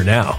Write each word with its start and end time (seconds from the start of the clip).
now. 0.00 0.38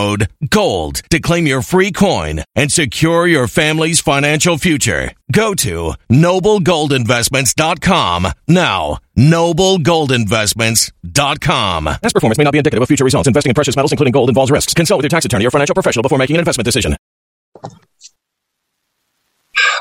code 0.00 0.28
GOLD 0.48 1.02
to 1.10 1.20
claim 1.20 1.46
your 1.46 1.60
free 1.62 1.92
coin 1.92 2.42
and 2.54 2.72
secure 2.72 3.26
your 3.26 3.46
family's 3.46 4.00
financial 4.00 4.56
future. 4.56 5.12
Go 5.30 5.52
to 5.54 5.92
noblegoldinvestments.com 6.08 8.28
now. 8.48 8.96
Noblegoldinvestments.com. 9.18 11.84
Past 11.84 12.14
performance 12.14 12.38
may 12.38 12.44
not 12.44 12.52
be 12.52 12.58
indicative 12.58 12.82
of 12.82 12.88
future 12.88 13.04
results. 13.04 13.28
Investing 13.28 13.50
in 13.50 13.54
precious 13.54 13.76
metals, 13.76 13.92
including 13.92 14.12
gold, 14.12 14.30
involves 14.30 14.50
risks. 14.50 14.72
Consult 14.72 14.96
with 14.98 15.04
your 15.04 15.10
tax 15.10 15.26
attorney 15.26 15.46
or 15.46 15.50
financial 15.50 15.74
professional 15.74 16.02
before 16.02 16.18
making 16.18 16.36
an 16.36 16.40
investment 16.40 16.64
decision. 16.64 16.96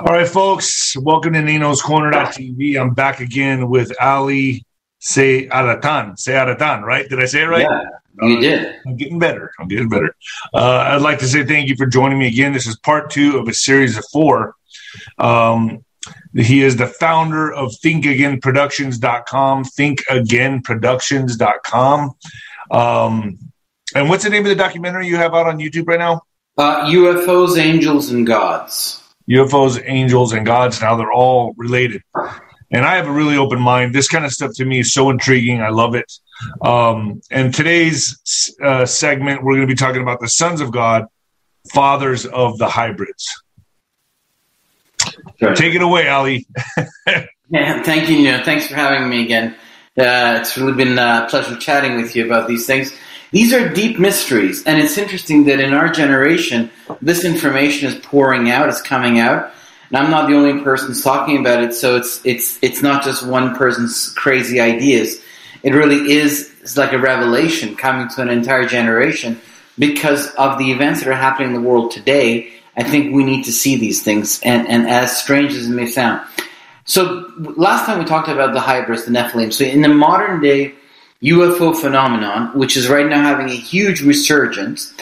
All 0.01 0.13
right, 0.13 0.27
folks. 0.27 0.97
Welcome 0.97 1.31
to 1.33 1.41
Nino's 1.41 1.81
Corner.tv. 1.81 2.77
I'm 2.79 2.93
back 2.93 3.21
again 3.21 3.69
with 3.69 3.93
Ali 4.01 4.65
Siadatan. 5.01 6.19
Say 6.19 6.33
Aratan, 6.33 6.81
right? 6.81 7.07
Did 7.07 7.21
I 7.21 7.25
say 7.25 7.43
it 7.43 7.45
right? 7.45 7.61
Yeah, 7.61 7.83
you 8.21 8.39
did. 8.39 8.75
I'm 8.85 8.95
getting 8.95 9.19
better. 9.19 9.51
I'm 9.59 9.67
getting 9.67 9.89
better. 9.89 10.15
Uh, 10.53 10.85
I'd 10.87 11.01
like 11.01 11.19
to 11.19 11.27
say 11.27 11.43
thank 11.45 11.67
you 11.69 11.75
for 11.75 11.85
joining 11.85 12.17
me 12.19 12.27
again. 12.27 12.53
This 12.53 12.67
is 12.67 12.77
part 12.77 13.11
two 13.11 13.37
of 13.37 13.47
a 13.47 13.53
series 13.53 13.97
of 13.97 14.05
four. 14.11 14.55
Um, 15.17 15.83
he 16.33 16.61
is 16.61 16.77
the 16.77 16.87
founder 16.87 17.51
of 17.51 17.73
thinkagainproductions.com, 17.83 19.65
thinkagainproductions.com. 19.65 22.11
Um, 22.71 23.39
and 23.95 24.09
what's 24.09 24.23
the 24.23 24.29
name 24.29 24.45
of 24.45 24.49
the 24.49 24.55
documentary 24.55 25.07
you 25.07 25.15
have 25.17 25.33
out 25.33 25.47
on 25.47 25.57
YouTube 25.59 25.87
right 25.87 25.99
now? 25.99 26.21
Uh, 26.57 26.85
UFOs, 26.85 27.57
Angels, 27.57 28.11
and 28.11 28.27
Gods. 28.27 29.01
UFOs, 29.29 29.81
angels, 29.85 30.33
and 30.33 30.45
gods. 30.45 30.81
Now 30.81 30.95
they're 30.95 31.11
all 31.11 31.53
related. 31.55 32.03
And 32.71 32.85
I 32.85 32.95
have 32.95 33.07
a 33.07 33.11
really 33.11 33.37
open 33.37 33.59
mind. 33.59 33.93
This 33.93 34.07
kind 34.07 34.25
of 34.25 34.31
stuff 34.31 34.53
to 34.55 34.65
me 34.65 34.79
is 34.79 34.91
so 34.91 35.09
intriguing. 35.09 35.61
I 35.61 35.69
love 35.69 35.95
it. 35.95 36.11
Um, 36.61 37.21
and 37.31 37.53
today's 37.53 38.55
uh, 38.63 38.85
segment, 38.85 39.43
we're 39.43 39.55
going 39.55 39.67
to 39.67 39.73
be 39.73 39.77
talking 39.77 40.01
about 40.01 40.19
the 40.19 40.29
sons 40.29 40.61
of 40.61 40.71
God, 40.71 41.05
fathers 41.73 42.25
of 42.25 42.57
the 42.57 42.67
hybrids. 42.67 43.27
Sure. 45.39 45.55
Take 45.55 45.75
it 45.75 45.81
away, 45.81 46.07
Ali. 46.07 46.47
yeah, 47.49 47.83
thank 47.83 48.09
you. 48.09 48.23
know, 48.23 48.43
thanks 48.43 48.67
for 48.67 48.75
having 48.75 49.09
me 49.09 49.23
again. 49.23 49.55
Uh, 49.97 50.37
it's 50.39 50.57
really 50.57 50.73
been 50.73 50.97
a 50.97 51.27
pleasure 51.29 51.57
chatting 51.57 51.97
with 51.97 52.15
you 52.15 52.25
about 52.25 52.47
these 52.47 52.65
things. 52.65 52.93
These 53.31 53.53
are 53.53 53.71
deep 53.71 53.99
mysteries, 53.99 54.65
and 54.65 54.79
it's 54.79 54.97
interesting 54.97 55.45
that 55.45 55.59
in 55.59 55.73
our 55.73 55.89
generation, 55.89 56.71
this 57.01 57.23
information 57.23 57.87
is 57.87 57.95
pouring 57.95 58.49
out, 58.49 58.69
it's 58.69 58.81
coming 58.81 59.19
out, 59.19 59.51
and 59.89 59.97
I'm 59.97 60.09
not 60.09 60.27
the 60.27 60.35
only 60.35 60.63
person 60.63 60.99
talking 60.99 61.39
about 61.39 61.63
it. 61.63 61.73
So 61.73 61.95
it's 61.95 62.25
it's 62.25 62.57
it's 62.63 62.81
not 62.81 63.03
just 63.03 63.25
one 63.25 63.55
person's 63.55 64.09
crazy 64.13 64.59
ideas. 64.59 65.21
It 65.63 65.73
really 65.73 66.11
is 66.11 66.53
like 66.77 66.93
a 66.93 66.99
revelation 66.99 67.75
coming 67.75 68.07
to 68.09 68.21
an 68.21 68.29
entire 68.29 68.65
generation 68.65 69.39
because 69.77 70.27
of 70.35 70.57
the 70.57 70.71
events 70.71 71.01
that 71.01 71.09
are 71.09 71.13
happening 71.13 71.49
in 71.49 71.61
the 71.61 71.67
world 71.67 71.91
today. 71.91 72.51
I 72.75 72.83
think 72.83 73.13
we 73.13 73.23
need 73.23 73.43
to 73.45 73.51
see 73.51 73.75
these 73.75 74.01
things, 74.03 74.39
and, 74.41 74.67
and 74.67 74.87
as 74.87 75.17
strange 75.17 75.53
as 75.53 75.67
it 75.67 75.73
may 75.73 75.87
sound. 75.87 76.25
So 76.85 77.31
last 77.37 77.85
time 77.85 77.99
we 77.99 78.05
talked 78.05 78.29
about 78.29 78.53
the 78.53 78.59
hybrids, 78.59 79.05
the 79.05 79.11
Nephilim. 79.11 79.51
So 79.53 79.65
in 79.65 79.81
the 79.81 79.89
modern 79.89 80.41
day 80.41 80.75
UFO 81.23 81.75
phenomenon, 81.75 82.57
which 82.57 82.77
is 82.77 82.87
right 82.87 83.05
now 83.05 83.21
having 83.21 83.49
a 83.49 83.55
huge 83.55 84.01
resurgence. 84.01 84.93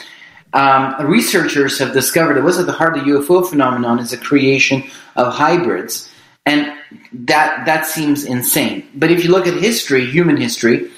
Um, 0.53 0.95
researchers 1.05 1.77
have 1.79 1.93
discovered 1.93 2.35
that 2.35 2.43
was 2.43 2.57
at 2.57 2.65
the 2.65 2.71
heart 2.71 2.97
of 2.97 3.05
the 3.05 3.11
UFO 3.11 3.47
phenomenon 3.47 3.99
is 3.99 4.11
the 4.11 4.17
creation 4.17 4.83
of 5.15 5.33
hybrids, 5.33 6.09
and 6.45 6.73
that 7.11 7.65
that 7.65 7.85
seems 7.85 8.25
insane. 8.25 8.87
But 8.95 9.11
if 9.11 9.23
you 9.23 9.31
look 9.31 9.47
at 9.47 9.55
history, 9.55 10.05
human 10.05 10.37
history, 10.37 10.89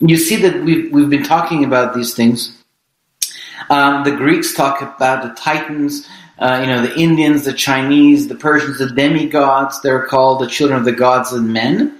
you 0.00 0.16
see 0.16 0.36
that 0.36 0.62
we've 0.62 0.92
we've 0.92 1.10
been 1.10 1.24
talking 1.24 1.64
about 1.64 1.94
these 1.94 2.14
things. 2.14 2.62
Um, 3.70 4.04
the 4.04 4.12
Greeks 4.12 4.54
talk 4.54 4.80
about 4.82 5.22
the 5.22 5.40
Titans. 5.40 6.06
Uh, 6.38 6.60
you 6.60 6.68
know, 6.68 6.80
the 6.80 6.96
Indians, 6.96 7.44
the 7.44 7.52
Chinese, 7.52 8.28
the 8.28 8.36
Persians, 8.36 8.78
the 8.78 8.88
demigods. 8.90 9.82
They're 9.82 10.06
called 10.06 10.40
the 10.40 10.46
children 10.46 10.78
of 10.78 10.84
the 10.84 10.92
gods 10.92 11.32
and 11.32 11.52
men. 11.52 11.98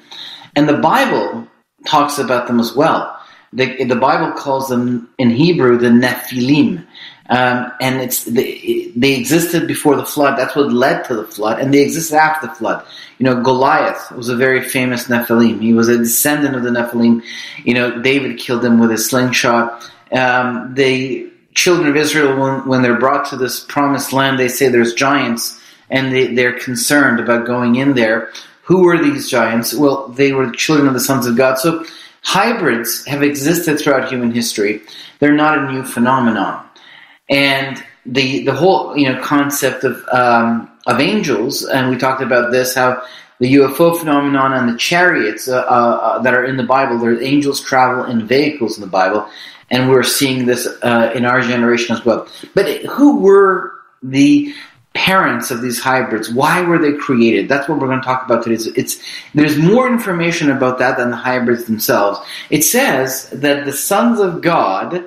And 0.55 0.69
the 0.69 0.79
Bible 0.79 1.49
talks 1.87 2.19
about 2.19 2.47
them 2.47 2.61
as 2.61 2.73
well. 2.73 3.19
The, 3.53 3.83
the 3.85 3.97
Bible 3.97 4.33
calls 4.33 4.69
them 4.69 5.09
in 5.19 5.31
Hebrew 5.31 5.77
the 5.79 5.89
Nephilim. 5.89 6.87
Um, 7.31 7.71
and 7.81 8.01
it's 8.01 8.25
they, 8.25 8.91
they, 8.97 9.15
existed 9.15 9.67
before 9.67 9.97
the 9.97 10.05
flood. 10.05 10.39
That's 10.39 10.57
what 10.57 10.73
led 10.73 11.05
to 11.07 11.15
the 11.15 11.27
flood, 11.27 11.61
and 11.61 11.75
they 11.75 11.83
existed 11.83 12.17
after 12.17 12.47
the 12.47 12.55
flood. 12.55 12.87
You 13.19 13.25
know, 13.25 13.43
Goliath 13.43 14.11
was 14.13 14.31
a 14.31 14.37
very 14.37 14.63
famous 14.63 15.09
Nephilim. 15.09 15.61
He 15.61 15.75
was 15.75 15.89
a 15.89 15.99
descendant 15.99 16.57
of 16.57 16.63
the 16.63 16.71
Nephilim. 16.71 17.23
You 17.65 17.75
know, 17.75 18.01
David 18.01 18.39
killed 18.39 18.65
him 18.65 18.79
with 18.81 18.91
a 18.93 18.97
slingshot. 18.97 19.91
Um, 20.11 20.73
the 20.75 21.31
children 21.55 21.89
of 21.89 21.97
Israel, 21.97 22.39
when, 22.41 22.67
when 22.67 22.83
they're 22.83 22.99
brought 22.99 23.29
to 23.29 23.37
this 23.37 23.61
promised 23.61 24.15
land, 24.15 24.39
they 24.39 24.49
say 24.49 24.69
there's 24.69 24.95
giants, 24.95 25.61
and 25.91 26.11
they, 26.11 26.35
they're 26.35 26.59
concerned 26.59 27.21
about 27.21 27.47
going 27.47 27.77
in 27.77 27.95
there. 27.95 28.33
Who 28.63 28.85
were 28.85 29.03
these 29.03 29.29
giants? 29.29 29.75
Well, 29.75 30.09
they 30.09 30.33
were 30.33 30.47
the 30.47 30.57
children 30.57 30.89
of 30.89 30.95
the 30.95 31.01
sons 31.01 31.27
of 31.27 31.37
God. 31.37 31.59
So 31.59 31.85
hybrids 32.23 33.05
have 33.07 33.23
existed 33.23 33.79
throughout 33.79 34.09
human 34.09 34.31
history. 34.31 34.83
They're 35.19 35.33
not 35.33 35.59
a 35.59 35.73
new 35.73 35.83
phenomenon. 35.83 36.68
And 37.29 37.83
the 38.07 38.45
the 38.45 38.55
whole 38.55 38.97
you 38.97 39.11
know 39.11 39.21
concept 39.23 39.85
of 39.85 40.03
um, 40.13 40.71
of 40.87 41.01
angels, 41.01 41.65
and 41.65 41.91
we 41.91 41.97
talked 41.97 42.23
about 42.23 42.51
this 42.51 42.75
how 42.75 43.03
the 43.39 43.55
UFO 43.55 43.97
phenomenon 43.97 44.53
and 44.53 44.69
the 44.69 44.79
chariots 44.79 45.49
uh, 45.49 45.59
uh, 45.59 45.61
uh 45.63 46.19
that 46.23 46.35
are 46.35 46.45
in 46.45 46.57
the 46.57 46.65
Bible, 46.65 46.99
there 46.99 47.23
angels 47.23 47.61
travel 47.61 48.05
in 48.05 48.27
vehicles 48.27 48.77
in 48.77 48.81
the 48.81 48.91
Bible, 48.91 49.29
and 49.71 49.91
we're 49.91 50.03
seeing 50.03 50.47
this 50.47 50.67
uh, 50.83 51.13
in 51.15 51.25
our 51.25 51.41
generation 51.43 51.95
as 51.95 52.05
well. 52.05 52.27
But 52.55 52.83
who 52.85 53.21
were 53.21 53.75
the 54.03 54.55
parents 54.99 55.53
of 55.53 55.63
these 55.63 55.79
hybrids. 55.81 56.29
Why 56.29 56.63
were 56.63 56.79
they 56.79 56.93
created? 56.93 57.49
That's 57.49 57.69
what 57.69 57.79
we're 57.79 57.87
going 57.87 58.01
to 58.01 58.05
talk 58.05 58.25
about 58.25 58.43
today. 58.43 58.57
It's, 58.57 58.67
it's, 58.67 59.03
there's 59.33 59.57
more 59.57 59.87
information 59.87 60.51
about 60.51 60.79
that 60.81 60.97
than 60.97 61.11
the 61.11 61.17
hybrids 61.17 61.65
themselves. 61.65 62.19
It 62.51 62.65
says 62.65 63.31
that 63.31 63.65
the 63.65 63.73
sons 63.73 64.19
of 64.19 64.43
God 64.43 65.05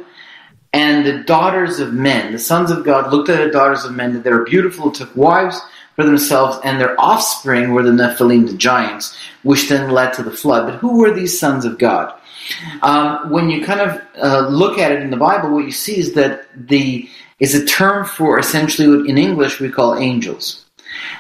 and 0.74 1.06
the 1.06 1.24
daughters 1.24 1.80
of 1.80 1.94
men, 1.94 2.32
the 2.32 2.40
sons 2.40 2.72
of 2.72 2.86
God 2.86 3.12
looked 3.12 3.30
at 3.30 3.44
the 3.44 3.52
daughters 3.52 3.84
of 3.84 3.94
men 3.94 4.14
that 4.14 4.24
they 4.24 4.32
were 4.32 4.46
beautiful, 4.46 4.92
took 4.92 5.14
wives 5.16 5.62
for 5.96 6.06
themselves, 6.06 6.60
and 6.64 6.80
their 6.80 7.00
offspring 7.00 7.72
were 7.72 7.84
the 7.84 7.92
Nephilim, 7.92 8.48
the 8.48 8.54
giants, 8.54 9.18
which 9.44 9.68
then 9.68 9.92
led 9.92 10.14
to 10.14 10.24
the 10.24 10.32
flood. 10.32 10.68
But 10.68 10.80
who 10.80 10.98
were 10.98 11.12
these 11.12 11.38
sons 11.38 11.66
of 11.66 11.78
God? 11.78 12.14
Um, 12.82 13.30
when 13.30 13.50
you 13.50 13.64
kind 13.66 13.82
of 13.82 14.02
uh, 14.18 14.48
look 14.48 14.78
at 14.78 14.92
it 14.92 15.02
in 15.02 15.10
the 15.10 15.18
Bible, 15.18 15.52
what 15.52 15.66
you 15.66 15.72
see 15.72 15.98
is 15.98 16.14
that 16.14 16.48
the 16.56 17.10
is 17.40 17.56
a 17.56 17.66
term 17.66 18.06
for 18.06 18.40
essentially 18.40 18.88
what 18.88 19.10
in 19.10 19.18
English 19.18 19.60
we 19.60 19.70
call 19.70 19.96
angels. 19.96 20.66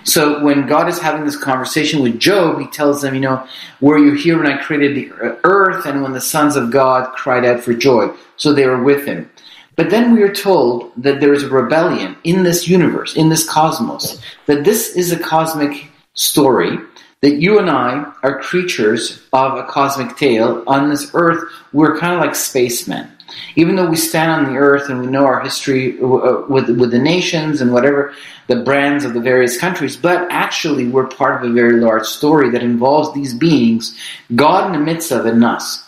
So 0.03 0.43
when 0.43 0.67
God 0.67 0.89
is 0.89 0.99
having 0.99 1.25
this 1.25 1.37
conversation 1.37 2.01
with 2.01 2.19
Job, 2.19 2.59
he 2.59 2.67
tells 2.67 3.01
them, 3.01 3.13
you 3.13 3.21
know, 3.21 3.47
were 3.79 3.97
you 3.97 4.13
here 4.13 4.37
when 4.37 4.51
I 4.51 4.61
created 4.61 4.95
the 4.95 5.11
earth 5.43 5.85
and 5.85 6.01
when 6.01 6.13
the 6.13 6.21
sons 6.21 6.55
of 6.55 6.71
God 6.71 7.13
cried 7.13 7.45
out 7.45 7.61
for 7.61 7.73
joy? 7.73 8.11
So 8.37 8.53
they 8.53 8.65
were 8.65 8.83
with 8.83 9.05
him. 9.05 9.29
But 9.75 9.89
then 9.89 10.13
we 10.13 10.21
are 10.23 10.33
told 10.33 10.91
that 10.97 11.19
there 11.19 11.33
is 11.33 11.43
a 11.43 11.49
rebellion 11.49 12.17
in 12.23 12.43
this 12.43 12.67
universe, 12.67 13.15
in 13.15 13.29
this 13.29 13.47
cosmos, 13.47 14.21
that 14.45 14.63
this 14.63 14.95
is 14.95 15.11
a 15.11 15.19
cosmic 15.19 15.87
story, 16.13 16.77
that 17.21 17.35
you 17.35 17.57
and 17.59 17.69
I 17.69 18.11
are 18.23 18.41
creatures 18.41 19.23
of 19.31 19.57
a 19.57 19.63
cosmic 19.63 20.17
tale. 20.17 20.63
On 20.67 20.89
this 20.89 21.11
earth, 21.13 21.51
we're 21.71 21.97
kind 21.97 22.13
of 22.13 22.19
like 22.19 22.35
spacemen 22.35 23.09
even 23.55 23.75
though 23.75 23.89
we 23.89 23.95
stand 23.95 24.31
on 24.31 24.53
the 24.53 24.59
earth 24.59 24.89
and 24.89 25.01
we 25.01 25.07
know 25.07 25.25
our 25.25 25.41
history 25.41 25.99
uh, 25.99 26.41
with 26.47 26.69
with 26.69 26.91
the 26.91 26.99
nations 26.99 27.61
and 27.61 27.73
whatever 27.73 28.13
the 28.47 28.63
brands 28.63 29.05
of 29.05 29.13
the 29.13 29.19
various 29.19 29.57
countries, 29.57 29.95
but 29.95 30.27
actually 30.31 30.87
we're 30.87 31.07
part 31.07 31.43
of 31.43 31.49
a 31.49 31.53
very 31.53 31.79
large 31.79 32.05
story 32.05 32.49
that 32.49 32.63
involves 32.63 33.13
these 33.13 33.33
beings, 33.33 33.97
God 34.35 34.67
in 34.67 34.73
the 34.73 34.85
midst 34.85 35.11
of 35.11 35.25
it, 35.25 35.33
and 35.33 35.45
us. 35.45 35.83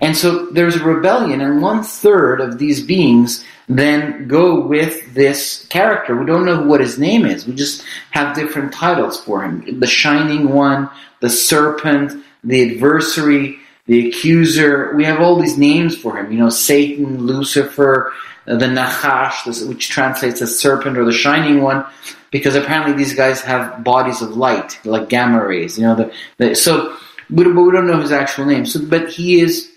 And 0.00 0.16
so 0.16 0.46
there's 0.46 0.76
a 0.76 0.84
rebellion, 0.84 1.40
and 1.40 1.62
one 1.62 1.82
third 1.82 2.40
of 2.40 2.58
these 2.58 2.82
beings 2.82 3.44
then 3.68 4.28
go 4.28 4.60
with 4.60 5.14
this 5.14 5.66
character. 5.68 6.14
We 6.14 6.26
don't 6.26 6.44
know 6.44 6.62
what 6.62 6.80
his 6.80 6.98
name 6.98 7.24
is. 7.24 7.46
We 7.46 7.54
just 7.54 7.82
have 8.10 8.36
different 8.36 8.72
titles 8.72 9.20
for 9.20 9.42
him: 9.42 9.80
the 9.80 9.86
Shining 9.86 10.50
One, 10.50 10.90
the 11.20 11.30
Serpent, 11.30 12.22
the 12.42 12.74
Adversary 12.74 13.58
the 13.86 14.08
accuser. 14.08 14.94
We 14.94 15.04
have 15.04 15.20
all 15.20 15.40
these 15.40 15.58
names 15.58 15.96
for 15.96 16.16
him. 16.16 16.32
You 16.32 16.38
know, 16.38 16.50
Satan, 16.50 17.26
Lucifer, 17.26 18.12
uh, 18.46 18.56
the 18.56 18.66
Nachash, 18.66 19.66
which 19.68 19.88
translates 19.88 20.40
as 20.42 20.58
serpent 20.58 20.98
or 20.98 21.04
the 21.04 21.12
shining 21.12 21.62
one, 21.62 21.84
because 22.30 22.54
apparently 22.54 22.94
these 22.94 23.14
guys 23.14 23.40
have 23.42 23.84
bodies 23.84 24.22
of 24.22 24.36
light, 24.36 24.78
like 24.84 25.08
gamma 25.08 25.44
rays. 25.44 25.78
You 25.78 25.84
know, 25.84 25.94
the, 25.94 26.12
the 26.38 26.54
so 26.54 26.96
but, 27.30 27.46
we 27.46 27.72
don't 27.72 27.86
know 27.86 28.00
his 28.00 28.12
actual 28.12 28.46
name. 28.46 28.66
So, 28.66 28.84
but 28.84 29.08
he 29.08 29.40
is 29.40 29.70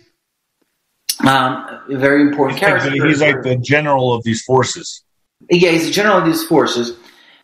um, 1.25 1.81
a 1.89 1.97
very 1.97 2.21
important 2.21 2.59
character. 2.59 2.91
He's 2.91 3.21
like 3.21 3.41
the 3.43 3.57
general 3.57 4.13
of 4.13 4.23
these 4.23 4.43
forces. 4.43 5.03
Yeah, 5.49 5.71
he's 5.71 5.85
the 5.85 5.91
general 5.91 6.17
of 6.17 6.25
these 6.25 6.45
forces. 6.45 6.97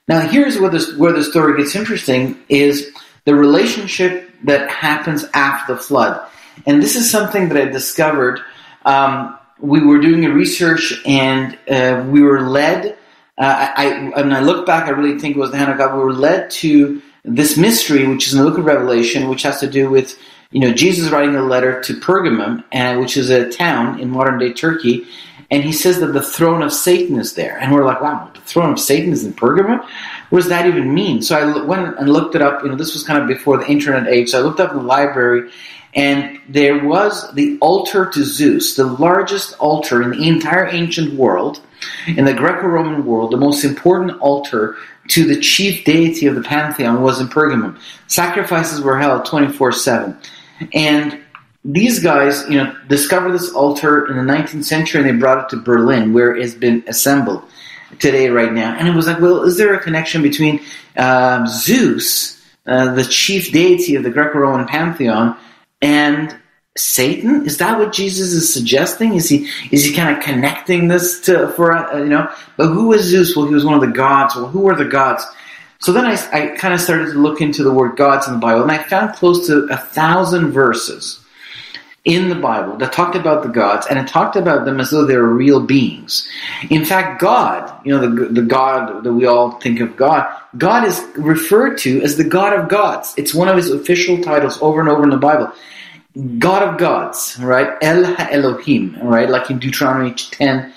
Now, 0.08 0.22
here's 0.22 0.60
where 0.60 0.70
this 0.70 0.96
where 0.98 1.14
the 1.14 1.24
story 1.24 1.58
gets 1.58 1.76
interesting: 1.76 2.38
is 2.50 2.92
the 3.26 3.36
relationship 3.36 4.30
that 4.44 4.70
happens 4.70 5.26
after 5.34 5.76
the 5.76 5.80
flood. 5.80 6.30
And 6.66 6.82
this 6.82 6.96
is 6.96 7.10
something 7.10 7.50
that 7.50 7.58
I 7.58 7.66
discovered 7.66 8.42
um, 8.86 9.38
we 9.60 9.82
were 9.82 10.00
doing 10.00 10.26
a 10.26 10.30
research 10.30 11.02
and 11.06 11.58
uh, 11.70 12.06
we 12.10 12.22
were 12.22 12.42
led. 12.42 12.98
Uh, 13.38 13.72
I, 13.76 14.12
I, 14.16 14.22
when 14.22 14.34
I 14.34 14.42
look 14.42 14.66
back, 14.66 14.88
I 14.88 14.92
really 14.92 15.20
think 15.20 15.36
it 15.36 15.40
was 15.40 15.52
the 15.52 15.58
hand 15.58 15.72
of 15.72 15.78
God. 15.78 15.96
We 15.96 16.04
were 16.04 16.14
led 16.14 16.52
to 16.52 17.02
this 17.24 17.58
mystery, 17.58 18.06
which 18.08 18.28
is 18.28 18.34
in 18.34 18.44
the 18.44 18.50
book 18.50 18.60
of 18.60 18.66
Revelation, 18.66 19.30
which 19.30 19.44
has 19.44 19.60
to 19.62 19.68
do 19.68 19.90
with 19.90 20.20
you 20.52 20.60
know 20.60 20.74
Jesus 20.74 21.10
writing 21.10 21.36
a 21.36 21.42
letter 21.42 21.82
to 21.82 21.94
Pergamum, 21.94 22.64
and 22.72 23.00
which 23.00 23.18
is 23.18 23.30
a 23.30 23.50
town 23.50 24.00
in 24.00 24.10
modern 24.10 24.38
day 24.38 24.54
Turkey, 24.54 25.08
and 25.50 25.64
he 25.64 25.72
says 25.72 26.00
that 26.02 26.08
the 26.08 26.22
throne 26.22 26.62
of 26.62 26.72
Satan 26.74 27.18
is 27.18 27.34
there, 27.34 27.58
and 27.58 27.72
we're 27.72 27.86
like, 27.86 28.02
wow, 28.02 28.30
the 28.34 28.42
throne 28.42 28.72
of 28.72 28.80
Satan 28.80 29.14
is 29.14 29.24
in 29.24 29.34
Pergamum. 29.34 29.84
What 30.30 30.40
does 30.40 30.50
that 30.50 30.68
even 30.68 30.94
mean? 30.94 31.22
So 31.22 31.38
I 31.38 31.64
went 31.64 31.98
and 31.98 32.10
looked 32.10 32.36
it 32.36 32.42
up. 32.42 32.62
You 32.64 32.70
know, 32.70 32.76
this 32.76 32.94
was 32.94 33.04
kind 33.04 33.22
of 33.22 33.28
before 33.28 33.58
the 33.58 33.68
internet 33.68 34.08
age, 34.08 34.30
so 34.30 34.40
I 34.40 34.42
looked 34.42 34.60
up 34.60 34.72
in 34.72 34.78
the 34.78 34.84
library, 34.84 35.50
and 35.96 36.40
there 36.50 36.84
was 36.84 37.32
the 37.34 37.58
altar 37.60 38.08
to 38.08 38.24
Zeus, 38.24 38.76
the 38.76 38.86
largest 38.86 39.54
altar 39.60 40.02
in 40.02 40.12
the 40.12 40.28
entire 40.28 40.68
ancient 40.68 41.14
world, 41.14 41.62
in 42.08 42.26
the 42.26 42.34
Greco-Roman 42.34 43.06
world, 43.06 43.32
the 43.32 43.38
most 43.38 43.64
important 43.64 44.20
altar 44.20 44.76
to 45.10 45.26
the 45.26 45.40
chief 45.40 45.86
deity 45.86 46.26
of 46.26 46.36
the 46.36 46.42
pantheon 46.42 47.02
was 47.02 47.20
in 47.20 47.28
Pergamum. 47.28 47.78
Sacrifices 48.08 48.82
were 48.82 48.98
held 48.98 49.26
24-7. 49.26 50.18
And 50.74 51.20
these 51.66 52.00
guys, 52.00 52.44
you 52.50 52.58
know, 52.58 52.76
discovered 52.88 53.34
this 53.34 53.52
altar 53.52 54.08
in 54.08 54.18
the 54.18 54.34
19th 54.34 54.64
century 54.64 55.02
and 55.02 55.10
they 55.10 55.20
brought 55.20 55.44
it 55.44 55.50
to 55.56 55.62
Berlin 55.62 56.14
where 56.14 56.36
it's 56.36 56.54
been 56.54 56.84
assembled 56.88 57.44
today 58.00 58.30
right 58.30 58.52
now. 58.52 58.76
And 58.76 58.88
it 58.88 58.96
was 58.96 59.08
like, 59.08 59.20
well, 59.20 59.44
is 59.44 59.58
there 59.58 59.74
a 59.74 59.80
connection 59.80 60.22
between 60.22 60.62
um, 60.98 61.46
Zeus, 61.48 62.42
uh, 62.66 62.94
the 62.96 63.04
chief 63.04 63.52
deity 63.52 63.96
of 63.96 64.04
the 64.04 64.10
Greco-Roman 64.10 64.68
pantheon, 64.68 65.38
and 65.84 66.36
Satan? 66.76 67.46
Is 67.46 67.58
that 67.58 67.78
what 67.78 67.94
Jesus 67.94 68.32
is 68.32 68.52
suggesting? 68.52 69.14
Is 69.14 69.30
he 69.30 69.50
is 69.72 69.86
he 69.86 69.94
kind 69.94 70.18
of 70.18 70.24
connecting 70.24 70.88
this 70.88 71.20
to 71.22 71.50
for 71.50 71.76
uh, 71.76 71.98
you 72.00 72.10
know? 72.10 72.32
But 72.58 72.70
who 72.70 72.88
was 72.88 73.02
Zeus? 73.04 73.36
Well, 73.36 73.46
he 73.46 73.54
was 73.54 73.66
one 73.66 73.76
of 73.76 73.82
the 73.82 73.88
gods. 73.88 74.36
Well, 74.36 74.48
who 74.48 74.62
were 74.62 74.76
the 74.76 74.86
gods? 74.86 75.24
So 75.80 75.92
then 75.92 76.06
I, 76.06 76.14
I 76.32 76.48
kind 76.56 76.74
of 76.74 76.80
started 76.80 77.12
to 77.12 77.20
look 77.20 77.42
into 77.42 77.62
the 77.62 77.74
word 77.74 77.98
gods 77.98 78.26
in 78.28 78.34
the 78.34 78.40
Bible, 78.40 78.64
and 78.64 78.72
I 78.72 78.82
found 78.82 79.14
close 79.14 79.46
to 79.48 79.68
a 79.70 79.78
thousand 79.78 80.52
verses 80.52 81.20
in 82.06 82.30
the 82.30 82.36
Bible 82.36 82.78
that 82.78 82.92
talked 82.92 83.16
about 83.16 83.44
the 83.44 83.50
gods, 83.50 83.88
and 83.88 84.00
it 84.00 84.08
talked 84.08 84.36
about 84.36 84.66
them 84.66 84.80
as 84.80 84.90
though 84.90 85.06
they 85.06 85.18
were 85.18 85.34
real 85.34 85.60
beings. 85.60 86.28
In 86.70 86.86
fact, 86.86 87.22
God, 87.22 87.86
you 87.86 87.94
know, 87.94 88.00
the, 88.00 88.26
the 88.28 88.42
God 88.42 89.04
that 89.04 89.14
we 89.14 89.26
all 89.26 89.52
think 89.60 89.80
of 89.80 89.96
God, 89.96 90.28
God 90.58 90.86
is 90.86 91.06
referred 91.16 91.78
to 91.80 92.02
as 92.02 92.18
the 92.18 92.24
God 92.24 92.58
of 92.58 92.68
gods. 92.68 93.14
It's 93.16 93.34
one 93.34 93.48
of 93.48 93.58
his 93.58 93.70
official 93.70 94.22
titles 94.22 94.62
over 94.62 94.80
and 94.80 94.90
over 94.90 95.04
in 95.04 95.10
the 95.10 95.18
Bible. 95.18 95.52
God 96.38 96.62
of 96.62 96.78
gods, 96.78 97.38
right? 97.40 97.76
El 97.82 98.06
Elohim, 98.20 98.98
right? 99.02 99.30
Like 99.30 99.50
in 99.50 99.60
Deuteronomy 99.60 100.14
10. 100.14 100.72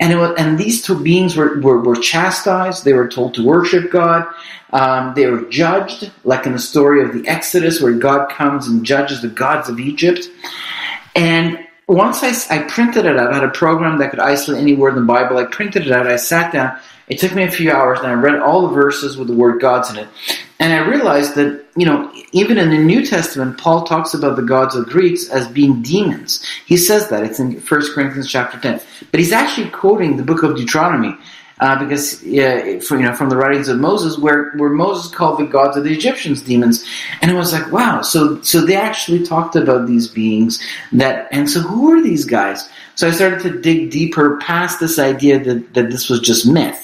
And, 0.00 0.18
was, 0.18 0.34
and 0.36 0.58
these 0.58 0.82
two 0.82 1.00
beings 1.02 1.36
were, 1.36 1.60
were, 1.60 1.80
were, 1.80 1.96
chastised. 1.96 2.84
They 2.84 2.92
were 2.92 3.08
told 3.08 3.34
to 3.34 3.44
worship 3.44 3.90
God. 3.90 4.26
Um, 4.72 5.14
they 5.14 5.26
were 5.26 5.42
judged, 5.42 6.10
like 6.24 6.46
in 6.46 6.52
the 6.52 6.58
story 6.58 7.02
of 7.02 7.14
the 7.14 7.26
Exodus, 7.28 7.80
where 7.80 7.92
God 7.92 8.28
comes 8.28 8.66
and 8.66 8.84
judges 8.84 9.22
the 9.22 9.28
gods 9.28 9.68
of 9.68 9.78
Egypt. 9.78 10.28
And 11.14 11.64
once 11.86 12.22
I, 12.22 12.56
I 12.56 12.62
printed 12.64 13.06
it 13.06 13.16
out, 13.16 13.32
I 13.32 13.34
had 13.34 13.44
a 13.44 13.50
program 13.50 13.98
that 13.98 14.10
could 14.10 14.20
isolate 14.20 14.60
any 14.60 14.74
word 14.74 14.90
in 14.90 15.06
the 15.06 15.12
Bible. 15.12 15.38
I 15.38 15.44
printed 15.44 15.86
it 15.86 15.92
out. 15.92 16.06
I 16.06 16.16
sat 16.16 16.52
down. 16.52 16.78
It 17.08 17.18
took 17.18 17.34
me 17.34 17.44
a 17.44 17.50
few 17.50 17.70
hours, 17.70 17.98
and 17.98 18.08
I 18.08 18.14
read 18.14 18.40
all 18.40 18.66
the 18.66 18.74
verses 18.74 19.16
with 19.16 19.28
the 19.28 19.34
word 19.34 19.60
gods 19.60 19.90
in 19.90 19.96
it. 19.96 20.08
And 20.58 20.72
I 20.72 20.86
realized 20.86 21.34
that, 21.34 21.64
you 21.76 21.84
know, 21.84 22.10
even 22.32 22.56
in 22.56 22.70
the 22.70 22.78
New 22.78 23.04
Testament, 23.04 23.58
Paul 23.58 23.84
talks 23.84 24.14
about 24.14 24.36
the 24.36 24.42
gods 24.42 24.74
of 24.74 24.86
Greeks 24.86 25.28
as 25.28 25.46
being 25.48 25.82
demons. 25.82 26.42
He 26.64 26.76
says 26.76 27.08
that. 27.10 27.24
It's 27.24 27.38
in 27.38 27.60
1 27.60 27.62
Corinthians 27.92 28.30
chapter 28.30 28.58
10. 28.58 28.80
But 29.10 29.20
he's 29.20 29.32
actually 29.32 29.70
quoting 29.70 30.16
the 30.16 30.22
book 30.22 30.42
of 30.42 30.56
Deuteronomy. 30.56 31.16
Uh, 31.60 31.78
because 31.78 32.18
from, 32.18 32.98
you 32.98 33.06
know 33.06 33.14
from 33.14 33.28
the 33.28 33.36
writings 33.36 33.68
of 33.68 33.78
Moses, 33.78 34.18
where, 34.18 34.50
where 34.56 34.70
Moses 34.70 35.14
called 35.14 35.38
the 35.38 35.46
gods 35.46 35.76
of 35.76 35.84
the 35.84 35.92
Egyptians 35.92 36.42
demons, 36.42 36.84
and 37.22 37.30
it 37.30 37.34
was 37.34 37.52
like 37.52 37.70
wow, 37.70 38.02
so 38.02 38.42
so 38.42 38.60
they 38.60 38.74
actually 38.74 39.24
talked 39.24 39.54
about 39.54 39.86
these 39.86 40.08
beings 40.08 40.60
that, 40.90 41.28
and 41.30 41.48
so 41.48 41.60
who 41.60 41.92
are 41.92 42.02
these 42.02 42.24
guys? 42.24 42.68
So 42.96 43.06
I 43.06 43.12
started 43.12 43.40
to 43.42 43.60
dig 43.60 43.92
deeper 43.92 44.36
past 44.38 44.80
this 44.80 44.98
idea 44.98 45.38
that 45.44 45.74
that 45.74 45.90
this 45.90 46.08
was 46.08 46.18
just 46.18 46.44
myth, 46.44 46.83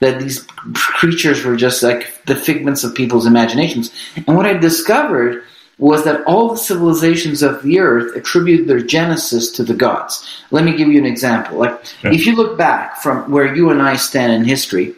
that 0.00 0.20
these 0.20 0.46
creatures 0.74 1.44
were 1.44 1.56
just 1.56 1.82
like 1.82 2.24
the 2.26 2.36
figments 2.36 2.84
of 2.84 2.94
people's 2.94 3.26
imaginations. 3.26 3.92
And 4.26 4.36
what 4.36 4.46
I 4.46 4.54
discovered 4.54 5.44
was 5.78 6.04
that 6.04 6.24
all 6.26 6.50
the 6.50 6.56
civilizations 6.56 7.42
of 7.42 7.62
the 7.62 7.80
earth 7.80 8.14
attribute 8.14 8.68
their 8.68 8.80
genesis 8.80 9.50
to 9.50 9.64
the 9.64 9.74
gods. 9.74 10.24
Let 10.50 10.64
me 10.64 10.76
give 10.76 10.88
you 10.88 10.98
an 10.98 11.06
example. 11.06 11.58
Like, 11.58 11.80
yeah. 12.02 12.12
if 12.12 12.26
you 12.26 12.36
look 12.36 12.56
back 12.56 12.98
from 12.98 13.30
where 13.30 13.54
you 13.54 13.70
and 13.70 13.82
I 13.82 13.96
stand 13.96 14.32
in 14.32 14.44
history, 14.44 14.94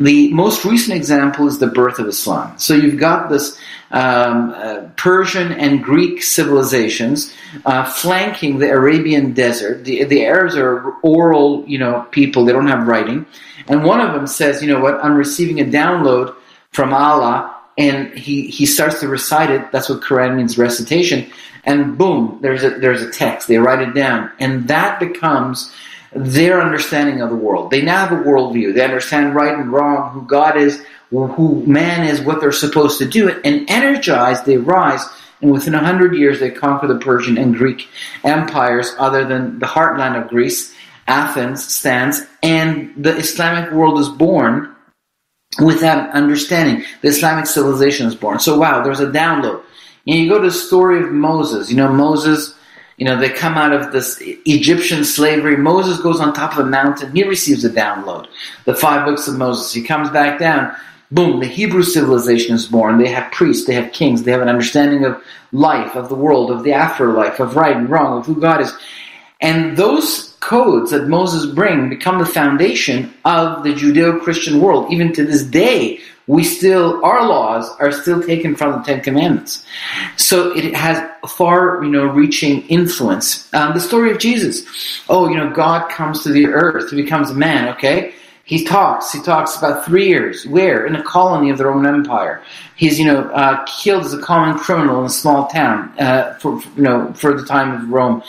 the 0.00 0.32
most 0.32 0.64
recent 0.64 0.96
example 0.96 1.46
is 1.46 1.58
the 1.58 1.66
birth 1.66 1.98
of 1.98 2.06
Islam. 2.06 2.58
So 2.58 2.74
you've 2.74 3.00
got 3.00 3.30
this 3.30 3.58
um, 3.90 4.52
uh, 4.54 4.88
Persian 4.96 5.52
and 5.52 5.82
Greek 5.82 6.22
civilizations 6.22 7.34
uh, 7.64 7.84
flanking 7.84 8.58
the 8.58 8.70
Arabian 8.70 9.32
desert. 9.32 9.84
The, 9.84 10.04
the 10.04 10.26
Arabs 10.26 10.56
are 10.56 10.92
oral, 11.02 11.64
you 11.66 11.78
know, 11.78 12.06
people. 12.10 12.44
They 12.44 12.52
don't 12.52 12.68
have 12.68 12.86
writing. 12.86 13.26
And 13.66 13.84
one 13.84 14.00
of 14.00 14.14
them 14.14 14.26
says, 14.26 14.62
you 14.62 14.68
know 14.68 14.80
what, 14.80 15.02
I'm 15.04 15.14
receiving 15.14 15.60
a 15.60 15.64
download 15.64 16.34
from 16.72 16.92
Allah 16.92 17.54
and 17.78 18.12
he, 18.18 18.48
he 18.48 18.66
starts 18.66 19.00
to 19.00 19.08
recite 19.08 19.50
it. 19.50 19.70
That's 19.70 19.88
what 19.88 20.00
Quran 20.00 20.36
means, 20.36 20.58
recitation. 20.58 21.30
And 21.64 21.96
boom, 21.96 22.38
there's 22.42 22.64
a, 22.64 22.70
there's 22.70 23.02
a 23.02 23.10
text. 23.10 23.46
They 23.46 23.58
write 23.58 23.86
it 23.86 23.94
down. 23.94 24.30
And 24.40 24.66
that 24.68 24.98
becomes 24.98 25.72
their 26.12 26.60
understanding 26.62 27.20
of 27.20 27.30
the 27.30 27.36
world. 27.36 27.70
They 27.70 27.82
now 27.82 28.06
have 28.06 28.12
a 28.12 28.22
worldview. 28.22 28.74
They 28.74 28.84
understand 28.84 29.34
right 29.34 29.54
and 29.54 29.72
wrong, 29.72 30.10
who 30.10 30.22
God 30.22 30.56
is, 30.56 30.82
who 31.10 31.64
man 31.66 32.06
is, 32.06 32.20
what 32.20 32.40
they're 32.40 32.52
supposed 32.52 32.98
to 32.98 33.08
do. 33.08 33.28
And 33.44 33.68
energized, 33.68 34.44
they 34.46 34.56
rise. 34.56 35.04
And 35.40 35.52
within 35.52 35.74
a 35.74 35.84
hundred 35.84 36.14
years, 36.16 36.40
they 36.40 36.50
conquer 36.50 36.86
the 36.86 36.98
Persian 36.98 37.38
and 37.38 37.54
Greek 37.54 37.88
empires 38.24 38.94
other 38.98 39.24
than 39.24 39.58
the 39.58 39.66
heartland 39.66 40.20
of 40.20 40.28
Greece. 40.28 40.74
Athens 41.06 41.64
stands, 41.64 42.20
and 42.42 42.92
the 43.02 43.16
Islamic 43.16 43.72
world 43.72 43.98
is 43.98 44.10
born 44.10 44.76
with 45.58 45.80
that 45.80 46.12
understanding. 46.12 46.84
The 47.00 47.08
Islamic 47.08 47.46
civilization 47.46 48.06
is 48.06 48.14
born. 48.14 48.40
So 48.40 48.58
wow, 48.58 48.82
there's 48.82 49.00
a 49.00 49.06
download. 49.06 49.62
And 50.06 50.16
you 50.16 50.28
go 50.28 50.38
to 50.38 50.48
the 50.48 50.52
story 50.52 51.02
of 51.02 51.10
Moses. 51.10 51.70
You 51.70 51.76
know, 51.76 51.90
Moses, 51.90 52.54
you 52.98 53.04
know, 53.04 53.16
they 53.16 53.30
come 53.30 53.54
out 53.54 53.72
of 53.72 53.92
this 53.92 54.18
Egyptian 54.20 55.04
slavery. 55.04 55.56
Moses 55.56 56.00
goes 56.00 56.20
on 56.20 56.34
top 56.34 56.52
of 56.52 56.66
a 56.66 56.68
mountain. 56.68 57.12
He 57.12 57.22
receives 57.22 57.64
a 57.64 57.70
download. 57.70 58.26
The 58.64 58.74
five 58.74 59.06
books 59.06 59.28
of 59.28 59.38
Moses. 59.38 59.72
He 59.72 59.82
comes 59.82 60.10
back 60.10 60.38
down. 60.38 60.74
Boom, 61.10 61.40
the 61.40 61.46
Hebrew 61.46 61.84
civilization 61.84 62.54
is 62.54 62.66
born. 62.66 62.98
They 62.98 63.08
have 63.08 63.32
priests, 63.32 63.66
they 63.66 63.72
have 63.72 63.92
kings, 63.92 64.24
they 64.24 64.32
have 64.32 64.42
an 64.42 64.48
understanding 64.50 65.06
of 65.06 65.22
life, 65.52 65.96
of 65.96 66.10
the 66.10 66.14
world, 66.14 66.50
of 66.50 66.64
the 66.64 66.74
afterlife, 66.74 67.40
of 67.40 67.56
right 67.56 67.74
and 67.74 67.88
wrong, 67.88 68.18
of 68.18 68.26
who 68.26 68.38
God 68.38 68.60
is. 68.60 68.70
And 69.40 69.76
those 69.76 70.36
codes 70.40 70.90
that 70.90 71.08
Moses 71.08 71.46
bring 71.54 71.88
become 71.88 72.18
the 72.18 72.26
foundation 72.26 73.14
of 73.24 73.62
the 73.62 73.72
Judeo-Christian 73.72 74.60
world. 74.60 74.92
Even 74.92 75.14
to 75.14 75.24
this 75.24 75.44
day, 75.44 76.00
we 76.28 76.44
still 76.44 77.04
our 77.04 77.26
laws 77.26 77.68
are 77.80 77.90
still 77.90 78.22
taken 78.22 78.54
from 78.54 78.72
the 78.72 78.78
Ten 78.84 79.00
Commandments. 79.00 79.64
So 80.16 80.56
it 80.56 80.74
has 80.74 81.02
far, 81.26 81.82
you 81.82 81.90
know, 81.90 82.04
reaching 82.04 82.62
influence. 82.68 83.52
Um, 83.52 83.74
the 83.74 83.80
story 83.80 84.12
of 84.12 84.18
Jesus. 84.18 84.64
Oh, 85.08 85.28
you 85.28 85.36
know, 85.36 85.50
God 85.50 85.90
comes 85.90 86.22
to 86.22 86.28
the 86.28 86.46
earth, 86.46 86.90
he 86.90 87.02
becomes 87.02 87.30
a 87.30 87.34
man. 87.34 87.68
Okay, 87.70 88.14
he 88.48 88.64
talks. 88.64 89.12
He 89.12 89.20
talks 89.20 89.56
about 89.56 89.84
three 89.84 90.08
years. 90.08 90.46
Where? 90.46 90.86
In 90.86 90.96
a 90.96 91.02
colony 91.02 91.50
of 91.50 91.58
the 91.58 91.66
Roman 91.66 91.94
Empire. 91.94 92.42
He's, 92.76 92.98
you 92.98 93.04
know, 93.04 93.24
uh, 93.24 93.62
killed 93.66 94.06
as 94.06 94.14
a 94.14 94.22
common 94.22 94.58
criminal 94.58 95.00
in 95.00 95.04
a 95.04 95.10
small 95.10 95.48
town 95.48 95.92
uh, 95.98 96.32
for, 96.38 96.58
you 96.74 96.82
know, 96.82 97.12
for 97.12 97.38
the 97.38 97.44
time 97.44 97.74
of 97.74 97.90
Rome. 97.90 98.22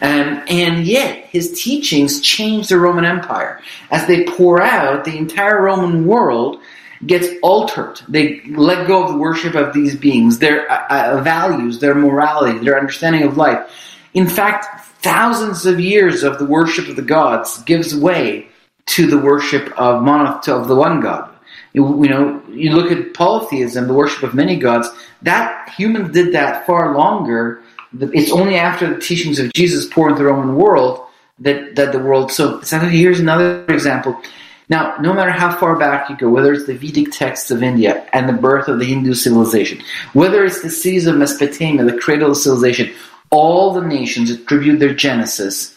Um, 0.00 0.42
and 0.48 0.86
yet, 0.86 1.26
his 1.26 1.60
teachings 1.62 2.22
change 2.22 2.68
the 2.68 2.78
Roman 2.78 3.04
Empire. 3.04 3.60
As 3.90 4.06
they 4.06 4.24
pour 4.24 4.62
out, 4.62 5.04
the 5.04 5.18
entire 5.18 5.60
Roman 5.60 6.06
world 6.06 6.62
gets 7.06 7.28
altered. 7.42 8.00
They 8.08 8.42
let 8.50 8.86
go 8.86 9.04
of 9.04 9.12
the 9.12 9.18
worship 9.18 9.54
of 9.54 9.72
these 9.72 9.96
beings, 9.96 10.38
their 10.38 10.70
uh, 10.70 10.86
uh 10.88 11.20
values, 11.22 11.78
their 11.78 11.94
morality, 11.94 12.58
their 12.58 12.78
understanding 12.78 13.22
of 13.22 13.36
life. 13.36 13.70
In 14.14 14.26
fact, 14.26 14.84
thousands 15.02 15.66
of 15.66 15.78
years 15.78 16.22
of 16.22 16.38
the 16.38 16.46
worship 16.46 16.88
of 16.88 16.96
the 16.96 17.02
gods 17.02 17.62
gives 17.64 17.94
way 17.94 18.48
to 18.86 19.06
the 19.06 19.18
worship 19.18 19.66
of 19.78 20.02
monoth 20.02 20.48
of 20.48 20.68
the 20.68 20.76
one 20.76 21.00
God. 21.00 21.32
You, 21.74 22.08
know, 22.08 22.42
you 22.48 22.70
look 22.72 22.90
at 22.90 23.12
polytheism, 23.12 23.86
the 23.86 23.92
worship 23.92 24.22
of 24.22 24.34
many 24.34 24.56
gods. 24.56 24.88
That 25.20 25.68
humans 25.68 26.12
did 26.12 26.32
that 26.32 26.66
far 26.66 26.96
longer. 26.96 27.62
It's 28.00 28.32
only 28.32 28.56
after 28.56 28.94
the 28.94 28.98
teachings 28.98 29.38
of 29.38 29.52
Jesus 29.52 29.86
poured 29.86 30.12
into 30.12 30.22
the 30.22 30.30
Roman 30.30 30.56
world 30.56 31.06
that 31.40 31.76
that 31.76 31.92
the 31.92 31.98
world. 31.98 32.32
So 32.32 32.60
here's 32.60 33.20
another 33.20 33.64
example. 33.66 34.20
Now, 34.68 34.96
no 35.00 35.14
matter 35.14 35.30
how 35.30 35.56
far 35.56 35.76
back 35.78 36.10
you 36.10 36.16
go, 36.16 36.28
whether 36.28 36.52
it's 36.52 36.66
the 36.66 36.76
Vedic 36.76 37.12
texts 37.12 37.50
of 37.50 37.62
India 37.62 38.06
and 38.12 38.28
the 38.28 38.32
birth 38.32 38.66
of 38.68 38.78
the 38.78 38.84
Hindu 38.84 39.14
civilization, 39.14 39.80
whether 40.12 40.44
it's 40.44 40.62
the 40.62 40.70
cities 40.70 41.06
of 41.06 41.16
Mesopotamia, 41.16 41.84
the 41.84 41.98
cradle 41.98 42.32
of 42.32 42.36
civilization, 42.36 42.92
all 43.30 43.72
the 43.72 43.86
nations 43.86 44.30
attribute 44.30 44.80
their 44.80 44.94
genesis 44.94 45.76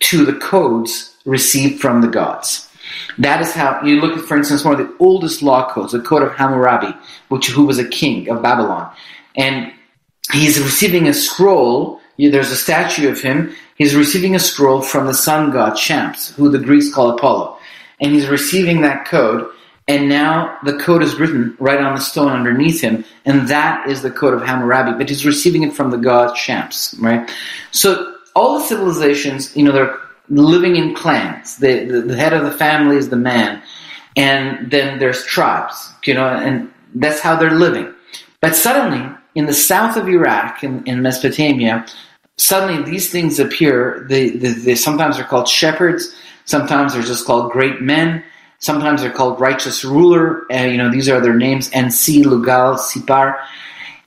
to 0.00 0.24
the 0.24 0.34
codes 0.34 1.14
received 1.24 1.80
from 1.80 2.00
the 2.00 2.08
gods. 2.08 2.70
That 3.18 3.40
is 3.40 3.52
how 3.52 3.82
you 3.82 4.00
look 4.00 4.16
at, 4.18 4.24
for 4.24 4.36
instance, 4.36 4.64
one 4.64 4.78
of 4.78 4.86
the 4.86 4.96
oldest 4.98 5.42
law 5.42 5.70
codes, 5.70 5.92
the 5.92 6.00
Code 6.00 6.22
of 6.22 6.34
Hammurabi, 6.34 6.94
which 7.28 7.48
who 7.48 7.64
was 7.66 7.78
a 7.78 7.88
king 7.88 8.28
of 8.28 8.42
Babylon, 8.42 8.92
and 9.36 9.72
he's 10.32 10.60
receiving 10.60 11.08
a 11.08 11.14
scroll. 11.14 12.00
There's 12.18 12.50
a 12.50 12.56
statue 12.56 13.08
of 13.08 13.20
him. 13.20 13.54
He's 13.76 13.94
receiving 13.94 14.34
a 14.34 14.38
scroll 14.38 14.82
from 14.82 15.06
the 15.06 15.14
sun 15.14 15.50
god 15.50 15.78
Shams, 15.78 16.30
who 16.36 16.50
the 16.50 16.58
Greeks 16.58 16.92
call 16.92 17.10
Apollo, 17.10 17.53
and 18.00 18.12
he's 18.12 18.28
receiving 18.28 18.82
that 18.82 19.06
code. 19.06 19.48
And 19.86 20.08
now 20.08 20.58
the 20.64 20.78
code 20.78 21.02
is 21.02 21.16
written 21.16 21.56
right 21.58 21.78
on 21.78 21.94
the 21.94 22.00
stone 22.00 22.32
underneath 22.32 22.80
him, 22.80 23.04
and 23.26 23.48
that 23.48 23.86
is 23.88 24.00
the 24.00 24.10
code 24.10 24.32
of 24.32 24.42
Hammurabi. 24.42 24.96
But 24.96 25.10
he's 25.10 25.26
receiving 25.26 25.62
it 25.62 25.74
from 25.74 25.90
the 25.90 25.98
god 25.98 26.36
Shams, 26.36 26.94
right? 27.00 27.30
So 27.70 28.16
all 28.34 28.58
the 28.58 28.64
civilizations, 28.64 29.54
you 29.54 29.62
know, 29.62 29.72
they're 29.72 29.98
living 30.30 30.76
in 30.76 30.94
clans. 30.94 31.58
The, 31.58 31.84
the, 31.84 32.00
the 32.00 32.16
head 32.16 32.32
of 32.32 32.44
the 32.44 32.50
family 32.50 32.96
is 32.96 33.10
the 33.10 33.16
man, 33.16 33.62
and 34.16 34.70
then 34.70 34.98
there's 34.98 35.22
tribes, 35.24 35.92
you 36.04 36.14
know, 36.14 36.28
and 36.28 36.72
that's 36.94 37.20
how 37.20 37.36
they're 37.36 37.50
living. 37.50 37.92
But 38.40 38.56
suddenly, 38.56 39.14
in 39.34 39.46
the 39.46 39.54
south 39.54 39.96
of 39.96 40.08
Iraq, 40.08 40.64
in, 40.64 40.82
in 40.86 41.02
Mesopotamia, 41.02 41.86
suddenly 42.36 42.82
these 42.90 43.10
things 43.10 43.38
appear. 43.38 44.06
They, 44.08 44.30
they, 44.30 44.52
they 44.52 44.74
sometimes 44.74 45.18
are 45.18 45.24
called 45.24 45.48
shepherds, 45.48 46.14
sometimes 46.44 46.94
they're 46.94 47.02
just 47.02 47.26
called 47.26 47.52
great 47.52 47.80
men, 47.80 48.24
sometimes 48.58 49.02
they're 49.02 49.10
called 49.10 49.40
righteous 49.40 49.84
ruler. 49.84 50.50
Uh, 50.52 50.64
you 50.64 50.76
know, 50.76 50.90
these 50.90 51.08
are 51.08 51.20
their 51.20 51.36
names: 51.36 51.70
Ensi, 51.70 52.24
Lugal, 52.24 52.76
Sipar. 52.78 53.38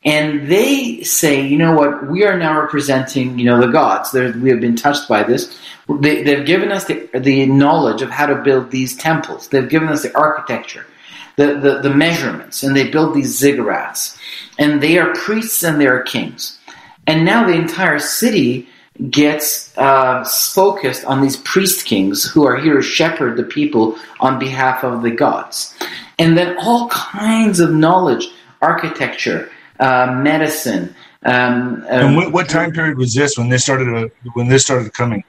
And 0.07 0.47
they 0.47 1.03
say, 1.03 1.45
you 1.45 1.57
know 1.57 1.73
what, 1.73 2.07
we 2.07 2.23
are 2.23 2.37
now 2.37 2.61
representing, 2.61 3.37
you 3.37 3.43
know, 3.43 3.59
the 3.59 3.67
gods. 3.67 4.11
They're, 4.11 4.31
we 4.31 4.49
have 4.51 4.61
been 4.61 4.77
touched 4.77 5.09
by 5.09 5.23
this. 5.23 5.59
They, 5.99 6.23
have 6.33 6.45
given 6.45 6.71
us 6.71 6.85
the, 6.85 7.09
the 7.13 7.45
knowledge 7.47 8.01
of 8.01 8.09
how 8.09 8.27
to 8.27 8.41
build 8.41 8.71
these 8.71 8.95
temples. 8.95 9.49
They've 9.49 9.67
given 9.67 9.89
us 9.89 10.03
the 10.03 10.15
architecture, 10.17 10.85
the, 11.35 11.55
the, 11.55 11.79
the 11.81 11.93
measurements, 11.93 12.63
and 12.63 12.73
they 12.73 12.89
build 12.89 13.15
these 13.15 13.37
ziggurats. 13.37 14.17
And 14.57 14.81
they 14.81 14.97
are 14.97 15.13
priests 15.13 15.61
and 15.63 15.81
they 15.81 15.87
are 15.87 16.03
kings. 16.03 16.57
And 17.05 17.25
now 17.25 17.45
the 17.45 17.55
entire 17.55 17.99
city 17.99 18.69
gets 19.09 19.77
uh, 19.77 20.23
focused 20.23 21.05
on 21.05 21.21
these 21.21 21.37
priest 21.37 21.85
kings 21.85 22.23
who 22.23 22.45
are 22.45 22.57
here 22.57 22.75
to 22.75 22.81
shepherd 22.81 23.37
the 23.37 23.43
people 23.43 23.97
on 24.19 24.39
behalf 24.39 24.83
of 24.83 25.03
the 25.03 25.11
gods. 25.11 25.75
And 26.19 26.37
then 26.37 26.57
all 26.59 26.87
kinds 26.89 27.59
of 27.59 27.71
knowledge, 27.71 28.27
architecture, 28.61 29.51
uh, 29.79 30.19
medicine. 30.21 30.95
Um, 31.23 31.85
and 31.89 32.15
what, 32.15 32.31
what, 32.31 32.49
time 32.49 32.71
period 32.71 32.97
was 32.97 33.13
this 33.13 33.37
when 33.37 33.49
this 33.49 33.63
started? 33.63 33.87
Uh, 33.93 34.07
when 34.33 34.47
this 34.47 34.63
started 34.63 34.93
coming? 34.93 35.23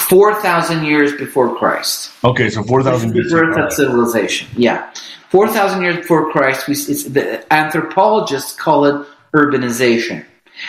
Four 0.00 0.34
thousand 0.36 0.84
years 0.84 1.12
before 1.12 1.54
Christ. 1.56 2.10
Okay, 2.24 2.50
so 2.50 2.62
four 2.62 2.82
thousand. 2.82 3.12
The 3.12 3.28
birth 3.28 3.56
of 3.58 3.72
civilization. 3.72 4.48
Yeah, 4.56 4.90
four 5.30 5.48
thousand 5.48 5.82
years 5.82 5.96
before 5.96 6.30
Christ. 6.30 6.68
We, 6.68 6.74
the 6.74 7.44
anthropologists 7.52 8.54
call 8.54 8.84
it 8.86 9.06
urbanization. 9.34 10.24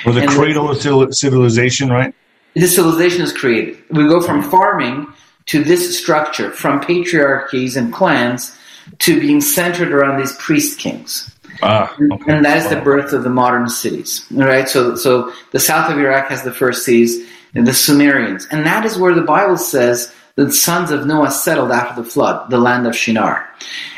Or 0.05 0.13
the 0.13 0.21
and 0.21 0.29
cradle 0.29 0.71
of 0.71 1.15
civilization, 1.15 1.89
right? 1.89 2.13
The 2.55 2.67
civilization 2.67 3.21
is 3.21 3.33
created. 3.33 3.83
We 3.89 4.07
go 4.07 4.21
from 4.21 4.41
farming 4.41 5.07
to 5.47 5.63
this 5.63 5.97
structure, 5.97 6.51
from 6.51 6.81
patriarchies 6.81 7.77
and 7.77 7.93
clans 7.93 8.57
to 8.99 9.19
being 9.19 9.41
centered 9.41 9.91
around 9.91 10.19
these 10.19 10.33
priest 10.33 10.79
kings. 10.79 11.31
Ah, 11.61 11.93
okay. 11.93 12.33
And 12.33 12.45
that 12.45 12.57
is 12.57 12.69
the 12.69 12.81
birth 12.81 13.13
of 13.13 13.23
the 13.23 13.29
modern 13.29 13.69
cities. 13.69 14.25
Right? 14.31 14.67
So, 14.67 14.95
so 14.95 15.31
the 15.51 15.59
south 15.59 15.91
of 15.91 15.97
Iraq 15.97 16.29
has 16.29 16.43
the 16.43 16.53
first 16.53 16.85
cities, 16.85 17.25
the 17.53 17.73
Sumerians. 17.73 18.47
And 18.51 18.65
that 18.65 18.85
is 18.85 18.97
where 18.97 19.13
the 19.13 19.21
Bible 19.21 19.57
says 19.57 20.13
the 20.35 20.51
sons 20.51 20.91
of 20.91 21.05
Noah 21.05 21.31
settled 21.31 21.71
after 21.71 22.01
the 22.01 22.07
flood, 22.07 22.49
the 22.49 22.59
land 22.59 22.85
of 22.87 22.95
Shinar. 22.95 23.49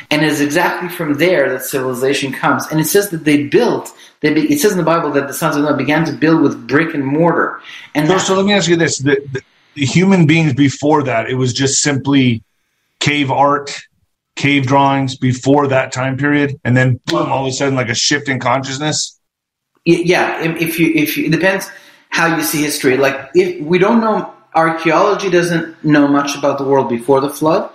And 0.10 0.24
it 0.24 0.32
is 0.32 0.40
exactly 0.40 0.90
from 0.90 1.16
there 1.16 1.50
that 1.52 1.64
civilization 1.64 2.32
comes. 2.32 2.66
And 2.68 2.80
it 2.80 2.86
says 2.86 3.10
that 3.10 3.26
they 3.26 3.44
built, 3.44 3.94
they 4.22 4.34
be, 4.34 4.52
it 4.52 4.60
says 4.60 4.72
in 4.72 4.78
the 4.78 4.84
Bible 4.84 5.12
that 5.12 5.28
the 5.28 5.34
sons 5.34 5.58
of 5.58 5.64
Noah 5.64 5.76
began 5.76 6.06
to 6.06 6.14
build 6.14 6.42
with 6.42 6.68
brick 6.68 6.94
and 6.94 7.06
mortar. 7.06 7.62
And 7.94 8.08
so, 8.08 8.18
so 8.18 8.36
let 8.36 8.46
me 8.46 8.54
ask 8.54 8.70
you 8.70 8.78
this. 8.78 9.00
The, 9.00 9.22
the, 9.32 9.42
the 9.74 9.86
human 9.86 10.26
beings 10.26 10.54
before 10.54 11.04
that, 11.04 11.30
it 11.30 11.36
was 11.36 11.54
just 11.54 11.82
simply 11.82 12.44
cave 13.00 13.30
art 13.30 13.78
cave 14.38 14.68
drawings 14.68 15.18
before 15.18 15.68
that 15.68 15.92
time 15.92 16.16
period, 16.16 16.60
and 16.64 16.78
then 16.78 17.02
boom, 17.08 17.30
all 17.30 17.46
of 17.46 17.50
a 17.50 17.52
sudden, 17.52 17.76
like 17.76 17.90
a 17.90 17.96
shift 17.96 18.30
in 18.30 18.40
consciousness? 18.40 19.20
Yeah, 19.84 20.42
if 20.44 20.80
you 20.80 20.92
if 20.94 21.18
you, 21.18 21.26
it 21.26 21.32
depends 21.32 21.70
how 22.10 22.36
you 22.38 22.44
see 22.44 22.62
history. 22.62 22.96
Like 22.96 23.30
if 23.34 23.62
we 23.62 23.80
don't 23.80 24.00
know, 24.00 24.34
archaeology 24.56 25.30
doesn't 25.30 25.84
know 25.84 26.08
much 26.08 26.38
about 26.38 26.58
the 26.58 26.64
world 26.64 26.88
before 26.90 27.20
the 27.20 27.30
flood. 27.30 27.70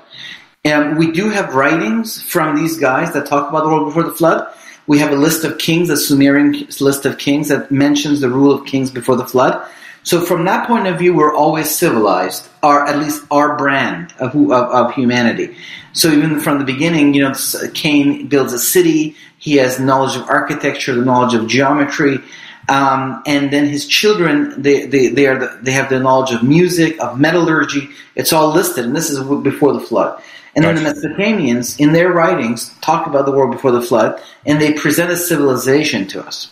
And 0.64 0.96
we 0.96 1.11
do 1.11 1.29
have 1.29 1.57
writings 1.57 2.22
from 2.22 2.55
these 2.55 2.77
guys 2.77 3.12
that 3.14 3.27
talk 3.27 3.48
about 3.48 3.64
the 3.64 3.68
world 3.68 3.87
before 3.87 4.05
the 4.05 4.12
flood. 4.12 4.46
We 4.87 5.01
have 5.01 5.11
a 5.11 5.16
list 5.16 5.42
of 5.42 5.59
kings, 5.59 5.90
a 5.90 5.96
Sumerian 5.96 6.68
list 6.81 7.05
of 7.05 7.18
kings 7.18 7.48
that 7.48 7.72
mentions 7.72 8.20
the 8.20 8.29
rule 8.29 8.53
of 8.53 8.64
kings 8.64 8.88
before 8.88 9.16
the 9.16 9.27
flood. 9.27 9.68
So 10.05 10.20
from 10.20 10.44
that 10.44 10.68
point 10.68 10.87
of 10.87 11.01
view, 11.01 11.14
we're 11.14 11.35
always 11.35 11.75
civilized, 11.75 12.48
or 12.62 12.87
at 12.87 12.98
least 13.01 13.25
our 13.33 13.57
brand 13.57 14.14
of, 14.20 14.37
of, 14.37 14.53
of 14.53 14.94
humanity. 14.94 15.57
So 15.94 16.12
even 16.12 16.38
from 16.38 16.61
the 16.61 16.64
beginning, 16.64 17.14
you 17.14 17.22
know, 17.22 17.35
Cain 17.75 18.29
builds 18.29 18.53
a 18.53 18.59
city. 18.61 19.16
He 19.38 19.57
has 19.57 19.81
knowledge 19.81 20.16
of 20.16 20.29
architecture, 20.29 20.94
the 20.94 21.05
knowledge 21.05 21.35
of 21.35 21.48
geometry, 21.48 22.20
um, 22.68 23.20
and 23.27 23.53
then 23.53 23.66
his 23.66 23.88
children 23.88 24.62
they 24.62 24.87
they 24.87 25.09
they 25.09 25.27
are 25.27 25.38
the, 25.38 25.59
they 25.61 25.72
have 25.72 25.88
the 25.88 25.98
knowledge 25.98 26.33
of 26.33 26.44
music, 26.44 27.01
of 27.01 27.18
metallurgy. 27.18 27.88
It's 28.14 28.33
all 28.33 28.53
listed, 28.53 28.85
and 28.85 28.94
this 28.94 29.11
is 29.11 29.18
before 29.42 29.72
the 29.72 29.81
flood. 29.81 30.22
And 30.55 30.65
then 30.65 30.75
the 30.75 30.83
Mesopotamians, 30.83 31.81
in 31.81 31.93
their 31.93 32.12
writings, 32.12 32.75
talk 32.81 33.07
about 33.07 33.27
the 33.27 33.33
world 33.33 33.53
before 33.53 33.73
the 33.73 33.81
flood, 33.81 34.21
and 34.45 34.61
they 34.61 34.73
present 34.73 35.11
a 35.11 35.17
civilization 35.17 36.07
to 36.09 36.25
us. 36.25 36.51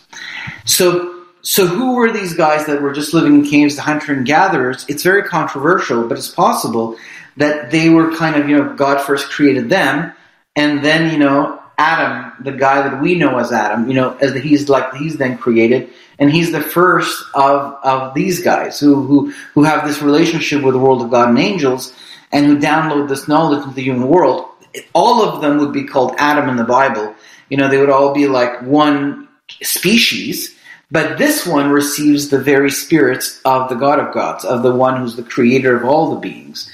So. 0.65 1.09
So 1.43 1.65
who 1.65 1.95
were 1.95 2.11
these 2.11 2.35
guys 2.35 2.67
that 2.67 2.83
were 2.83 2.93
just 2.93 3.15
living 3.15 3.33
in 3.33 3.43
caves, 3.43 3.75
the 3.75 3.81
hunter 3.81 4.13
and 4.13 4.27
gatherers? 4.27 4.85
It's 4.87 5.01
very 5.01 5.23
controversial, 5.23 6.07
but 6.07 6.15
it's 6.19 6.27
possible 6.27 6.97
that 7.37 7.71
they 7.71 7.89
were 7.89 8.15
kind 8.15 8.35
of, 8.35 8.47
you 8.47 8.57
know, 8.57 8.75
God 8.75 9.01
first 9.01 9.31
created 9.31 9.67
them, 9.67 10.13
and 10.55 10.85
then, 10.85 11.11
you 11.11 11.17
know, 11.17 11.59
Adam, 11.79 12.31
the 12.43 12.51
guy 12.51 12.87
that 12.87 13.01
we 13.01 13.15
know 13.15 13.39
as 13.39 13.51
Adam, 13.51 13.87
you 13.87 13.95
know, 13.95 14.15
as 14.17 14.35
he's 14.35 14.69
like 14.69 14.93
he's 14.93 15.17
then 15.17 15.35
created, 15.35 15.89
and 16.19 16.31
he's 16.31 16.51
the 16.51 16.61
first 16.61 17.23
of 17.33 17.73
of 17.83 18.13
these 18.13 18.43
guys 18.43 18.79
who 18.79 19.01
who 19.01 19.33
who 19.55 19.63
have 19.63 19.87
this 19.87 19.99
relationship 19.99 20.61
with 20.61 20.75
the 20.75 20.79
world 20.79 21.01
of 21.01 21.09
God 21.09 21.29
and 21.29 21.39
angels, 21.39 21.91
and 22.31 22.45
who 22.45 22.57
download 22.57 23.09
this 23.09 23.27
knowledge 23.27 23.63
into 23.63 23.75
the 23.75 23.83
human 23.83 24.07
world. 24.07 24.45
All 24.93 25.21
of 25.21 25.41
them 25.41 25.57
would 25.57 25.73
be 25.73 25.83
called 25.83 26.15
Adam 26.17 26.49
in 26.49 26.55
the 26.55 26.63
Bible. 26.63 27.13
You 27.49 27.57
know, 27.57 27.67
they 27.67 27.77
would 27.77 27.89
all 27.89 28.13
be 28.13 28.27
like 28.27 28.61
one 28.61 29.27
species, 29.61 30.55
but 30.89 31.17
this 31.17 31.45
one 31.45 31.69
receives 31.69 32.29
the 32.29 32.39
very 32.39 32.71
spirits 32.71 33.41
of 33.43 33.69
the 33.69 33.75
God 33.75 33.99
of 33.99 34.13
gods, 34.13 34.45
of 34.45 34.63
the 34.63 34.73
one 34.73 34.97
who's 34.97 35.15
the 35.15 35.23
creator 35.23 35.75
of 35.75 35.83
all 35.83 36.13
the 36.13 36.19
beings. 36.19 36.71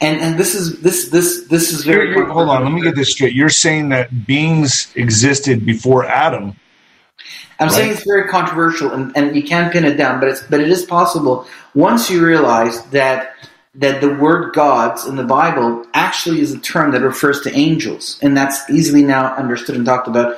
And 0.00 0.20
and 0.20 0.38
this 0.38 0.54
is 0.54 0.80
this 0.80 1.10
this 1.10 1.46
this 1.48 1.72
is 1.72 1.84
very. 1.84 2.10
You're, 2.10 2.26
hold 2.26 2.48
on, 2.48 2.64
let 2.64 2.72
me 2.72 2.82
get 2.82 2.96
this 2.96 3.12
straight. 3.12 3.34
You're 3.34 3.50
saying 3.50 3.90
that 3.90 4.26
beings 4.26 4.90
existed 4.96 5.64
before 5.64 6.04
Adam. 6.04 6.56
I'm 7.60 7.68
right? 7.68 7.76
saying 7.76 7.92
it's 7.92 8.04
very 8.04 8.28
controversial, 8.28 8.92
and, 8.92 9.16
and 9.16 9.36
you 9.36 9.42
can't 9.42 9.72
pin 9.72 9.84
it 9.84 9.96
down, 9.96 10.18
but 10.20 10.30
it's 10.30 10.42
but 10.42 10.60
it 10.60 10.68
is 10.68 10.84
possible 10.84 11.46
once 11.74 12.10
you 12.10 12.24
realize 12.24 12.84
that 12.86 13.34
that 13.76 14.00
the 14.00 14.14
word 14.14 14.54
gods 14.54 15.06
in 15.06 15.16
the 15.16 15.24
Bible 15.24 15.84
actually 15.94 16.40
is 16.40 16.52
a 16.52 16.58
term 16.58 16.92
that 16.92 17.00
refers 17.02 17.40
to 17.42 17.52
angels, 17.52 18.18
and 18.22 18.36
that's 18.36 18.68
easily 18.70 19.02
now 19.02 19.34
understood 19.34 19.76
and 19.76 19.84
talked 19.84 20.08
about. 20.08 20.36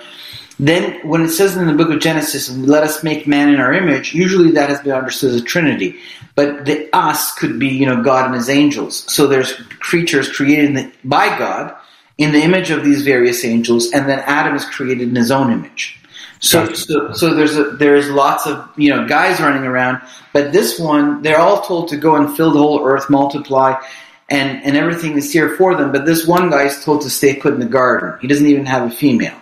Then, 0.58 1.06
when 1.06 1.20
it 1.20 1.28
says 1.28 1.54
in 1.54 1.66
the 1.66 1.74
book 1.74 1.90
of 1.90 2.00
Genesis, 2.00 2.50
let 2.56 2.82
us 2.82 3.04
make 3.04 3.26
man 3.26 3.50
in 3.52 3.60
our 3.60 3.74
image, 3.74 4.14
usually 4.14 4.52
that 4.52 4.70
has 4.70 4.80
been 4.80 4.92
understood 4.92 5.34
as 5.34 5.42
a 5.42 5.44
trinity. 5.44 5.96
But 6.34 6.64
the 6.64 6.88
us 6.94 7.34
could 7.34 7.58
be, 7.58 7.68
you 7.68 7.84
know, 7.84 8.02
God 8.02 8.24
and 8.26 8.34
his 8.34 8.48
angels. 8.48 9.04
So 9.12 9.26
there's 9.26 9.52
creatures 9.80 10.32
created 10.32 10.92
by 11.04 11.38
God 11.38 11.76
in 12.16 12.32
the 12.32 12.40
image 12.40 12.70
of 12.70 12.84
these 12.84 13.02
various 13.02 13.44
angels, 13.44 13.92
and 13.92 14.08
then 14.08 14.20
Adam 14.20 14.54
is 14.54 14.64
created 14.64 15.08
in 15.08 15.14
his 15.14 15.30
own 15.30 15.52
image. 15.52 16.00
So, 16.46 16.72
so, 16.72 17.12
so 17.12 17.34
there's 17.34 17.56
a, 17.56 17.64
there's 17.70 18.08
lots 18.08 18.46
of 18.46 18.68
you 18.76 18.90
know 18.90 19.06
guys 19.06 19.40
running 19.40 19.64
around, 19.64 20.00
but 20.32 20.52
this 20.52 20.78
one 20.78 21.22
they're 21.22 21.40
all 21.40 21.62
told 21.62 21.88
to 21.88 21.96
go 21.96 22.16
and 22.16 22.36
fill 22.36 22.52
the 22.52 22.58
whole 22.58 22.84
earth, 22.86 23.10
multiply, 23.10 23.80
and 24.28 24.62
and 24.64 24.76
everything 24.76 25.16
is 25.16 25.32
here 25.32 25.56
for 25.56 25.74
them. 25.74 25.92
But 25.92 26.06
this 26.06 26.26
one 26.26 26.50
guy 26.50 26.64
is 26.64 26.84
told 26.84 27.02
to 27.02 27.10
stay 27.10 27.36
put 27.36 27.54
in 27.54 27.60
the 27.60 27.66
garden. 27.66 28.18
He 28.20 28.28
doesn't 28.28 28.46
even 28.46 28.66
have 28.66 28.90
a 28.90 28.94
female. 28.94 29.36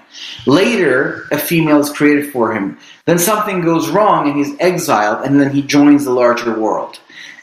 Later, 0.47 1.27
a 1.31 1.39
female 1.39 1.81
is 1.81 1.91
created 1.91 2.33
for 2.33 2.55
him. 2.55 2.79
Then 3.05 3.19
something 3.19 3.61
goes 3.61 3.89
wrong 3.89 4.29
and 4.29 4.37
he's 4.39 4.59
exiled, 4.59 5.27
and 5.27 5.41
then 5.41 5.51
he 5.51 5.63
joins 5.63 6.05
the 6.05 6.13
larger 6.13 6.59
world. 6.59 7.01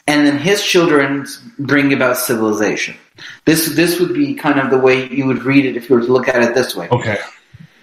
And 0.08 0.26
then 0.26 0.38
his 0.38 0.64
children 0.64 1.26
bring 1.60 1.92
about 1.92 2.16
civilization. 2.16 2.96
This 3.44 3.76
this 3.76 4.00
would 4.00 4.14
be 4.14 4.34
kind 4.34 4.58
of 4.58 4.70
the 4.70 4.78
way 4.78 5.08
you 5.08 5.26
would 5.26 5.44
read 5.44 5.64
it 5.64 5.76
if 5.76 5.88
you 5.88 5.96
were 5.96 6.02
to 6.02 6.12
look 6.12 6.28
at 6.28 6.42
it 6.42 6.54
this 6.54 6.74
way. 6.74 6.88
Okay. 6.90 7.18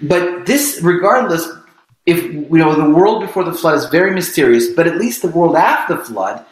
But 0.01 0.45
this, 0.45 0.79
regardless, 0.81 1.47
if 2.09 2.23
you 2.23 2.57
know 2.57 2.75
the 2.75 2.89
world 2.89 3.21
before 3.21 3.43
the 3.43 3.53
flood 3.53 3.75
is 3.75 3.85
very 3.85 4.11
mysterious, 4.11 4.69
but 4.69 4.87
at 4.87 4.97
least 4.97 5.21
the 5.21 5.29
world 5.29 5.55
after 5.55 5.95
the 5.95 6.03
flood 6.03 6.45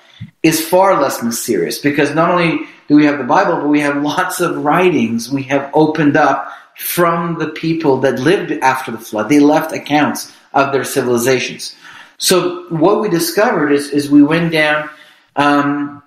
is 0.43 0.65
far 0.65 1.01
less 1.01 1.21
mysterious 1.23 1.79
because 1.79 2.13
not 2.13 2.29
only 2.29 2.67
do 2.87 2.95
we 2.95 3.05
have 3.05 3.17
the 3.17 3.23
Bible, 3.23 3.57
but 3.57 3.67
we 3.67 3.81
have 3.81 4.01
lots 4.01 4.39
of 4.39 4.63
writings 4.63 5.31
we 5.31 5.43
have 5.43 5.69
opened 5.73 6.15
up 6.15 6.51
from 6.77 7.39
the 7.39 7.49
people 7.49 7.97
that 8.01 8.19
lived 8.19 8.51
after 8.51 8.91
the 8.91 8.99
flood. 8.99 9.29
They 9.29 9.39
left 9.39 9.73
accounts 9.73 10.31
of 10.53 10.71
their 10.71 10.83
civilizations. 10.83 11.75
So 12.17 12.67
what 12.69 13.01
we 13.01 13.09
discovered 13.09 13.71
is, 13.71 13.89
is 13.89 14.09
we 14.09 14.23
went 14.23 14.51
down, 14.51 14.89
um, 15.35 16.03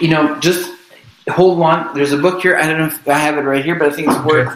you 0.00 0.08
know, 0.08 0.38
just 0.40 0.70
hold 1.28 1.60
on. 1.60 1.94
There's 1.94 2.12
a 2.12 2.18
book 2.18 2.42
here. 2.42 2.56
I 2.56 2.66
don't 2.66 2.78
know 2.78 2.86
if 2.86 3.08
I 3.08 3.18
have 3.18 3.36
it 3.36 3.42
right 3.42 3.64
here, 3.64 3.74
but 3.74 3.88
I 3.88 3.92
think 3.92 4.08
it's 4.08 4.24
worth. 4.24 4.54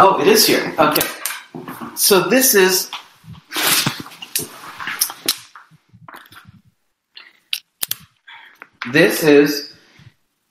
Oh, 0.00 0.20
it 0.20 0.28
is 0.28 0.46
here. 0.46 0.74
Okay. 0.78 1.17
So 1.98 2.28
this 2.28 2.54
is 2.54 2.88
This 8.92 9.22
is 9.24 9.74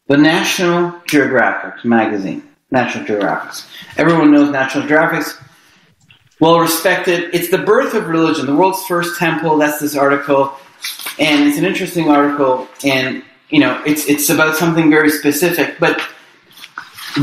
the 0.08 0.18
National 0.18 0.94
Geographic 1.08 1.84
magazine. 1.86 2.44
National 2.70 3.06
Geographic. 3.06 3.66
Everyone 3.98 4.32
knows 4.32 4.52
National 4.52 4.86
Geographic. 4.86 5.34
well 6.42 6.60
respected. 6.60 7.34
It's 7.34 7.50
the 7.50 7.58
birth 7.60 7.94
of 7.94 8.08
religion, 8.08 8.46
the 8.46 8.56
world's 8.56 8.84
first 8.86 9.18
temple. 9.18 9.58
That's 9.58 9.80
this 9.80 9.96
article, 9.96 10.54
and 11.18 11.48
it's 11.48 11.58
an 11.58 11.64
interesting 11.64 12.10
article. 12.10 12.68
And 12.84 13.24
you 13.50 13.62
know, 13.62 13.82
it's 13.86 14.06
it's 14.06 14.30
about 14.30 14.58
something 14.58 14.92
very 14.92 15.10
specific. 15.10 15.80
But 15.80 16.00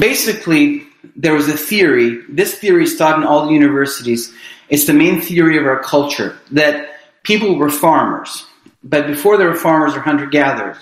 basically, 0.00 0.86
there 1.16 1.34
was 1.34 1.48
a 1.48 1.56
theory. 1.56 2.22
This 2.28 2.54
theory 2.54 2.84
is 2.84 2.96
taught 2.96 3.18
in 3.18 3.24
all 3.24 3.46
the 3.46 3.52
universities. 3.52 4.32
It's 4.68 4.86
the 4.86 4.92
main 4.92 5.20
theory 5.20 5.58
of 5.58 5.66
our 5.66 5.82
culture 5.82 6.38
that 6.52 6.96
people 7.22 7.56
were 7.56 7.70
farmers, 7.70 8.46
but 8.82 9.06
before 9.06 9.36
they 9.36 9.44
were 9.44 9.54
farmers, 9.54 9.94
or 9.94 10.00
hunter 10.00 10.26
gatherers. 10.26 10.78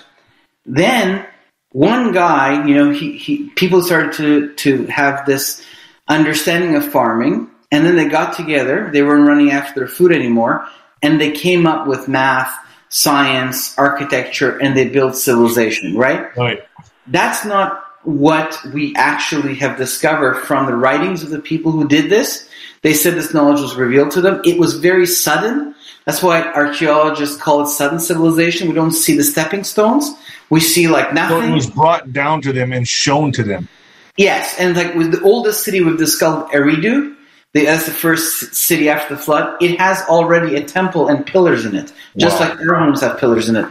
Then 0.66 1.26
one 1.70 2.12
guy, 2.12 2.66
you 2.66 2.74
know, 2.74 2.90
he, 2.90 3.16
he 3.16 3.48
people 3.50 3.82
started 3.82 4.12
to 4.14 4.54
to 4.54 4.86
have 4.86 5.26
this 5.26 5.64
understanding 6.08 6.76
of 6.76 6.84
farming, 6.84 7.50
and 7.70 7.84
then 7.84 7.96
they 7.96 8.08
got 8.08 8.36
together. 8.36 8.90
They 8.92 9.02
weren't 9.02 9.26
running 9.26 9.50
after 9.50 9.80
their 9.80 9.88
food 9.88 10.12
anymore, 10.12 10.66
and 11.02 11.20
they 11.20 11.32
came 11.32 11.66
up 11.66 11.86
with 11.86 12.08
math, 12.08 12.54
science, 12.88 13.76
architecture, 13.78 14.58
and 14.58 14.76
they 14.76 14.88
built 14.88 15.16
civilization. 15.16 15.96
Right? 15.96 16.36
Right. 16.36 16.64
That's 17.06 17.44
not 17.44 17.81
what 18.04 18.58
we 18.72 18.94
actually 18.96 19.54
have 19.56 19.76
discovered 19.76 20.34
from 20.34 20.66
the 20.66 20.74
writings 20.74 21.22
of 21.22 21.30
the 21.30 21.38
people 21.38 21.72
who 21.72 21.86
did 21.86 22.10
this. 22.10 22.48
They 22.82 22.94
said 22.94 23.14
this 23.14 23.32
knowledge 23.32 23.60
was 23.60 23.76
revealed 23.76 24.10
to 24.12 24.20
them. 24.20 24.40
It 24.44 24.58
was 24.58 24.78
very 24.78 25.06
sudden. 25.06 25.74
That's 26.04 26.22
why 26.22 26.42
archaeologists 26.42 27.40
call 27.40 27.62
it 27.62 27.68
sudden 27.68 28.00
civilization. 28.00 28.68
We 28.68 28.74
don't 28.74 28.92
see 28.92 29.16
the 29.16 29.22
stepping 29.22 29.62
stones. 29.62 30.10
We 30.50 30.60
see 30.60 30.88
like 30.88 31.14
nothing. 31.14 31.42
So 31.42 31.48
it 31.48 31.54
was 31.54 31.70
brought 31.70 32.12
down 32.12 32.42
to 32.42 32.52
them 32.52 32.72
and 32.72 32.86
shown 32.86 33.30
to 33.32 33.44
them. 33.44 33.68
Yes, 34.16 34.56
and 34.58 34.76
like 34.76 34.94
with 34.94 35.12
the 35.12 35.22
oldest 35.22 35.64
city 35.64 35.80
we've 35.80 35.96
discovered, 35.96 36.50
Eridu, 36.52 37.16
the, 37.54 37.64
that's 37.64 37.86
the 37.86 37.92
first 37.92 38.54
city 38.54 38.88
after 38.88 39.14
the 39.14 39.22
flood. 39.22 39.62
It 39.62 39.78
has 39.78 40.02
already 40.02 40.56
a 40.56 40.64
temple 40.64 41.08
and 41.08 41.24
pillars 41.24 41.64
in 41.64 41.74
it, 41.74 41.92
just 42.16 42.38
wow. 42.38 42.50
like 42.50 42.60
our 42.60 42.74
homes 42.74 43.00
have 43.00 43.18
pillars 43.18 43.48
in 43.48 43.56
it. 43.56 43.66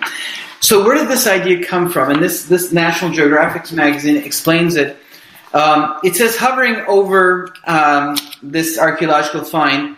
So 0.62 0.86
where 0.86 0.95
did 0.95 1.08
this 1.08 1.28
idea 1.28 1.65
come 1.65 1.89
from? 1.89 2.12
And 2.12 2.21
this 2.21 2.45
this 2.45 2.71
National 2.71 3.12
Geographic 3.12 3.71
magazine 3.71 4.17
explains 4.17 4.76
it. 4.76 4.97
Um, 5.54 6.00
it 6.04 6.15
says 6.15 6.38
hovering 6.38 6.76
over 6.88 7.54
um, 7.65 8.15
this 8.41 8.78
archaeological 8.78 9.43
find. 9.43 9.97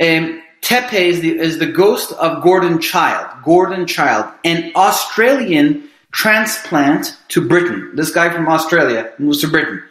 Um, 0.00 0.42
Tepe 0.62 0.92
is 0.94 1.20
the, 1.20 1.38
is 1.38 1.58
the 1.58 1.66
ghost 1.66 2.12
of 2.12 2.42
Gordon 2.42 2.80
Childe. 2.80 3.28
Gordon 3.42 3.86
Childe, 3.86 4.32
an 4.44 4.72
Australian 4.76 5.88
transplant 6.12 7.16
to 7.28 7.46
Britain. 7.46 7.90
This 7.94 8.10
guy 8.10 8.30
from 8.30 8.48
Australia 8.48 9.12
moves 9.18 9.40
to 9.40 9.48
Britain. 9.48 9.82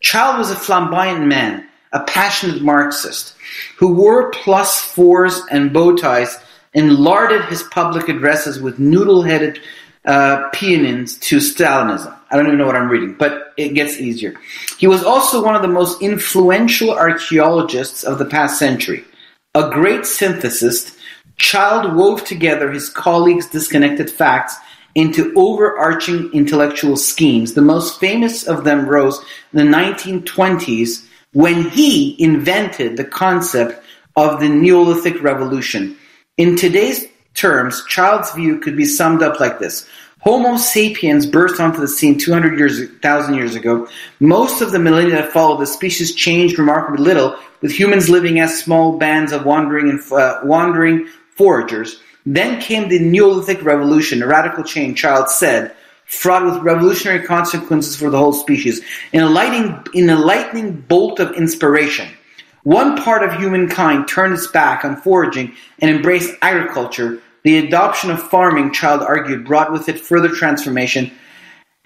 Childe 0.00 0.38
was 0.38 0.50
a 0.50 0.56
flamboyant 0.56 1.26
man, 1.26 1.66
a 1.92 2.00
passionate 2.04 2.62
Marxist, 2.62 3.34
who 3.78 3.94
wore 3.94 4.30
plus 4.30 4.80
fours 4.80 5.40
and 5.50 5.72
bow 5.72 5.94
ties 5.96 6.38
and 6.74 6.96
larded 6.96 7.44
his 7.46 7.62
public 7.64 8.08
addresses 8.08 8.60
with 8.60 8.78
noodle-headed 8.78 9.60
uh, 10.04 10.50
peonings 10.50 11.18
to 11.20 11.38
Stalinism. 11.38 12.14
I 12.30 12.36
don't 12.36 12.46
even 12.46 12.58
know 12.58 12.66
what 12.66 12.76
I'm 12.76 12.90
reading, 12.90 13.14
but 13.14 13.52
it 13.56 13.74
gets 13.74 13.98
easier. 13.98 14.34
He 14.78 14.86
was 14.86 15.04
also 15.04 15.42
one 15.42 15.54
of 15.54 15.62
the 15.62 15.68
most 15.68 16.02
influential 16.02 16.90
archaeologists 16.90 18.02
of 18.02 18.18
the 18.18 18.24
past 18.24 18.58
century. 18.58 19.04
A 19.54 19.70
great 19.70 20.00
synthesist, 20.00 20.98
Childe 21.38 21.94
wove 21.94 22.24
together 22.24 22.70
his 22.70 22.90
colleagues' 22.90 23.48
disconnected 23.48 24.10
facts 24.10 24.56
into 24.94 25.32
overarching 25.36 26.30
intellectual 26.32 26.96
schemes. 26.96 27.54
The 27.54 27.62
most 27.62 27.98
famous 27.98 28.46
of 28.46 28.64
them 28.64 28.88
rose 28.88 29.24
in 29.52 29.58
the 29.58 29.76
1920s 29.76 31.06
when 31.32 31.68
he 31.70 32.20
invented 32.22 32.96
the 32.96 33.04
concept 33.04 33.82
of 34.16 34.40
the 34.40 34.48
Neolithic 34.48 35.20
Revolution. 35.22 35.96
In 36.36 36.56
today's 36.56 37.06
terms, 37.34 37.84
Childe's 37.86 38.32
view 38.32 38.58
could 38.58 38.76
be 38.76 38.86
summed 38.86 39.22
up 39.22 39.38
like 39.38 39.60
this. 39.60 39.86
Homo 40.18 40.56
sapiens 40.56 41.26
burst 41.26 41.60
onto 41.60 41.80
the 41.80 41.86
scene 41.86 42.18
200 42.18 42.58
years, 42.58 42.80
1,000 42.80 43.34
years 43.34 43.54
ago. 43.54 43.86
Most 44.18 44.60
of 44.60 44.72
the 44.72 44.80
millennia 44.80 45.14
that 45.14 45.30
followed, 45.30 45.60
the 45.60 45.66
species 45.66 46.12
changed 46.12 46.58
remarkably 46.58 47.04
little, 47.04 47.36
with 47.60 47.70
humans 47.70 48.08
living 48.08 48.40
as 48.40 48.58
small 48.58 48.98
bands 48.98 49.30
of 49.30 49.44
wandering 49.44 49.88
and 49.88 50.00
uh, 50.12 50.40
wandering 50.42 51.06
foragers. 51.38 52.00
Then 52.26 52.60
came 52.60 52.88
the 52.88 52.98
Neolithic 52.98 53.62
Revolution, 53.62 54.20
a 54.20 54.26
radical 54.26 54.64
change, 54.64 55.00
Childe 55.00 55.30
said, 55.30 55.76
fraught 56.04 56.44
with 56.44 56.64
revolutionary 56.64 57.24
consequences 57.24 57.94
for 57.94 58.10
the 58.10 58.18
whole 58.18 58.32
species. 58.32 58.80
In 59.12 59.22
a, 59.22 59.30
lightning, 59.30 59.86
in 59.94 60.10
a 60.10 60.18
lightning 60.18 60.80
bolt 60.88 61.20
of 61.20 61.30
inspiration, 61.36 62.08
one 62.64 62.96
part 62.96 63.22
of 63.22 63.32
humankind 63.38 64.08
turned 64.08 64.34
its 64.34 64.46
back 64.46 64.84
on 64.84 64.96
foraging 64.96 65.54
and 65.78 65.90
embraced 65.90 66.34
agriculture. 66.42 67.20
The 67.44 67.58
adoption 67.58 68.10
of 68.10 68.22
farming, 68.22 68.72
Childe 68.72 69.02
argued, 69.02 69.44
brought 69.44 69.72
with 69.72 69.88
it 69.88 70.00
further 70.00 70.28
transformation 70.28 71.10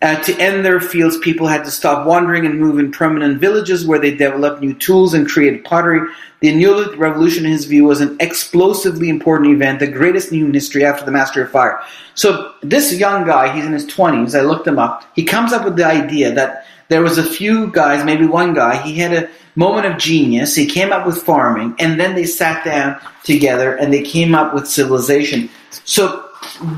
uh, 0.01 0.15
to 0.23 0.33
end 0.39 0.65
their 0.65 0.81
fields, 0.81 1.19
people 1.19 1.49
had 1.49 1.65
to 1.65 1.73
stop 1.73 2.07
wandering 2.07 2.47
and 2.47 2.61
move 2.61 2.79
in 2.79 2.93
permanent 2.93 3.41
villages 3.41 3.85
where 3.85 3.99
they 3.99 4.15
developed 4.15 4.63
new 4.63 4.73
tools 4.75 5.13
and 5.13 5.29
created 5.29 5.65
pottery. 5.65 6.09
The 6.39 6.55
Neolithic 6.55 7.01
Revolution, 7.01 7.45
in 7.45 7.51
his 7.51 7.65
view, 7.65 7.83
was 7.83 8.01
an 8.01 8.17
explosively 8.21 9.09
important 9.09 9.51
event, 9.51 9.81
the 9.81 9.89
greatest 9.89 10.31
in 10.31 10.39
human 10.39 10.55
history 10.55 10.85
after 10.85 11.05
the 11.05 11.11
Mastery 11.11 11.43
of 11.43 11.51
Fire. 11.51 11.81
So 12.15 12.53
this 12.63 12.95
young 12.95 13.27
guy, 13.27 13.53
he's 13.53 13.67
in 13.67 13.73
his 13.73 13.87
20s, 13.87 14.39
I 14.39 14.43
looked 14.43 14.69
him 14.69 14.79
up, 14.79 15.03
he 15.17 15.25
comes 15.25 15.53
up 15.53 15.65
with 15.65 15.75
the 15.75 15.87
idea 15.87 16.33
that 16.33 16.65
there 16.87 17.03
was 17.03 17.19
a 17.19 17.25
few 17.25 17.67
guys, 17.73 18.05
maybe 18.05 18.25
one 18.25 18.55
guy, 18.55 18.81
he 18.81 18.95
had 18.95 19.13
a 19.13 19.29
moment 19.59 19.87
of 19.87 19.99
genius, 19.99 20.55
he 20.55 20.67
came 20.67 20.93
up 20.93 21.05
with 21.05 21.21
farming, 21.21 21.75
and 21.81 21.99
then 21.99 22.15
they 22.15 22.25
sat 22.25 22.65
down 22.65 22.97
together 23.25 23.75
and 23.75 23.93
they 23.93 24.03
came 24.03 24.33
up 24.33 24.55
with 24.55 24.69
civilization. 24.69 25.51
So 25.85 26.29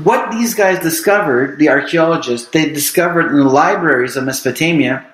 what 0.01 0.31
these 0.31 0.55
guys 0.55 0.79
discovered, 0.79 1.59
the 1.59 1.69
archaeologists, 1.69 2.49
they 2.49 2.69
discovered 2.69 3.27
in 3.27 3.37
the 3.37 3.43
libraries 3.43 4.17
of 4.17 4.23
Mesopotamia 4.23 5.05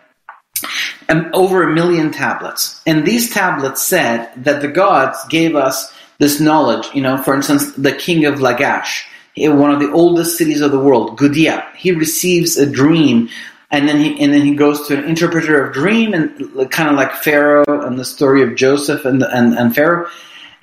um, 1.09 1.29
over 1.33 1.63
a 1.63 1.73
million 1.73 2.11
tablets. 2.11 2.81
And 2.87 3.05
these 3.05 3.33
tablets 3.33 3.83
said 3.83 4.31
that 4.37 4.61
the 4.61 4.69
gods 4.69 5.19
gave 5.27 5.55
us 5.55 5.93
this 6.19 6.39
knowledge. 6.39 6.87
You 6.93 7.01
know, 7.01 7.17
for 7.17 7.35
instance, 7.35 7.73
the 7.73 7.91
king 7.93 8.23
of 8.23 8.35
Lagash, 8.35 9.03
one 9.35 9.71
of 9.71 9.81
the 9.81 9.91
oldest 9.91 10.37
cities 10.37 10.61
of 10.61 10.71
the 10.71 10.79
world, 10.79 11.19
Gudea, 11.19 11.65
he 11.75 11.91
receives 11.91 12.57
a 12.57 12.65
dream 12.65 13.27
and 13.71 13.87
then 13.87 13.99
he 13.99 14.19
and 14.21 14.33
then 14.33 14.41
he 14.41 14.55
goes 14.55 14.87
to 14.87 14.97
an 14.97 15.05
interpreter 15.05 15.63
of 15.65 15.73
dream 15.73 16.13
and 16.13 16.71
kind 16.71 16.89
of 16.89 16.95
like 16.95 17.13
Pharaoh 17.13 17.85
and 17.85 17.99
the 17.99 18.05
story 18.05 18.41
of 18.43 18.55
Joseph 18.55 19.05
and 19.05 19.23
and, 19.23 19.53
and 19.57 19.75
Pharaoh 19.75 20.07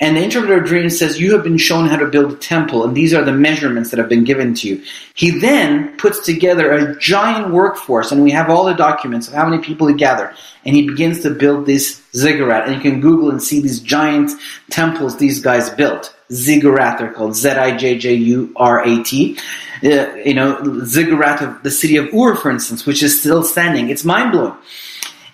and 0.01 0.17
the 0.17 0.25
interpreter 0.25 0.59
of 0.59 0.67
dreams 0.67 0.99
says, 0.99 1.21
You 1.21 1.33
have 1.35 1.45
been 1.45 1.59
shown 1.59 1.87
how 1.87 1.97
to 1.97 2.07
build 2.07 2.33
a 2.33 2.37
temple, 2.37 2.85
and 2.85 2.97
these 2.97 3.14
are 3.14 3.25
the 3.25 3.33
measurements 3.33 3.90
that 3.90 3.99
have 3.99 4.09
been 4.09 4.25
given 4.25 4.53
to 4.55 4.69
you. 4.69 4.83
He 5.14 5.31
then 5.31 5.97
puts 5.99 6.25
together 6.25 6.73
a 6.73 6.99
giant 6.99 7.53
workforce, 7.53 8.11
and 8.11 8.23
we 8.23 8.33
have 8.33 8.51
all 8.51 8.64
the 8.64 8.75
documents 8.75 9.29
of 9.29 9.35
how 9.35 9.49
many 9.49 9.62
people 9.62 9.87
he 9.87 9.95
gathered. 9.95 10.35
And 10.64 10.75
he 10.75 10.88
begins 10.88 11.21
to 11.21 11.31
build 11.31 11.67
this 11.67 12.03
ziggurat. 12.14 12.67
And 12.67 12.75
you 12.75 12.81
can 12.81 13.01
Google 13.01 13.31
and 13.31 13.43
see 13.43 13.61
these 13.61 13.81
giant 13.81 14.33
temples 14.71 15.17
these 15.17 15.40
guys 15.40 15.71
built. 15.71 16.14
Ziggurat, 16.35 16.99
they're 16.99 17.12
called 17.12 17.37
Z 17.37 17.51
I 17.51 17.77
J 17.77 17.97
J 17.99 18.14
U 18.14 18.53
R 18.57 18.85
A 18.85 19.03
T. 19.03 19.38
Uh, 19.83 20.14
you 20.16 20.35
know, 20.35 20.81
ziggurat 20.85 21.42
of 21.42 21.62
the 21.62 21.70
city 21.70 21.97
of 21.97 22.12
Ur, 22.14 22.37
for 22.37 22.51
instance, 22.51 22.87
which 22.87 23.03
is 23.03 23.20
still 23.20 23.42
standing. 23.42 23.90
It's 23.90 24.05
mind 24.05 24.33
blowing. 24.33 24.55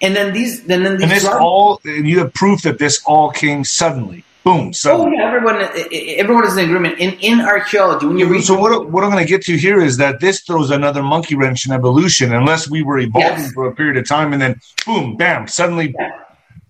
And 0.03 0.17
then 0.17 0.33
these, 0.33 0.65
then, 0.65 0.83
then 0.83 0.97
these. 0.97 1.03
And 1.03 1.11
this 1.13 1.25
all, 1.27 1.81
and 1.85 2.09
you 2.09 2.19
have 2.19 2.35
proof 2.35 2.63
that 2.63 2.79
this 2.79 3.01
all 3.05 3.31
came 3.31 3.65
suddenly. 3.65 4.25
Boom. 4.43 4.73
So 4.73 5.03
oh, 5.03 5.11
yeah, 5.11 5.27
everyone, 5.27 5.57
everyone 5.93 6.47
is 6.47 6.57
in 6.57 6.65
agreement. 6.65 6.99
In, 6.99 7.13
in 7.21 7.41
archaeology, 7.43 8.07
when 8.07 8.19
you 8.19 8.27
read. 8.27 8.43
So 8.43 8.59
what, 8.59 8.91
what 8.91 9.05
I'm 9.05 9.11
going 9.11 9.23
to 9.25 9.29
get 9.29 9.43
to 9.43 9.57
here 9.57 9.81
is 9.81 9.99
that 9.99 10.21
this 10.21 10.41
throws 10.41 10.71
another 10.71 11.03
monkey 11.03 11.37
wrench 11.37 11.67
in 11.67 11.73
evolution. 11.73 12.33
Unless 12.33 12.69
we 12.69 12.83
were 12.83 12.99
evolving 12.99 13.45
yes. 13.45 13.53
for 13.53 13.69
a 13.69 13.75
period 13.75 13.99
of 13.99 14.09
time, 14.09 14.33
and 14.33 14.41
then 14.41 14.61
boom, 14.87 15.17
bam, 15.17 15.47
suddenly. 15.47 15.95
Yeah. 15.99 16.17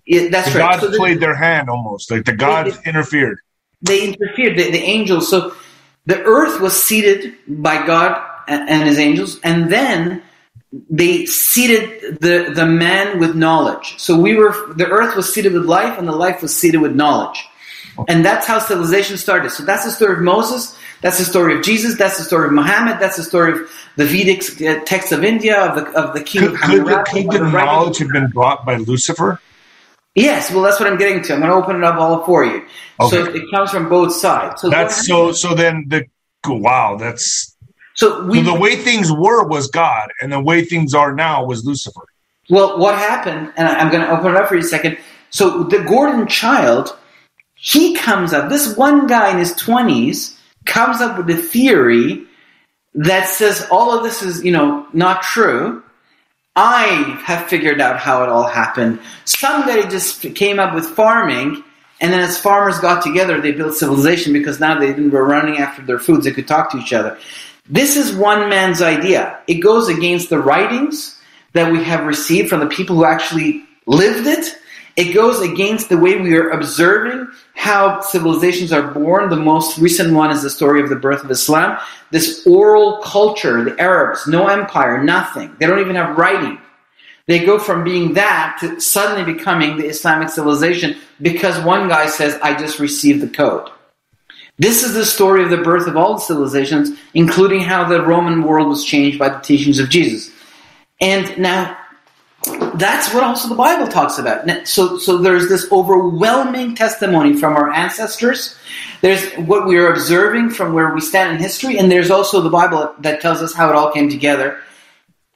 Yeah, 0.03 0.27
that's 0.29 0.51
the 0.51 0.59
right. 0.59 0.79
Gods 0.81 0.93
so 0.93 0.97
played 0.97 1.19
their 1.21 1.35
hand 1.35 1.69
almost, 1.69 2.11
like 2.11 2.25
the 2.25 2.33
gods 2.33 2.77
they, 2.79 2.89
interfered. 2.89 3.39
They 3.81 4.05
interfered. 4.05 4.57
The, 4.57 4.71
the 4.71 4.81
angels. 4.81 5.29
So 5.29 5.55
the 6.05 6.21
earth 6.21 6.59
was 6.59 6.81
seated 6.81 7.35
by 7.47 7.85
God 7.85 8.27
and 8.47 8.87
his 8.87 8.97
angels, 8.97 9.39
and 9.43 9.71
then 9.71 10.23
they 10.89 11.25
seated 11.25 12.19
the, 12.19 12.51
the 12.53 12.65
man 12.65 13.19
with 13.19 13.35
knowledge. 13.35 13.95
So 13.97 14.19
we 14.19 14.35
were 14.35 14.73
the 14.73 14.87
earth 14.87 15.15
was 15.15 15.33
seated 15.33 15.53
with 15.53 15.65
life, 15.65 15.97
and 15.97 16.07
the 16.07 16.15
life 16.15 16.41
was 16.41 16.55
seated 16.55 16.79
with 16.79 16.95
knowledge. 16.95 17.45
And 18.07 18.25
that's 18.25 18.47
how 18.47 18.59
civilization 18.59 19.17
started. 19.17 19.51
So 19.51 19.63
that's 19.63 19.85
the 19.85 19.91
story 19.91 20.13
of 20.13 20.21
Moses. 20.21 20.77
That's 21.01 21.17
the 21.17 21.25
story 21.25 21.57
of 21.57 21.63
Jesus. 21.63 21.97
That's 21.97 22.17
the 22.17 22.23
story 22.23 22.47
of 22.47 22.53
Muhammad. 22.53 22.99
That's 22.99 23.17
the 23.17 23.23
story 23.23 23.51
of 23.53 23.69
the 23.97 24.05
Vedic 24.05 24.61
uh, 24.61 24.83
texts 24.85 25.11
of 25.11 25.23
India, 25.23 25.59
of 25.59 25.75
the, 25.75 25.91
of 25.99 26.13
the 26.13 26.23
king 26.23 26.41
Could, 26.41 26.53
of 26.53 26.59
could, 26.61 26.79
Hammurabi, 26.79 27.23
could 27.23 27.31
the 27.31 27.51
knowledge 27.51 27.97
have 27.97 28.09
been 28.09 28.29
brought 28.29 28.65
by 28.65 28.77
Lucifer? 28.77 29.41
Yes, 30.15 30.51
well, 30.51 30.61
that's 30.61 30.79
what 30.79 30.89
I'm 30.89 30.97
getting 30.97 31.23
to. 31.23 31.33
I'm 31.33 31.39
going 31.39 31.51
to 31.51 31.55
open 31.55 31.77
it 31.77 31.83
up 31.83 31.95
all 31.95 32.23
for 32.25 32.43
you. 32.43 32.65
So 33.09 33.21
Okay. 33.21 33.39
it 33.39 33.45
comes 33.53 33.71
from 33.71 33.87
both 33.87 34.13
sides. 34.13 34.61
So 34.61 34.69
That's 34.69 35.07
so. 35.07 35.31
So 35.31 35.55
then 35.55 35.85
the 35.87 36.05
wow. 36.45 36.97
That's 36.97 37.55
So 37.93 38.25
we 38.25 38.43
so 38.43 38.53
the 38.53 38.59
way 38.59 38.75
things 38.75 39.11
were 39.11 39.47
was 39.47 39.67
God, 39.69 40.09
and 40.21 40.31
the 40.31 40.41
way 40.41 40.65
things 40.65 40.93
are 40.93 41.13
now 41.13 41.45
was 41.45 41.65
Lucifer. 41.65 42.05
Well, 42.49 42.77
what 42.79 42.95
happened, 42.97 43.53
and 43.55 43.67
I'm 43.67 43.89
going 43.89 44.03
to 44.03 44.11
open 44.11 44.31
it 44.31 44.37
up 44.37 44.49
for 44.49 44.55
you 44.55 44.61
a 44.61 44.63
second. 44.63 44.97
So 45.29 45.63
the 45.63 45.79
Gordon 45.79 46.27
Childe, 46.27 46.89
he 47.55 47.95
comes 47.95 48.33
up, 48.33 48.49
this 48.49 48.75
one 48.75 49.07
guy 49.07 49.31
in 49.31 49.37
his 49.37 49.53
20s 49.53 50.37
comes 50.65 50.99
up 50.99 51.17
with 51.17 51.29
a 51.29 51.41
theory 51.41 52.25
that 52.93 53.29
says 53.29 53.65
all 53.71 53.95
of 53.97 54.03
this 54.03 54.21
is, 54.21 54.43
you 54.43 54.51
know, 54.51 54.85
not 54.91 55.21
true. 55.23 55.81
I 56.55 57.17
have 57.23 57.47
figured 57.47 57.79
out 57.79 57.97
how 57.97 58.23
it 58.23 58.29
all 58.29 58.47
happened. 58.47 58.99
Somebody 59.25 59.83
just 59.83 60.21
came 60.35 60.59
up 60.59 60.75
with 60.75 60.85
farming, 60.85 61.63
and 62.01 62.11
then 62.11 62.19
as 62.19 62.39
farmers 62.39 62.79
got 62.79 63.03
together, 63.03 63.39
they 63.39 63.53
built 63.53 63.75
civilization 63.75 64.33
because 64.33 64.59
now 64.59 64.77
they 64.77 64.87
didn't 64.87 65.11
were 65.11 65.23
running 65.23 65.59
after 65.59 65.81
their 65.81 65.99
foods, 65.99 66.25
they 66.25 66.31
could 66.31 66.47
talk 66.47 66.71
to 66.71 66.77
each 66.77 66.91
other. 66.91 67.17
This 67.69 67.95
is 67.95 68.13
one 68.13 68.49
man's 68.49 68.81
idea. 68.81 69.39
It 69.47 69.55
goes 69.55 69.87
against 69.87 70.29
the 70.29 70.39
writings 70.39 71.21
that 71.53 71.71
we 71.71 71.83
have 71.83 72.05
received 72.05 72.49
from 72.49 72.59
the 72.59 72.67
people 72.67 72.97
who 72.97 73.05
actually 73.05 73.63
lived 73.85 74.27
it. 74.27 74.57
It 74.97 75.13
goes 75.13 75.39
against 75.41 75.87
the 75.87 75.97
way 75.97 76.17
we 76.17 76.35
are 76.35 76.49
observing 76.49 77.31
how 77.61 78.01
civilizations 78.01 78.73
are 78.73 78.81
born. 78.81 79.29
The 79.29 79.35
most 79.35 79.77
recent 79.77 80.15
one 80.15 80.31
is 80.31 80.41
the 80.41 80.49
story 80.49 80.81
of 80.81 80.89
the 80.89 80.95
birth 80.95 81.23
of 81.23 81.29
Islam. 81.29 81.77
This 82.09 82.43
oral 82.47 82.97
culture, 83.03 83.63
the 83.63 83.79
Arabs, 83.79 84.25
no 84.25 84.47
empire, 84.47 85.03
nothing. 85.03 85.55
They 85.59 85.67
don't 85.67 85.77
even 85.77 85.95
have 85.95 86.17
writing. 86.17 86.57
They 87.27 87.45
go 87.45 87.59
from 87.59 87.83
being 87.83 88.15
that 88.15 88.57
to 88.61 88.81
suddenly 88.81 89.31
becoming 89.31 89.77
the 89.77 89.85
Islamic 89.85 90.29
civilization 90.29 90.97
because 91.21 91.63
one 91.63 91.87
guy 91.87 92.07
says, 92.07 92.39
I 92.41 92.55
just 92.55 92.79
received 92.79 93.21
the 93.21 93.29
code. 93.29 93.69
This 94.57 94.81
is 94.81 94.95
the 94.95 95.05
story 95.05 95.43
of 95.43 95.51
the 95.51 95.57
birth 95.57 95.85
of 95.85 95.95
all 95.95 96.17
civilizations, 96.17 96.97
including 97.13 97.61
how 97.61 97.87
the 97.87 98.01
Roman 98.01 98.41
world 98.41 98.69
was 98.69 98.83
changed 98.83 99.19
by 99.19 99.29
the 99.29 99.39
teachings 99.39 99.77
of 99.77 99.87
Jesus. 99.91 100.31
And 100.99 101.37
now, 101.37 101.77
that's 102.75 103.13
what 103.13 103.23
also 103.23 103.47
the 103.47 103.55
Bible 103.55 103.87
talks 103.87 104.17
about. 104.17 104.67
So, 104.67 104.97
so 104.97 105.17
there's 105.17 105.47
this 105.47 105.71
overwhelming 105.71 106.75
testimony 106.75 107.37
from 107.37 107.55
our 107.55 107.71
ancestors. 107.71 108.57
There's 109.01 109.31
what 109.33 109.67
we 109.67 109.77
are 109.77 109.91
observing 109.91 110.51
from 110.51 110.73
where 110.73 110.93
we 110.93 111.01
stand 111.01 111.35
in 111.35 111.41
history, 111.41 111.77
and 111.77 111.91
there's 111.91 112.09
also 112.09 112.41
the 112.41 112.49
Bible 112.49 112.93
that 112.99 113.21
tells 113.21 113.41
us 113.41 113.53
how 113.53 113.69
it 113.69 113.75
all 113.75 113.91
came 113.91 114.09
together. 114.09 114.59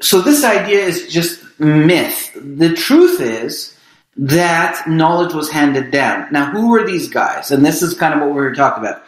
So 0.01 0.21
this 0.21 0.43
idea 0.43 0.79
is 0.79 1.11
just 1.11 1.59
myth. 1.59 2.31
The 2.35 2.73
truth 2.73 3.21
is 3.21 3.77
that 4.17 4.87
knowledge 4.87 5.33
was 5.33 5.49
handed 5.49 5.91
down. 5.91 6.31
Now, 6.31 6.49
who 6.51 6.69
were 6.69 6.85
these 6.85 7.09
guys? 7.09 7.51
And 7.51 7.65
this 7.65 7.81
is 7.81 7.93
kind 7.93 8.13
of 8.13 8.21
what 8.21 8.29
we 8.29 8.35
were 8.35 8.55
talking 8.55 8.83
about. 8.83 9.03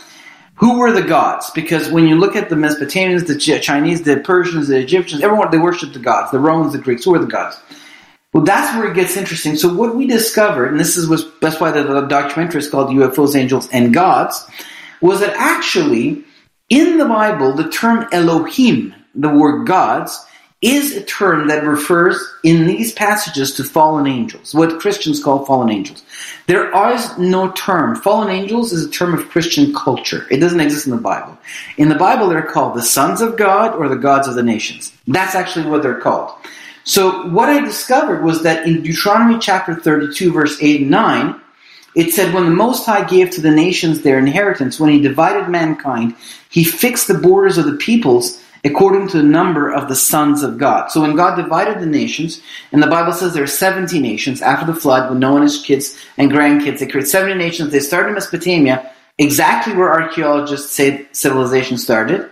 Who 0.56 0.80
were 0.80 0.92
the 0.92 1.04
gods? 1.04 1.52
Because 1.52 1.90
when 1.90 2.08
you 2.08 2.16
look 2.16 2.36
at 2.36 2.50
the 2.50 2.56
Mesopotamians, 2.56 3.28
the 3.28 3.38
Chinese, 3.38 4.02
the 4.02 4.18
Persians, 4.18 4.68
the 4.68 4.80
Egyptians, 4.80 5.22
everyone, 5.22 5.52
they 5.52 5.60
worshiped 5.60 5.94
the 5.94 6.00
gods. 6.00 6.32
The 6.32 6.40
Romans, 6.40 6.74
the 6.74 6.80
Greeks, 6.80 7.06
who 7.06 7.12
were 7.12 7.20
the 7.20 7.28
gods? 7.28 7.58
Well, 8.38 8.46
that's 8.46 8.78
where 8.78 8.92
it 8.92 8.94
gets 8.94 9.18
interesting. 9.18 9.56
So 9.56 9.74
what 9.74 9.96
we 9.96 10.06
discovered, 10.06 10.68
and 10.68 10.80
this 10.80 10.96
is 10.96 11.08
was 11.08 11.26
that's 11.40 11.60
why 11.60 11.72
the, 11.72 11.82
the 11.82 12.02
documentary 12.02 12.60
is 12.60 12.70
called 12.70 12.90
UFOs, 12.90 13.36
Angels, 13.36 13.68
and 13.70 13.92
Gods, 13.92 14.48
was 15.02 15.22
that 15.22 15.34
actually 15.36 16.24
in 16.70 17.00
the 17.00 17.06
Bible 17.06 17.54
the 17.54 17.68
term 17.68 18.08
Elohim, 18.12 18.94
the 19.16 19.30
word 19.30 19.66
gods, 19.66 20.24
is 20.62 20.96
a 20.96 21.04
term 21.06 21.48
that 21.48 21.64
refers 21.64 22.24
in 22.44 22.68
these 22.68 22.94
passages 22.94 23.56
to 23.56 23.64
fallen 23.64 24.06
angels, 24.06 24.54
what 24.54 24.80
Christians 24.80 25.24
call 25.24 25.44
fallen 25.44 25.72
angels. 25.72 26.04
There 26.46 26.70
is 26.94 27.18
no 27.18 27.50
term. 27.54 27.96
Fallen 27.96 28.30
angels 28.30 28.72
is 28.72 28.86
a 28.86 28.92
term 28.92 29.16
of 29.16 29.30
Christian 29.30 29.74
culture. 29.74 30.28
It 30.30 30.38
doesn't 30.38 30.60
exist 30.60 30.86
in 30.86 30.92
the 30.92 31.02
Bible. 31.02 31.36
In 31.78 31.90
the 31.90 31.96
Bible, 31.96 32.30
they're 32.30 32.44
called 32.44 32.76
the 32.76 32.84
sons 32.84 33.20
of 33.20 33.36
God 33.36 33.74
or 33.74 33.90
the 33.90 33.96
gods 33.96 34.28
of 34.28 34.36
the 34.36 34.44
nations. 34.44 34.94
That's 35.08 35.34
actually 35.34 35.66
what 35.72 35.82
they're 35.82 36.00
called. 36.00 36.36
So 36.88 37.28
what 37.28 37.50
I 37.50 37.60
discovered 37.60 38.24
was 38.24 38.44
that 38.44 38.66
in 38.66 38.82
Deuteronomy 38.82 39.40
chapter 39.40 39.76
32, 39.76 40.32
verse 40.32 40.58
8 40.62 40.82
and 40.84 40.90
9, 40.90 41.42
it 41.96 42.14
said, 42.14 42.34
When 42.34 42.46
the 42.46 42.52
Most 42.52 42.86
High 42.86 43.04
gave 43.04 43.30
to 43.32 43.42
the 43.42 43.52
nations 43.52 44.02
their 44.02 44.18
inheritance, 44.18 44.80
when 44.80 44.92
he 44.92 45.02
divided 45.02 45.50
mankind, 45.50 46.16
he 46.50 46.64
fixed 46.64 47.10
the 47.10 47.18
borders 47.18 47.58
of 47.58 47.66
the 47.66 47.76
peoples 47.76 48.42
according 48.64 49.10
to 49.10 49.18
the 49.18 49.24
number 49.24 49.70
of 49.70 49.90
the 49.90 49.98
sons 49.98 50.44
of 50.44 50.58
God. 50.58 50.90
So 50.90 51.02
when 51.02 51.18
God 51.18 51.36
divided 51.36 51.82
the 51.82 51.86
nations, 51.86 52.42
and 52.72 52.82
the 52.82 52.88
Bible 52.88 53.12
says 53.12 53.34
there 53.34 53.44
are 53.44 53.48
70 53.48 54.00
nations 54.00 54.42
after 54.42 54.66
the 54.66 54.80
flood, 54.80 55.10
when 55.10 55.20
Noah 55.20 55.36
and 55.36 55.44
his 55.44 55.62
kids 55.62 55.98
and 56.18 56.32
grandkids, 56.32 56.80
they 56.80 56.88
created 56.88 57.10
70 57.10 57.36
nations. 57.36 57.74
They 57.74 57.82
started 57.82 58.10
in 58.10 58.14
Mesopotamia, 58.14 58.90
exactly 59.18 59.74
where 59.74 59.92
archaeologists 59.92 60.72
say 60.72 61.06
civilization 61.12 61.78
started. 61.78 62.30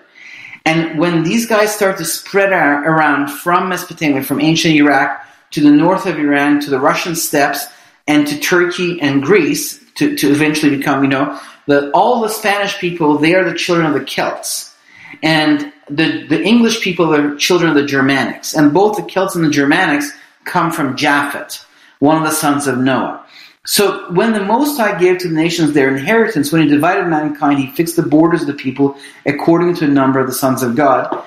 And 0.65 0.97
when 0.97 1.23
these 1.23 1.45
guys 1.45 1.73
start 1.73 1.97
to 1.97 2.05
spread 2.05 2.51
ar- 2.51 2.83
around 2.83 3.29
from 3.29 3.69
Mesopotamia, 3.69 4.23
from 4.23 4.41
ancient 4.41 4.75
Iraq 4.75 5.25
to 5.51 5.61
the 5.61 5.71
north 5.71 6.05
of 6.05 6.17
Iran, 6.17 6.59
to 6.61 6.69
the 6.69 6.79
Russian 6.79 7.15
steppes, 7.15 7.67
and 8.07 8.27
to 8.27 8.39
Turkey 8.39 8.99
and 8.99 9.21
Greece, 9.21 9.79
to, 9.95 10.15
to 10.17 10.31
eventually 10.31 10.75
become, 10.75 11.03
you 11.03 11.09
know, 11.09 11.39
the, 11.67 11.91
all 11.91 12.21
the 12.21 12.29
Spanish 12.29 12.77
people, 12.77 13.17
they 13.17 13.33
are 13.35 13.49
the 13.49 13.57
children 13.57 13.87
of 13.87 13.93
the 13.93 14.05
Celts. 14.05 14.75
And 15.23 15.71
the, 15.89 16.25
the 16.27 16.41
English 16.43 16.81
people 16.81 17.13
are 17.13 17.35
children 17.35 17.69
of 17.69 17.75
the 17.75 17.83
Germanics. 17.83 18.55
And 18.55 18.73
both 18.73 18.97
the 18.97 19.03
Celts 19.03 19.35
and 19.35 19.45
the 19.45 19.49
Germanics 19.49 20.09
come 20.43 20.71
from 20.71 20.95
Japhet, 20.95 21.63
one 21.99 22.17
of 22.17 22.23
the 22.23 22.31
sons 22.31 22.67
of 22.67 22.77
Noah. 22.77 23.24
So 23.65 24.11
when 24.11 24.33
the 24.33 24.43
Most 24.43 24.77
High 24.77 24.97
gave 24.97 25.17
to 25.19 25.27
the 25.27 25.33
nations 25.33 25.73
their 25.73 25.95
inheritance, 25.95 26.51
when 26.51 26.61
he 26.61 26.67
divided 26.67 27.07
mankind, 27.07 27.59
he 27.59 27.67
fixed 27.67 27.95
the 27.95 28.03
borders 28.03 28.41
of 28.41 28.47
the 28.47 28.53
people 28.53 28.97
according 29.25 29.75
to 29.75 29.87
the 29.87 29.93
number 29.93 30.19
of 30.19 30.27
the 30.27 30.33
sons 30.33 30.61
of 30.61 30.75
God. 30.75 31.23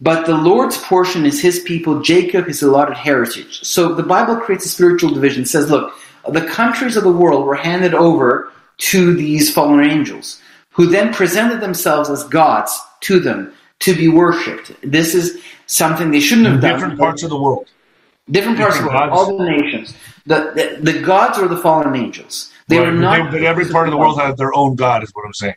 But 0.00 0.26
the 0.26 0.36
Lord's 0.36 0.78
portion 0.78 1.26
is 1.26 1.40
his 1.40 1.60
people, 1.60 2.00
Jacob, 2.00 2.46
his 2.46 2.62
allotted 2.62 2.96
heritage. 2.96 3.62
So 3.62 3.94
the 3.94 4.02
Bible 4.02 4.36
creates 4.36 4.64
a 4.66 4.68
spiritual 4.68 5.14
division. 5.14 5.42
It 5.42 5.48
says, 5.48 5.70
look, 5.70 5.94
the 6.28 6.46
countries 6.46 6.96
of 6.96 7.04
the 7.04 7.12
world 7.12 7.46
were 7.46 7.54
handed 7.54 7.94
over 7.94 8.52
to 8.78 9.14
these 9.14 9.52
fallen 9.52 9.84
angels, 9.84 10.40
who 10.70 10.86
then 10.86 11.12
presented 11.12 11.60
themselves 11.60 12.10
as 12.10 12.24
gods 12.24 12.80
to 13.02 13.20
them 13.20 13.52
to 13.80 13.94
be 13.94 14.08
worshipped. 14.08 14.72
This 14.82 15.14
is 15.14 15.40
something 15.66 16.10
they 16.10 16.20
shouldn't 16.20 16.46
have 16.46 16.60
done. 16.60 16.74
Different 16.74 16.98
parts 16.98 17.22
of 17.22 17.30
the 17.30 17.40
world. 17.40 17.68
Different 18.30 18.58
parts 18.58 18.78
of 18.78 18.84
the 18.84 18.90
world, 18.90 19.10
all 19.10 19.36
the 19.36 19.44
nations. 19.44 19.94
The, 20.26 20.78
the, 20.82 20.92
the 20.92 21.00
gods 21.00 21.38
were 21.38 21.48
the 21.48 21.56
fallen 21.56 21.94
angels. 21.96 22.50
They 22.68 22.78
Right, 22.78 22.86
were 22.86 22.92
not. 22.92 23.30
they- 23.32 23.38
but 23.38 23.46
every 23.46 23.66
part 23.66 23.88
of 23.88 23.92
the 23.92 23.98
world 23.98 24.20
had 24.20 24.36
their 24.36 24.54
own 24.54 24.76
god, 24.76 25.02
is 25.02 25.10
what 25.14 25.24
I'm 25.26 25.34
saying. 25.34 25.54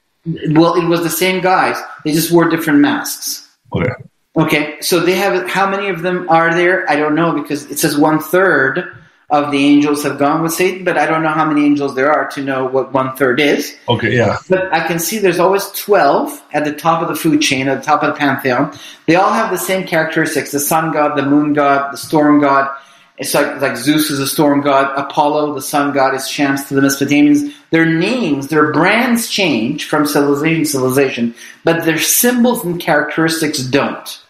Well, 0.51 0.73
it 0.75 0.85
was 0.85 1.03
the 1.03 1.09
same 1.09 1.41
guys. 1.41 1.77
They 2.03 2.11
just 2.11 2.31
wore 2.31 2.49
different 2.49 2.79
masks. 2.79 3.47
Okay. 3.73 3.91
Okay, 4.37 4.81
so 4.81 4.99
they 4.99 5.13
have. 5.13 5.47
How 5.49 5.69
many 5.69 5.87
of 5.87 6.01
them 6.01 6.27
are 6.29 6.53
there? 6.53 6.89
I 6.89 6.95
don't 6.97 7.15
know 7.15 7.31
because 7.31 7.69
it 7.71 7.77
says 7.79 7.95
one 7.97 8.19
third 8.19 8.97
of 9.29 9.51
the 9.51 9.57
angels 9.63 10.03
have 10.03 10.19
gone 10.19 10.41
with 10.43 10.51
Satan, 10.53 10.83
but 10.83 10.97
I 10.97 11.05
don't 11.05 11.23
know 11.23 11.29
how 11.29 11.45
many 11.45 11.63
angels 11.65 11.95
there 11.95 12.11
are 12.11 12.27
to 12.31 12.43
know 12.43 12.65
what 12.65 12.91
one 12.91 13.15
third 13.15 13.39
is. 13.39 13.75
Okay. 13.87 14.15
Yeah. 14.15 14.37
But 14.49 14.73
I 14.73 14.85
can 14.87 14.99
see 14.99 15.19
there's 15.19 15.39
always 15.39 15.65
12 15.71 16.43
at 16.53 16.65
the 16.65 16.73
top 16.73 17.01
of 17.01 17.07
the 17.07 17.15
food 17.15 17.41
chain, 17.41 17.67
at 17.69 17.79
the 17.79 17.83
top 17.83 18.03
of 18.03 18.13
the 18.13 18.19
pantheon. 18.19 18.75
They 19.07 19.15
all 19.15 19.31
have 19.31 19.51
the 19.51 19.57
same 19.57 19.87
characteristics 19.87 20.51
the 20.51 20.59
sun 20.59 20.91
god, 20.91 21.15
the 21.15 21.23
moon 21.25 21.53
god, 21.53 21.93
the 21.93 21.97
storm 21.97 22.39
god. 22.41 22.75
It's 23.17 23.33
like, 23.33 23.61
like 23.61 23.77
Zeus 23.77 24.09
is 24.09 24.19
a 24.19 24.27
storm 24.27 24.61
god, 24.61 24.97
Apollo, 24.97 25.53
the 25.53 25.61
sun 25.61 25.93
god, 25.93 26.13
is 26.13 26.27
Shams 26.27 26.65
to 26.65 26.75
the 26.75 26.81
Mesopotamians. 26.81 27.53
Their 27.69 27.85
names, 27.85 28.47
their 28.47 28.73
brands 28.73 29.29
change 29.29 29.85
from 29.85 30.05
civilization 30.05 30.59
to 30.59 30.65
civilization, 30.65 31.35
but 31.63 31.85
their 31.85 31.99
symbols 31.99 32.65
and 32.65 32.79
characteristics 32.79 33.59
don't. 33.59 34.21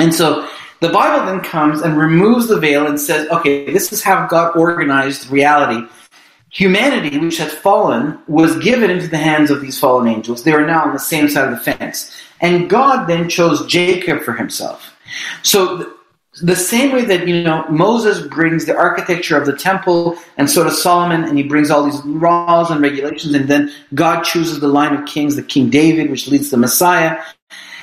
And 0.00 0.12
so 0.12 0.48
the 0.80 0.88
Bible 0.88 1.24
then 1.26 1.40
comes 1.40 1.82
and 1.82 1.96
removes 1.96 2.48
the 2.48 2.58
veil 2.58 2.86
and 2.86 3.00
says, 3.00 3.28
okay, 3.28 3.72
this 3.72 3.92
is 3.92 4.02
how 4.02 4.26
God 4.26 4.56
organized 4.56 5.30
reality 5.30 5.86
humanity, 6.54 7.18
which 7.18 7.36
had 7.36 7.50
fallen, 7.50 8.16
was 8.28 8.56
given 8.60 8.88
into 8.88 9.08
the 9.08 9.18
hands 9.18 9.50
of 9.50 9.60
these 9.60 9.78
fallen 9.78 10.06
angels. 10.06 10.44
They 10.44 10.52
are 10.52 10.64
now 10.64 10.84
on 10.84 10.92
the 10.92 11.00
same 11.00 11.28
side 11.28 11.52
of 11.52 11.58
the 11.58 11.72
fence. 11.72 12.16
And 12.40 12.70
God 12.70 13.06
then 13.06 13.28
chose 13.28 13.66
Jacob 13.66 14.22
for 14.22 14.34
himself. 14.34 14.96
So 15.42 15.92
the 16.42 16.56
same 16.56 16.92
way 16.92 17.04
that 17.04 17.28
you 17.28 17.42
know 17.42 17.64
Moses 17.68 18.26
brings 18.26 18.64
the 18.64 18.76
architecture 18.76 19.36
of 19.36 19.46
the 19.46 19.56
temple, 19.56 20.16
and 20.36 20.50
so 20.50 20.64
does 20.64 20.82
Solomon, 20.82 21.24
and 21.24 21.38
he 21.38 21.44
brings 21.44 21.70
all 21.70 21.84
these 21.84 22.04
laws 22.04 22.70
and 22.70 22.80
regulations, 22.80 23.34
and 23.34 23.48
then 23.48 23.70
God 23.94 24.22
chooses 24.22 24.60
the 24.60 24.68
line 24.68 24.94
of 24.94 25.06
kings, 25.06 25.36
the 25.36 25.42
King 25.42 25.70
David, 25.70 26.10
which 26.10 26.26
leads 26.28 26.50
the 26.50 26.56
Messiah, 26.56 27.22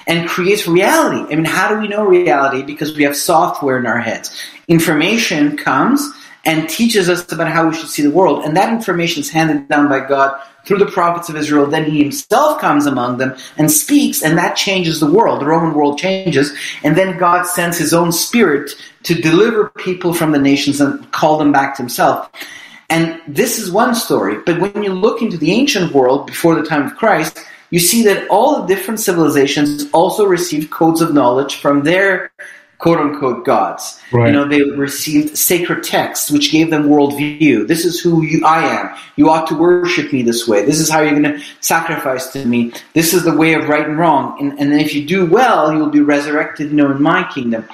and 0.05 0.27
creates 0.27 0.67
reality. 0.67 1.31
I 1.31 1.35
mean, 1.35 1.45
how 1.45 1.69
do 1.69 1.79
we 1.79 1.87
know 1.87 2.03
reality? 2.05 2.63
Because 2.63 2.95
we 2.95 3.03
have 3.03 3.15
software 3.15 3.79
in 3.79 3.85
our 3.85 3.99
heads. 3.99 4.35
Information 4.67 5.55
comes 5.55 6.11
and 6.43 6.67
teaches 6.69 7.07
us 7.07 7.31
about 7.31 7.47
how 7.47 7.67
we 7.67 7.75
should 7.75 7.89
see 7.89 8.01
the 8.01 8.11
world, 8.11 8.43
and 8.43 8.57
that 8.57 8.73
information 8.73 9.21
is 9.21 9.29
handed 9.29 9.69
down 9.69 9.87
by 9.87 10.05
God 10.05 10.41
through 10.65 10.78
the 10.78 10.86
prophets 10.86 11.30
of 11.30 11.36
Israel. 11.36 11.65
Then 11.65 11.89
he 11.89 12.02
himself 12.02 12.60
comes 12.60 12.86
among 12.86 13.17
them 13.17 13.36
and 13.58 13.71
speaks, 13.71 14.21
and 14.21 14.38
that 14.38 14.56
changes 14.56 15.00
the 15.00 15.12
world. 15.12 15.41
The 15.41 15.45
Roman 15.47 15.74
world 15.74 15.97
changes, 15.97 16.54
and 16.84 16.95
then 16.95 17.17
God 17.17 17.43
sends 17.43 17.78
his 17.78 17.93
own 17.93 18.12
spirit 18.12 18.71
to 19.04 19.15
deliver 19.15 19.69
people 19.69 20.13
from 20.13 20.32
the 20.32 20.39
nations 20.39 20.80
and 20.80 21.12
call 21.12 21.38
them 21.38 21.52
back 21.52 21.76
to 21.76 21.82
himself. 21.82 22.30
And 22.89 23.21
this 23.28 23.58
is 23.58 23.71
one 23.71 23.95
story. 23.95 24.38
But 24.45 24.60
when 24.60 24.84
you 24.84 24.93
look 24.93 25.21
into 25.21 25.38
the 25.38 25.52
ancient 25.52 25.93
world 25.93 26.28
before 26.28 26.56
the 26.56 26.67
time 26.67 26.86
of 26.86 26.97
Christ, 26.97 27.39
you 27.69 27.80
see 27.80 28.04
that 28.04 28.28
all 28.30 28.62
the 28.62 28.67
different 28.67 29.00
civilizations 29.00 29.89
also 29.93 30.26
received 30.26 30.71
codes 30.71 31.00
of 31.00 31.13
knowledge 31.13 31.56
from 31.56 31.84
their 31.84 32.32
quote 32.82 32.98
unquote 32.98 33.46
gods. 33.46 34.00
Right. 34.12 34.28
You 34.28 34.34
know, 34.34 34.48
they 34.48 34.63
received 34.63 35.38
sacred 35.38 35.84
texts 35.84 36.32
which 36.32 36.52
gave 36.52 36.72
them 36.72 36.89
worldview. 36.89 37.67
This 37.67 37.86
is 37.86 38.00
who 38.00 38.24
you, 38.24 38.44
I 38.44 38.63
am. 38.63 38.96
You 39.17 39.30
ought 39.30 39.48
to 39.48 39.56
worship 39.56 40.12
me 40.12 40.24
this 40.24 40.48
way. 40.48 40.65
This 40.65 40.80
is 40.80 40.89
how 40.89 41.02
you're 41.02 41.12
going 41.12 41.24
to 41.24 41.44
sacrifice 41.60 42.34
to 42.34 42.44
me. 42.44 42.74
This 42.94 43.13
is 43.13 43.24
the 43.24 43.38
way 43.38 43.54
of 43.54 43.70
right 43.70 43.88
and 43.88 44.00
wrong. 44.00 44.36
And, 44.39 44.60
and 44.60 44.82
if 44.82 44.96
you 44.96 45.06
do 45.06 45.28
well, 45.28 45.72
you'll 45.72 45.91
be 45.91 46.00
resurrected, 46.00 46.72
you 46.72 46.76
know, 46.76 46.89
in 46.89 47.02
my 47.02 47.24
kingdom. 47.32 47.70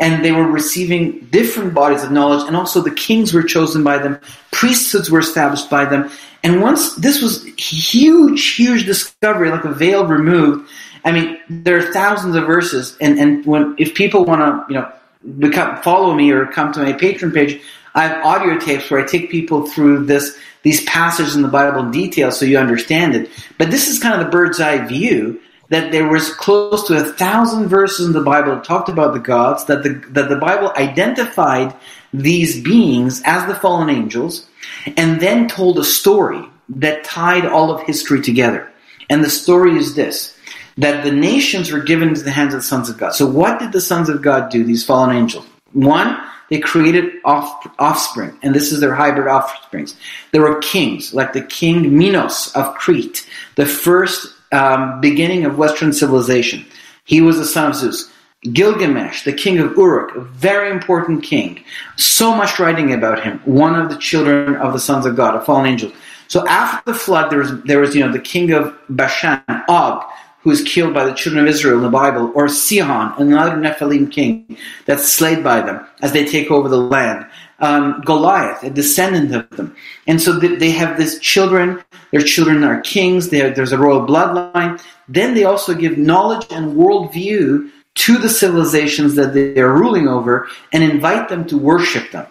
And 0.00 0.24
they 0.24 0.32
were 0.32 0.46
receiving 0.46 1.20
different 1.30 1.74
bodies 1.74 2.02
of 2.02 2.10
knowledge, 2.10 2.46
and 2.46 2.56
also 2.56 2.82
the 2.82 2.90
kings 2.90 3.32
were 3.32 3.42
chosen 3.42 3.82
by 3.82 3.96
them, 3.96 4.18
priesthoods 4.52 5.10
were 5.10 5.20
established 5.20 5.70
by 5.70 5.86
them. 5.86 6.10
And 6.42 6.60
once 6.60 6.94
this 6.96 7.22
was 7.22 7.44
huge, 7.56 8.54
huge 8.54 8.84
discovery, 8.84 9.50
like 9.50 9.64
a 9.64 9.72
veil 9.72 10.06
removed, 10.06 10.68
I 11.06 11.12
mean, 11.12 11.38
there 11.48 11.78
are 11.78 11.92
thousands 11.92 12.34
of 12.34 12.46
verses, 12.46 12.96
and, 13.00 13.18
and 13.18 13.46
when 13.46 13.76
if 13.78 13.94
people 13.94 14.24
want 14.24 14.40
to, 14.40 14.74
you 14.74 14.80
know, 14.80 14.92
become 15.38 15.80
follow 15.82 16.12
me 16.14 16.32
or 16.32 16.46
come 16.46 16.72
to 16.72 16.80
my 16.80 16.92
Patreon 16.92 17.32
page, 17.32 17.62
I 17.94 18.08
have 18.08 18.26
audio 18.26 18.58
tapes 18.58 18.90
where 18.90 19.00
I 19.00 19.06
take 19.06 19.30
people 19.30 19.66
through 19.68 20.06
this 20.06 20.36
these 20.64 20.82
passages 20.84 21.36
in 21.36 21.42
the 21.42 21.48
Bible 21.48 21.80
in 21.80 21.92
detail 21.92 22.32
so 22.32 22.44
you 22.44 22.58
understand 22.58 23.14
it. 23.14 23.30
But 23.56 23.70
this 23.70 23.86
is 23.86 24.00
kind 24.00 24.20
of 24.20 24.26
the 24.26 24.32
bird's 24.32 24.60
eye 24.60 24.84
view 24.84 25.40
that 25.68 25.92
there 25.92 26.08
was 26.08 26.34
close 26.34 26.88
to 26.88 26.96
a 26.96 27.04
thousand 27.04 27.68
verses 27.68 28.06
in 28.08 28.12
the 28.12 28.20
Bible 28.20 28.56
that 28.56 28.64
talked 28.64 28.88
about 28.88 29.14
the 29.14 29.20
gods, 29.20 29.64
that 29.66 29.84
the 29.84 30.04
that 30.10 30.28
the 30.28 30.36
Bible 30.36 30.72
identified 30.76 31.72
these 32.12 32.60
beings 32.60 33.22
as 33.24 33.46
the 33.46 33.54
fallen 33.54 33.90
angels, 33.90 34.48
and 34.96 35.20
then 35.20 35.46
told 35.46 35.78
a 35.78 35.84
story 35.84 36.44
that 36.68 37.04
tied 37.04 37.46
all 37.46 37.70
of 37.70 37.82
history 37.82 38.20
together. 38.20 38.68
And 39.08 39.22
the 39.22 39.30
story 39.30 39.76
is 39.76 39.94
this 39.94 40.35
that 40.76 41.04
the 41.04 41.12
nations 41.12 41.72
were 41.72 41.80
given 41.80 42.08
into 42.08 42.22
the 42.22 42.30
hands 42.30 42.52
of 42.54 42.60
the 42.60 42.66
sons 42.66 42.88
of 42.88 42.98
God. 42.98 43.14
So 43.14 43.26
what 43.26 43.58
did 43.58 43.72
the 43.72 43.80
sons 43.80 44.08
of 44.08 44.22
God 44.22 44.50
do, 44.50 44.64
these 44.64 44.84
fallen 44.84 45.16
angels? 45.16 45.46
One, 45.72 46.18
they 46.50 46.60
created 46.60 47.14
off, 47.24 47.66
offspring, 47.78 48.38
and 48.42 48.54
this 48.54 48.72
is 48.72 48.80
their 48.80 48.94
hybrid 48.94 49.26
offsprings. 49.26 49.96
There 50.32 50.42
were 50.42 50.58
kings, 50.60 51.12
like 51.12 51.32
the 51.32 51.42
king 51.42 51.96
Minos 51.96 52.54
of 52.54 52.74
Crete, 52.74 53.28
the 53.56 53.66
first 53.66 54.34
um, 54.52 55.00
beginning 55.00 55.44
of 55.44 55.58
Western 55.58 55.92
civilization. 55.92 56.64
He 57.04 57.20
was 57.20 57.38
the 57.38 57.44
son 57.44 57.70
of 57.70 57.76
Zeus. 57.76 58.12
Gilgamesh, 58.52 59.24
the 59.24 59.32
king 59.32 59.58
of 59.58 59.76
Uruk, 59.76 60.14
a 60.14 60.20
very 60.20 60.70
important 60.70 61.24
king. 61.24 61.64
So 61.96 62.32
much 62.34 62.60
writing 62.60 62.92
about 62.92 63.24
him. 63.24 63.40
One 63.44 63.74
of 63.74 63.88
the 63.88 63.96
children 63.96 64.54
of 64.56 64.72
the 64.72 64.78
sons 64.78 65.04
of 65.04 65.16
God, 65.16 65.34
a 65.34 65.40
fallen 65.40 65.66
angel. 65.66 65.90
So 66.28 66.46
after 66.46 66.92
the 66.92 66.98
flood, 66.98 67.30
there 67.30 67.40
was, 67.40 67.60
there 67.62 67.80
was 67.80 67.94
you 67.94 68.04
know, 68.04 68.12
the 68.12 68.20
king 68.20 68.52
of 68.52 68.76
Bashan, 68.88 69.42
Og, 69.68 70.04
who 70.46 70.52
is 70.52 70.62
killed 70.62 70.94
by 70.94 71.04
the 71.04 71.12
children 71.12 71.44
of 71.44 71.52
Israel 71.52 71.78
in 71.78 71.82
the 71.82 71.90
Bible, 71.90 72.30
or 72.36 72.48
Sihon, 72.48 73.20
another 73.20 73.56
Nephilim 73.56 74.12
king 74.12 74.56
that's 74.84 75.12
slayed 75.12 75.42
by 75.42 75.60
them 75.60 75.84
as 76.02 76.12
they 76.12 76.24
take 76.24 76.52
over 76.52 76.68
the 76.68 76.76
land. 76.76 77.26
Um, 77.58 78.00
Goliath, 78.02 78.62
a 78.62 78.70
descendant 78.70 79.34
of 79.34 79.50
them. 79.56 79.74
And 80.06 80.22
so 80.22 80.38
they 80.38 80.70
have 80.70 80.98
these 80.98 81.18
children, 81.18 81.82
their 82.12 82.20
children 82.20 82.62
are 82.62 82.80
kings, 82.82 83.28
have, 83.32 83.56
there's 83.56 83.72
a 83.72 83.78
royal 83.78 84.06
bloodline. 84.06 84.80
Then 85.08 85.34
they 85.34 85.42
also 85.42 85.74
give 85.74 85.98
knowledge 85.98 86.46
and 86.52 86.76
worldview 86.76 87.68
to 88.06 88.18
the 88.18 88.28
civilizations 88.28 89.16
that 89.16 89.34
they 89.34 89.58
are 89.58 89.72
ruling 89.72 90.06
over 90.06 90.46
and 90.72 90.84
invite 90.84 91.28
them 91.28 91.44
to 91.48 91.58
worship 91.58 92.12
them. 92.12 92.28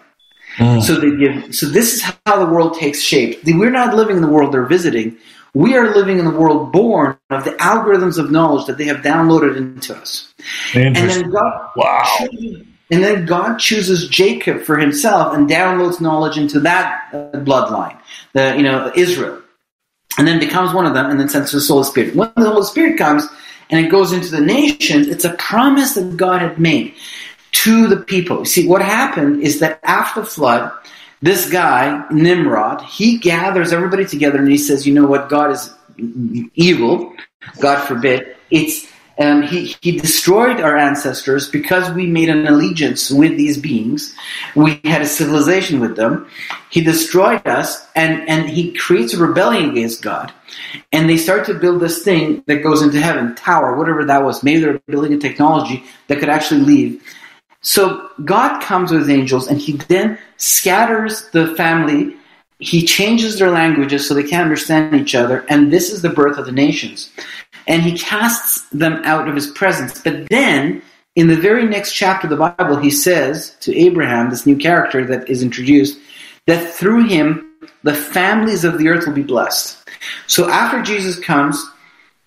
Mm. 0.56 0.82
So 0.82 0.94
they 0.94 1.14
give. 1.18 1.54
So 1.54 1.66
this 1.66 1.92
is 1.92 2.00
how 2.24 2.38
the 2.38 2.50
world 2.50 2.78
takes 2.78 3.02
shape. 3.02 3.44
We're 3.44 3.68
not 3.68 3.94
living 3.94 4.16
in 4.16 4.22
the 4.22 4.28
world 4.28 4.54
they're 4.54 4.64
visiting. 4.64 5.18
We 5.56 5.74
are 5.74 5.94
living 5.94 6.18
in 6.18 6.26
a 6.26 6.30
world 6.38 6.70
born 6.70 7.16
of 7.30 7.44
the 7.44 7.52
algorithms 7.52 8.18
of 8.18 8.30
knowledge 8.30 8.66
that 8.66 8.76
they 8.76 8.84
have 8.84 8.98
downloaded 8.98 9.56
into 9.56 9.96
us. 9.96 10.34
And 10.74 10.94
then 10.94 11.30
God, 11.30 11.70
wow. 11.76 12.04
And 12.90 13.02
then 13.02 13.24
God 13.24 13.56
chooses 13.56 14.06
Jacob 14.06 14.60
for 14.60 14.76
himself 14.76 15.34
and 15.34 15.48
downloads 15.48 15.98
knowledge 15.98 16.36
into 16.36 16.60
that 16.60 17.08
uh, 17.14 17.38
bloodline, 17.38 17.98
the 18.34 18.54
you 18.54 18.62
know 18.64 18.92
Israel, 18.94 19.40
and 20.18 20.28
then 20.28 20.38
becomes 20.38 20.74
one 20.74 20.84
of 20.84 20.92
them, 20.92 21.10
and 21.10 21.18
then 21.18 21.30
sends 21.30 21.52
the 21.52 21.60
Holy 21.66 21.84
Spirit. 21.84 22.14
When 22.14 22.30
the 22.36 22.50
Holy 22.50 22.66
Spirit 22.66 22.98
comes 22.98 23.26
and 23.70 23.82
it 23.82 23.88
goes 23.90 24.12
into 24.12 24.30
the 24.30 24.42
nations, 24.42 25.08
it's 25.08 25.24
a 25.24 25.32
promise 25.36 25.94
that 25.94 26.18
God 26.18 26.42
had 26.42 26.60
made 26.60 26.94
to 27.52 27.86
the 27.86 27.96
people. 27.96 28.44
See, 28.44 28.68
what 28.68 28.82
happened 28.82 29.42
is 29.42 29.60
that 29.60 29.80
after 29.84 30.20
the 30.20 30.26
flood, 30.26 30.70
this 31.22 31.50
guy, 31.50 32.04
Nimrod, 32.10 32.82
he 32.82 33.18
gathers 33.18 33.72
everybody 33.72 34.04
together 34.04 34.38
and 34.38 34.48
he 34.48 34.58
says, 34.58 34.86
you 34.86 34.94
know 34.94 35.06
what, 35.06 35.28
God 35.28 35.50
is 35.50 35.72
evil, 36.54 37.14
God 37.60 37.82
forbid. 37.86 38.36
It's 38.50 38.86
um, 39.18 39.42
he, 39.42 39.74
he 39.80 39.98
destroyed 39.98 40.60
our 40.60 40.76
ancestors 40.76 41.48
because 41.48 41.90
we 41.90 42.06
made 42.06 42.28
an 42.28 42.46
allegiance 42.46 43.10
with 43.10 43.36
these 43.38 43.56
beings. 43.56 44.14
We 44.54 44.80
had 44.84 45.00
a 45.00 45.06
civilization 45.06 45.80
with 45.80 45.96
them. 45.96 46.28
He 46.70 46.82
destroyed 46.82 47.46
us 47.46 47.86
and, 47.94 48.28
and 48.28 48.48
he 48.48 48.72
creates 48.72 49.14
a 49.14 49.18
rebellion 49.18 49.70
against 49.70 50.02
God. 50.02 50.32
And 50.92 51.08
they 51.08 51.16
start 51.16 51.46
to 51.46 51.54
build 51.54 51.80
this 51.80 52.02
thing 52.02 52.44
that 52.46 52.62
goes 52.62 52.82
into 52.82 53.00
heaven, 53.00 53.34
tower, 53.34 53.76
whatever 53.76 54.04
that 54.04 54.22
was. 54.22 54.42
Maybe 54.42 54.60
they're 54.60 54.80
building 54.86 55.14
a 55.14 55.18
technology 55.18 55.84
that 56.08 56.18
could 56.18 56.28
actually 56.28 56.60
leave. 56.60 57.02
So 57.66 58.10
God 58.24 58.62
comes 58.62 58.92
with 58.92 59.10
angels 59.10 59.48
and 59.48 59.60
he 59.60 59.72
then 59.72 60.18
scatters 60.36 61.28
the 61.30 61.48
family. 61.56 62.14
He 62.60 62.86
changes 62.86 63.40
their 63.40 63.50
languages 63.50 64.06
so 64.06 64.14
they 64.14 64.22
can't 64.22 64.44
understand 64.44 64.94
each 64.94 65.16
other. 65.16 65.44
And 65.48 65.72
this 65.72 65.92
is 65.92 66.00
the 66.00 66.08
birth 66.08 66.38
of 66.38 66.46
the 66.46 66.52
nations. 66.52 67.10
And 67.66 67.82
he 67.82 67.98
casts 67.98 68.68
them 68.70 69.02
out 69.04 69.26
of 69.26 69.34
his 69.34 69.48
presence. 69.48 70.00
But 70.00 70.28
then, 70.28 70.80
in 71.16 71.26
the 71.26 71.34
very 71.34 71.66
next 71.66 71.92
chapter 71.92 72.28
of 72.28 72.30
the 72.30 72.36
Bible, 72.36 72.76
he 72.76 72.90
says 72.90 73.56
to 73.62 73.76
Abraham, 73.76 74.30
this 74.30 74.46
new 74.46 74.56
character 74.56 75.04
that 75.04 75.28
is 75.28 75.42
introduced, 75.42 75.98
that 76.46 76.72
through 76.72 77.08
him 77.08 77.50
the 77.82 77.94
families 77.94 78.62
of 78.62 78.78
the 78.78 78.86
earth 78.86 79.08
will 79.08 79.12
be 79.12 79.24
blessed. 79.24 79.88
So 80.28 80.48
after 80.48 80.82
Jesus 80.82 81.18
comes 81.18 81.60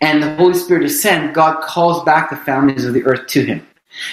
and 0.01 0.21
the 0.21 0.35
Holy 0.35 0.55
Spirit 0.55 0.83
is 0.83 1.01
sent, 1.01 1.33
God 1.33 1.61
calls 1.61 2.03
back 2.03 2.29
the 2.29 2.35
families 2.35 2.83
of 2.83 2.93
the 2.93 3.05
earth 3.05 3.27
to 3.27 3.45
him. 3.45 3.65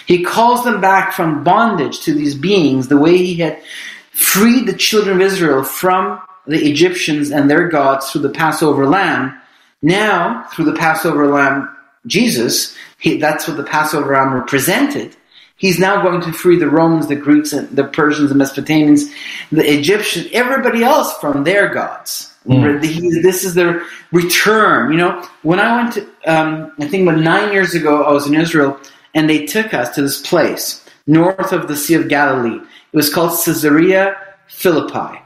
He 0.06 0.22
calls 0.22 0.64
them 0.64 0.80
back 0.80 1.12
from 1.12 1.44
bondage 1.44 2.00
to 2.00 2.14
these 2.14 2.34
beings 2.34 2.88
the 2.88 2.96
way 2.96 3.16
he 3.16 3.36
had 3.36 3.62
freed 4.10 4.66
the 4.66 4.76
children 4.76 5.16
of 5.16 5.22
Israel 5.22 5.62
from 5.62 6.20
the 6.46 6.64
Egyptians 6.64 7.30
and 7.30 7.50
their 7.50 7.68
gods 7.68 8.10
through 8.10 8.22
the 8.22 8.30
Passover 8.30 8.86
lamb. 8.86 9.38
Now, 9.82 10.46
through 10.52 10.66
the 10.66 10.72
Passover 10.72 11.26
lamb, 11.26 11.68
Jesus, 12.06 12.76
he, 12.98 13.18
that's 13.18 13.46
what 13.46 13.56
the 13.56 13.64
Passover 13.64 14.14
lamb 14.14 14.32
represented. 14.32 15.16
He's 15.56 15.78
now 15.78 16.02
going 16.02 16.20
to 16.22 16.32
free 16.32 16.58
the 16.58 16.68
Romans, 16.68 17.06
the 17.06 17.16
Greeks, 17.16 17.52
and 17.52 17.68
the 17.70 17.84
Persians, 17.84 18.28
the 18.28 18.34
Mesopotamians, 18.34 19.10
the 19.50 19.70
Egyptians, 19.70 20.28
everybody 20.32 20.82
else 20.84 21.16
from 21.18 21.44
their 21.44 21.68
gods. 21.68 22.32
Mm. 22.46 22.80
This 23.22 23.42
is 23.44 23.54
their 23.54 23.82
return. 24.12 24.92
You 24.92 24.98
know, 24.98 25.28
when 25.42 25.58
I 25.58 25.76
went 25.76 25.94
to, 25.94 26.02
um, 26.26 26.72
I 26.78 26.86
think 26.86 27.08
about 27.08 27.20
nine 27.20 27.52
years 27.52 27.74
ago, 27.74 28.04
I 28.04 28.12
was 28.12 28.26
in 28.26 28.34
Israel 28.34 28.78
and 29.16 29.28
they 29.28 29.46
took 29.46 29.74
us 29.74 29.92
to 29.96 30.02
this 30.02 30.20
place 30.20 30.84
north 31.08 31.52
of 31.52 31.66
the 31.66 31.76
Sea 31.76 31.94
of 31.94 32.08
Galilee. 32.08 32.60
It 32.92 32.96
was 32.96 33.12
called 33.12 33.30
Caesarea 33.44 34.16
Philippi. 34.46 35.20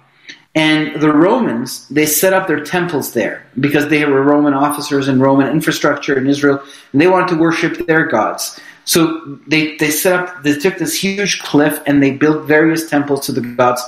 And 0.55 1.01
the 1.01 1.13
Romans, 1.13 1.89
they 1.89 2.07
set 2.07 2.33
up 2.33 2.47
their 2.47 2.65
temples 2.65 3.13
there 3.13 3.47
because 3.59 3.89
they 3.89 4.05
were 4.05 4.23
Roman 4.23 4.55
officers 4.55 5.09
and 5.09 5.21
Roman 5.21 5.49
infrastructure 5.49 6.19
in 6.19 6.27
Israel, 6.27 6.63
and 6.93 7.01
they 7.01 7.07
wanted 7.07 7.29
to 7.29 7.41
worship 7.41 7.87
their 7.87 8.07
gods. 8.07 8.59
So 8.85 9.39
they, 9.47 9.77
they 9.77 9.91
set 9.91 10.19
up, 10.19 10.43
they 10.43 10.55
took 10.55 10.79
this 10.79 11.01
huge 11.01 11.41
cliff 11.41 11.81
and 11.87 12.03
they 12.03 12.13
built 12.13 12.47
various 12.47 12.89
temples 12.89 13.27
to 13.27 13.33
the 13.33 13.41
gods. 13.41 13.83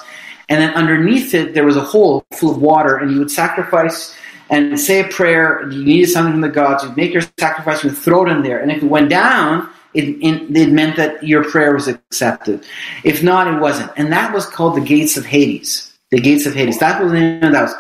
And 0.49 0.61
then 0.61 0.75
underneath 0.75 1.35
it, 1.35 1.55
there 1.55 1.65
was 1.65 1.77
a 1.77 1.83
hole 1.83 2.25
full 2.33 2.51
of 2.51 2.61
water, 2.61 2.97
and 2.97 3.11
you 3.11 3.19
would 3.19 3.31
sacrifice 3.31 4.15
and 4.51 4.79
say 4.79 5.01
a 5.01 5.09
prayer. 5.09 5.69
You 5.71 5.85
needed 5.85 6.09
something 6.09 6.35
from 6.35 6.43
the 6.43 6.49
gods. 6.49 6.85
You'd 6.85 6.97
make 6.97 7.13
your 7.13 7.23
sacrifice, 7.39 7.83
you'd 7.83 7.97
throw 7.97 8.27
it 8.27 8.31
in 8.31 8.43
there. 8.43 8.61
And 8.61 8.71
if 8.71 8.83
it 8.83 8.87
went 8.87 9.11
down, 9.11 9.69
it, 9.95 10.05
it, 10.23 10.57
it 10.57 10.73
meant 10.73 10.97
that 10.97 11.23
your 11.23 11.45
prayer 11.45 11.75
was 11.75 11.89
accepted. 11.89 12.65
If 13.05 13.23
not, 13.23 13.47
it 13.47 13.61
wasn't. 13.61 13.91
And 13.97 14.13
that 14.13 14.33
was 14.33 14.47
called 14.47 14.77
the 14.77 14.81
gates 14.81 15.17
of 15.17 15.27
Hades. 15.27 15.93
The 16.11 16.21
gates 16.21 16.47
of 16.47 16.55
Hades. 16.55 16.79
That 16.79 17.03
was 17.03 17.13
the 17.13 17.21
name 17.21 17.43
of 17.43 17.53
that. 17.53 17.63
Was. 17.63 17.75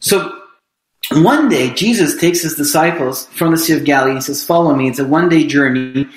So 0.00 0.42
one 1.12 1.48
day, 1.48 1.72
Jesus 1.72 2.16
takes 2.16 2.42
his 2.42 2.54
disciples 2.54 3.26
from 3.26 3.52
the 3.52 3.58
Sea 3.58 3.74
of 3.74 3.84
Galilee 3.84 4.12
and 4.12 4.24
says, 4.24 4.44
Follow 4.44 4.74
me. 4.74 4.88
It's 4.88 4.98
a 4.98 5.06
one 5.06 5.28
day 5.28 5.46
journey. 5.46 6.08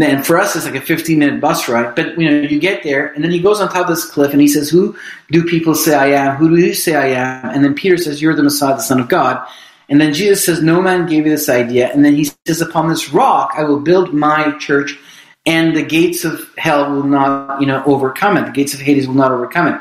And 0.00 0.24
for 0.24 0.38
us, 0.38 0.54
it's 0.54 0.64
like 0.64 0.76
a 0.76 0.80
15 0.80 1.18
minute 1.18 1.40
bus 1.40 1.68
ride. 1.68 1.94
But 1.96 2.18
you 2.18 2.30
know, 2.30 2.48
you 2.48 2.60
get 2.60 2.84
there, 2.84 3.08
and 3.12 3.24
then 3.24 3.32
he 3.32 3.40
goes 3.40 3.60
on 3.60 3.68
top 3.68 3.88
of 3.88 3.96
this 3.96 4.08
cliff 4.08 4.32
and 4.32 4.40
he 4.40 4.46
says, 4.46 4.68
Who 4.68 4.96
do 5.30 5.44
people 5.44 5.74
say 5.74 5.94
I 5.94 6.08
am? 6.08 6.36
Who 6.36 6.54
do 6.54 6.64
you 6.64 6.74
say 6.74 6.94
I 6.94 7.08
am? 7.20 7.50
And 7.50 7.64
then 7.64 7.74
Peter 7.74 7.96
says, 7.96 8.22
You're 8.22 8.34
the 8.34 8.42
Messiah, 8.42 8.74
the 8.74 8.82
Son 8.82 9.00
of 9.00 9.08
God. 9.08 9.46
And 9.88 10.00
then 10.00 10.12
Jesus 10.12 10.44
says, 10.44 10.62
No 10.62 10.82
man 10.82 11.06
gave 11.06 11.26
you 11.26 11.32
this 11.32 11.48
idea. 11.48 11.92
And 11.92 12.04
then 12.04 12.14
he 12.14 12.30
says, 12.46 12.60
Upon 12.60 12.88
this 12.88 13.12
rock 13.12 13.52
I 13.56 13.64
will 13.64 13.80
build 13.80 14.12
my 14.12 14.56
church, 14.58 14.98
and 15.46 15.74
the 15.74 15.82
gates 15.82 16.24
of 16.24 16.48
hell 16.56 16.92
will 16.92 17.04
not, 17.04 17.60
you 17.60 17.66
know, 17.66 17.82
overcome 17.86 18.36
it. 18.36 18.46
The 18.46 18.52
gates 18.52 18.74
of 18.74 18.80
Hades 18.80 19.06
will 19.06 19.14
not 19.14 19.32
overcome 19.32 19.68
it. 19.68 19.80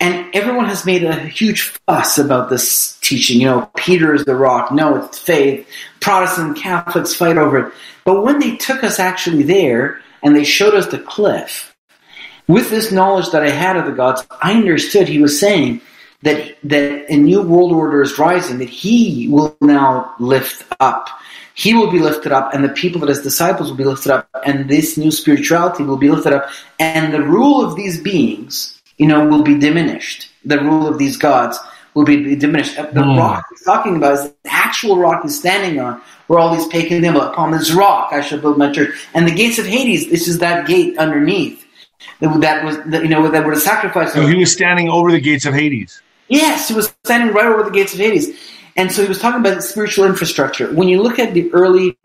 And 0.00 0.32
everyone 0.34 0.66
has 0.66 0.86
made 0.86 1.02
a 1.02 1.18
huge 1.18 1.62
fuss 1.62 2.18
about 2.18 2.50
this 2.50 2.96
teaching. 3.00 3.40
You 3.40 3.46
know, 3.48 3.70
Peter 3.76 4.14
is 4.14 4.24
the 4.24 4.36
rock. 4.36 4.70
No, 4.70 4.96
it's 4.96 5.18
faith. 5.18 5.68
Protestant 6.00 6.56
Catholics 6.56 7.14
fight 7.14 7.36
over 7.36 7.58
it. 7.58 7.74
But 8.04 8.22
when 8.22 8.38
they 8.38 8.56
took 8.56 8.84
us 8.84 9.00
actually 9.00 9.42
there 9.42 10.00
and 10.22 10.36
they 10.36 10.44
showed 10.44 10.74
us 10.74 10.86
the 10.86 11.00
cliff, 11.00 11.74
with 12.46 12.70
this 12.70 12.92
knowledge 12.92 13.30
that 13.30 13.42
I 13.42 13.50
had 13.50 13.76
of 13.76 13.86
the 13.86 13.92
gods, 13.92 14.26
I 14.40 14.54
understood 14.54 15.08
he 15.08 15.20
was 15.20 15.38
saying 15.38 15.80
that 16.22 16.56
that 16.64 17.06
a 17.08 17.16
new 17.16 17.42
world 17.42 17.72
order 17.72 18.02
is 18.02 18.18
rising, 18.18 18.58
that 18.58 18.68
he 18.68 19.28
will 19.28 19.56
now 19.60 20.14
lift 20.18 20.64
up. 20.80 21.08
He 21.54 21.74
will 21.74 21.90
be 21.90 21.98
lifted 21.98 22.30
up, 22.30 22.54
and 22.54 22.62
the 22.62 22.68
people 22.68 23.00
that 23.00 23.08
his 23.08 23.22
disciples 23.22 23.70
will 23.70 23.76
be 23.76 23.84
lifted 23.84 24.12
up, 24.12 24.28
and 24.44 24.68
this 24.68 24.96
new 24.96 25.10
spirituality 25.10 25.82
will 25.82 25.96
be 25.96 26.08
lifted 26.08 26.32
up, 26.32 26.48
and 26.78 27.12
the 27.12 27.22
rule 27.22 27.64
of 27.64 27.74
these 27.74 28.00
beings, 28.00 28.80
you 28.96 29.08
know, 29.08 29.26
will 29.26 29.42
be 29.42 29.58
diminished. 29.58 30.30
The 30.44 30.60
rule 30.60 30.86
of 30.86 30.98
these 30.98 31.16
gods 31.16 31.58
will 31.94 32.04
be 32.04 32.36
diminished. 32.36 32.76
The 32.76 32.82
mm. 32.82 33.18
rock 33.18 33.44
he's 33.50 33.64
talking 33.64 33.96
about 33.96 34.14
is 34.14 34.22
the 34.44 34.50
actual 34.50 34.98
rock 34.98 35.22
he's 35.22 35.36
standing 35.36 35.80
on, 35.80 36.00
where 36.28 36.38
all 36.38 36.54
these 36.54 36.66
pagan 36.68 37.02
them 37.02 37.16
upon 37.16 37.50
this 37.50 37.72
rock 37.72 38.12
I 38.12 38.20
shall 38.20 38.38
build 38.40 38.56
my 38.56 38.72
church. 38.72 38.94
And 39.14 39.26
the 39.26 39.34
gates 39.34 39.58
of 39.58 39.66
Hades, 39.66 40.08
this 40.08 40.28
is 40.28 40.38
that 40.38 40.68
gate 40.68 40.96
underneath. 40.96 41.64
That 42.20 42.64
was, 42.64 42.76
you 43.02 43.08
know, 43.08 43.28
that 43.28 43.44
were 43.44 43.54
the 43.54 43.60
sacrifice. 43.60 44.12
So 44.12 44.26
he 44.26 44.36
was 44.36 44.52
standing 44.52 44.88
over 44.88 45.10
the 45.10 45.20
gates 45.20 45.44
of 45.44 45.54
Hades. 45.54 46.00
Yes, 46.28 46.68
he 46.68 46.74
was 46.74 46.94
standing 47.04 47.34
right 47.34 47.46
over 47.46 47.62
the 47.62 47.70
gates 47.70 47.94
of 47.94 48.00
Hades. 48.00 48.38
And 48.76 48.92
so 48.92 49.02
he 49.02 49.08
was 49.08 49.18
talking 49.18 49.40
about 49.40 49.62
spiritual 49.62 50.04
infrastructure. 50.04 50.72
When 50.72 50.88
you 50.88 51.02
look 51.02 51.18
at 51.18 51.34
the 51.34 51.52
early 51.52 51.96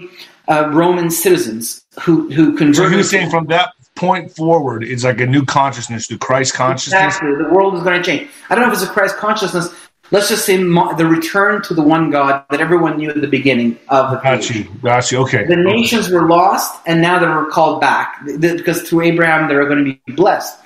uh, 0.48 0.70
Roman 0.74 1.12
citizens 1.12 1.86
who, 2.02 2.32
who 2.32 2.58
converted. 2.58 2.76
So 2.76 2.90
he 2.90 2.96
was 2.96 3.10
saying 3.10 3.30
from 3.30 3.46
that 3.48 3.74
point 3.96 4.36
forward, 4.36 4.84
it's 4.84 5.04
like 5.04 5.22
a 5.22 5.26
new 5.26 5.46
consciousness, 5.46 6.08
the 6.08 6.18
Christ 6.18 6.54
consciousness. 6.54 7.16
Exactly. 7.18 7.36
The 7.44 7.54
world 7.54 7.76
is 7.76 7.84
going 7.84 8.02
to 8.02 8.04
change. 8.04 8.30
I 8.50 8.56
don't 8.56 8.64
know 8.64 8.72
if 8.72 8.82
it's 8.82 8.90
a 8.90 8.92
Christ 8.92 9.18
consciousness. 9.18 9.70
Let's 10.12 10.30
just 10.30 10.46
say 10.46 10.58
the 10.58 11.08
return 11.10 11.62
to 11.64 11.74
the 11.74 11.82
one 11.82 12.12
God 12.12 12.44
that 12.50 12.60
everyone 12.60 12.98
knew 12.98 13.10
at 13.10 13.22
the 13.22 13.28
beginning 13.28 13.80
of 13.90 14.12
the 14.12 14.18
Got 14.18 14.50
you. 14.50 14.66
Got 14.82 15.12
you. 15.12 15.20
Okay. 15.20 15.46
The 15.46 15.56
nations 15.56 16.10
were 16.10 16.28
lost, 16.28 16.82
and 16.86 17.02
now 17.02 17.18
they 17.20 17.26
were 17.26 17.50
called 17.50 17.82
back 17.82 18.24
because 18.40 18.84
through 18.84 19.02
Abraham 19.02 19.48
they 19.48 19.56
are 19.56 19.66
going 19.66 19.84
to 19.84 20.00
be 20.06 20.14
blessed. 20.14 20.60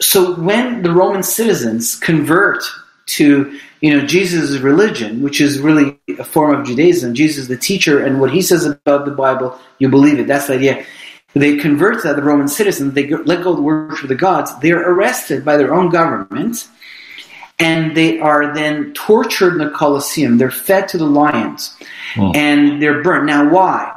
So 0.00 0.36
when 0.36 0.82
the 0.82 0.92
Roman 0.92 1.22
citizens 1.22 1.96
convert 1.96 2.62
to 3.08 3.58
you 3.80 3.96
know 3.96 4.06
Jesus' 4.06 4.58
religion, 4.58 5.22
which 5.22 5.40
is 5.40 5.58
really 5.58 5.98
a 6.18 6.24
form 6.24 6.58
of 6.58 6.66
Judaism. 6.66 7.14
Jesus 7.14 7.48
the 7.48 7.56
teacher, 7.56 8.04
and 8.04 8.20
what 8.20 8.30
he 8.30 8.42
says 8.42 8.64
about 8.64 9.04
the 9.04 9.10
Bible, 9.10 9.58
you 9.78 9.88
believe 9.88 10.18
it. 10.18 10.26
That's 10.26 10.46
the 10.46 10.54
idea. 10.54 10.84
They 11.34 11.56
convert 11.56 12.02
to 12.02 12.14
the 12.14 12.22
Roman 12.22 12.48
citizens. 12.48 12.94
They 12.94 13.08
let 13.08 13.42
go 13.42 13.50
of 13.50 13.56
the 13.56 13.62
worship 13.62 14.04
of 14.04 14.08
the 14.08 14.14
gods. 14.14 14.56
They're 14.60 14.90
arrested 14.90 15.44
by 15.44 15.56
their 15.56 15.74
own 15.74 15.90
government, 15.90 16.68
and 17.58 17.96
they 17.96 18.18
are 18.20 18.54
then 18.54 18.92
tortured 18.94 19.54
in 19.54 19.58
the 19.58 19.70
Colosseum. 19.70 20.38
They're 20.38 20.50
fed 20.50 20.88
to 20.88 20.98
the 20.98 21.06
lions, 21.06 21.76
oh. 22.16 22.32
and 22.34 22.82
they're 22.82 23.02
burnt. 23.02 23.26
Now, 23.26 23.48
why? 23.50 23.94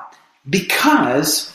Because 0.49 1.53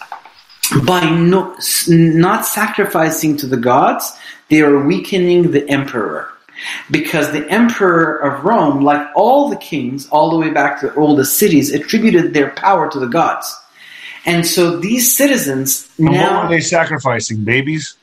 by 0.85 1.09
no, 1.09 1.57
not 1.89 2.45
sacrificing 2.45 3.37
to 3.39 3.47
the 3.47 3.57
gods, 3.57 4.13
they 4.49 4.61
are 4.61 4.85
weakening 4.85 5.51
the 5.53 5.69
emperor 5.69 6.31
because 6.91 7.33
the 7.33 7.49
emperor 7.51 8.17
of 8.17 8.45
Rome, 8.45 8.83
like 8.83 9.07
all 9.15 9.49
the 9.49 9.57
kings, 9.57 10.09
all 10.09 10.31
the 10.31 10.37
way 10.37 10.51
back 10.51 10.81
to 10.81 10.89
the 10.89 10.95
oldest 10.95 11.39
cities, 11.39 11.73
attributed 11.73 12.35
their 12.35 12.51
power 12.51 12.91
to 12.91 12.99
the 12.99 13.07
gods. 13.07 13.55
And 14.25 14.47
so 14.47 14.79
these 14.79 15.17
citizens 15.17 15.89
and 15.99 16.11
now. 16.11 16.41
What 16.41 16.51
were 16.51 16.57
they 16.57 16.61
sacrificing? 16.61 17.45
Babies? 17.45 17.97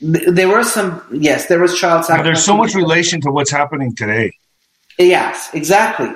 There 0.00 0.48
were 0.48 0.64
some, 0.64 1.02
yes, 1.12 1.46
there 1.46 1.60
was 1.60 1.78
child 1.78 2.04
sacrifice. 2.04 2.24
There's 2.24 2.44
so 2.44 2.56
much 2.56 2.74
relation 2.74 3.20
to 3.22 3.30
what's 3.30 3.50
happening 3.50 3.94
today. 3.94 4.32
Yes, 4.98 5.50
exactly. 5.52 6.10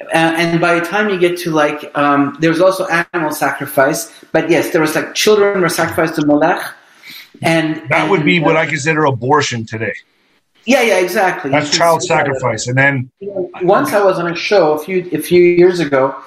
Uh, 0.00 0.08
and 0.12 0.60
by 0.60 0.78
the 0.78 0.84
time 0.84 1.08
you 1.08 1.18
get 1.18 1.38
to 1.38 1.50
like, 1.50 1.90
um, 1.96 2.36
there 2.40 2.50
was 2.50 2.60
also 2.60 2.86
animal 2.86 3.32
sacrifice, 3.32 4.12
but 4.30 4.50
yes, 4.50 4.70
there 4.70 4.80
was 4.80 4.94
like 4.94 5.14
children 5.14 5.60
were 5.60 5.70
sacrificed 5.70 6.16
to 6.16 6.26
Molech, 6.26 6.62
and 7.40 7.76
that 7.88 8.02
and, 8.02 8.10
would 8.10 8.24
be 8.24 8.38
what 8.38 8.56
I 8.56 8.66
consider 8.66 9.06
abortion 9.06 9.64
today. 9.64 9.94
Yeah, 10.66 10.82
yeah, 10.82 10.98
exactly. 10.98 11.50
That's 11.50 11.70
child 11.70 12.02
sacrifice. 12.02 12.66
And 12.66 12.76
then 12.76 13.10
once 13.62 13.92
I 13.92 14.02
was 14.04 14.18
on 14.18 14.30
a 14.30 14.34
show 14.34 14.72
a 14.72 14.78
few 14.78 15.08
a 15.12 15.22
few 15.22 15.40
years 15.40 15.78
ago, 15.78 16.20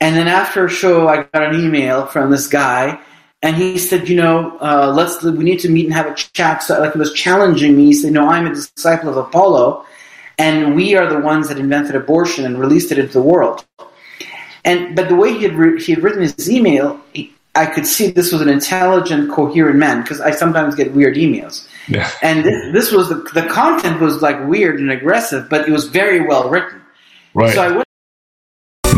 and 0.00 0.14
then 0.14 0.28
after 0.28 0.66
a 0.66 0.70
show, 0.70 1.08
I 1.08 1.24
got 1.24 1.42
an 1.42 1.58
email 1.58 2.06
from 2.06 2.30
this 2.30 2.46
guy, 2.46 3.00
and 3.42 3.56
he 3.56 3.78
said, 3.78 4.06
you 4.06 4.16
know, 4.16 4.58
uh, 4.58 4.92
let's 4.94 5.22
we 5.22 5.44
need 5.44 5.60
to 5.60 5.70
meet 5.70 5.86
and 5.86 5.94
have 5.94 6.06
a 6.06 6.14
chat. 6.14 6.62
So 6.62 6.78
like 6.78 6.92
he 6.92 6.98
was 6.98 7.14
challenging 7.14 7.74
me. 7.74 7.86
He 7.86 7.94
said, 7.94 8.12
no, 8.12 8.28
I'm 8.28 8.46
a 8.46 8.54
disciple 8.54 9.08
of 9.08 9.16
Apollo, 9.16 9.86
and 10.38 10.76
we 10.76 10.94
are 10.94 11.08
the 11.08 11.18
ones 11.18 11.48
that 11.48 11.58
invented 11.58 11.96
abortion 11.96 12.44
and 12.44 12.60
released 12.60 12.92
it 12.92 12.98
into 12.98 13.14
the 13.14 13.22
world. 13.22 13.64
And 14.62 14.94
but 14.94 15.08
the 15.08 15.16
way 15.16 15.32
he 15.32 15.44
had 15.44 15.54
re- 15.54 15.82
he 15.82 15.92
had 15.92 16.02
written 16.02 16.20
his 16.20 16.50
email, 16.50 17.00
he, 17.14 17.32
I 17.54 17.64
could 17.64 17.86
see 17.86 18.10
this 18.10 18.30
was 18.30 18.42
an 18.42 18.50
intelligent, 18.50 19.30
coherent 19.30 19.78
man 19.78 20.02
because 20.02 20.20
I 20.20 20.32
sometimes 20.32 20.74
get 20.74 20.92
weird 20.92 21.16
emails. 21.16 21.66
Yeah. 21.90 22.10
And 22.22 22.44
this, 22.44 22.72
this 22.72 22.92
was 22.92 23.08
the, 23.08 23.16
the 23.34 23.46
content 23.48 24.00
was 24.00 24.22
like 24.22 24.46
weird 24.46 24.78
and 24.78 24.90
aggressive, 24.90 25.48
but 25.50 25.68
it 25.68 25.72
was 25.72 25.88
very 25.88 26.20
well 26.20 26.48
written. 26.48 26.80
Right. 27.34 27.54
So 27.54 27.62
I 27.62 27.70
went 27.72 27.88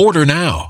Order 0.00 0.24
now. 0.24 0.69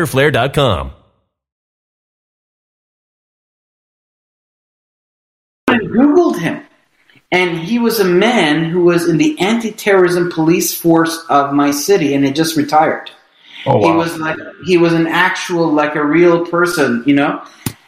I 5.67 5.77
Googled 5.77 6.39
him. 6.39 6.63
And 7.31 7.57
he 7.57 7.79
was 7.79 7.99
a 7.99 8.05
man 8.05 8.65
who 8.65 8.83
was 8.83 9.07
in 9.07 9.17
the 9.17 9.39
anti 9.39 9.71
terrorism 9.71 10.29
police 10.29 10.75
force 10.75 11.23
of 11.29 11.53
my 11.53 11.71
city 11.71 12.13
and 12.13 12.25
had 12.25 12.35
just 12.35 12.57
retired. 12.57 13.09
Oh, 13.65 13.77
wow. 13.77 13.91
He 13.91 13.97
was 13.97 14.17
like 14.17 14.37
he 14.65 14.77
was 14.77 14.93
an 14.93 15.07
actual 15.07 15.71
like 15.71 15.95
a 15.95 16.03
real 16.03 16.45
person, 16.45 17.03
you 17.05 17.15
know. 17.15 17.43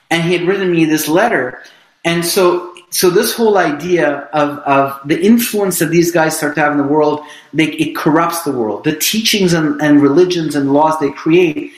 And 0.09 0.23
he 0.23 0.33
had 0.33 0.47
written 0.47 0.71
me 0.71 0.85
this 0.85 1.09
letter. 1.09 1.61
And 2.05 2.25
so 2.25 2.73
so 2.89 3.09
this 3.09 3.33
whole 3.33 3.57
idea 3.57 4.29
of, 4.33 4.59
of 4.59 5.07
the 5.07 5.19
influence 5.19 5.79
that 5.79 5.87
these 5.87 6.11
guys 6.11 6.37
start 6.37 6.53
to 6.55 6.61
have 6.61 6.71
in 6.73 6.77
the 6.77 6.83
world, 6.83 7.21
they, 7.51 7.65
it 7.65 7.95
corrupts 7.95 8.43
the 8.43 8.51
world. 8.51 8.83
The 8.83 8.95
teachings 8.95 9.51
and, 9.51 9.81
and 9.81 9.99
religions 9.99 10.55
and 10.55 10.71
laws 10.71 10.99
they 10.99 11.11
create 11.11 11.73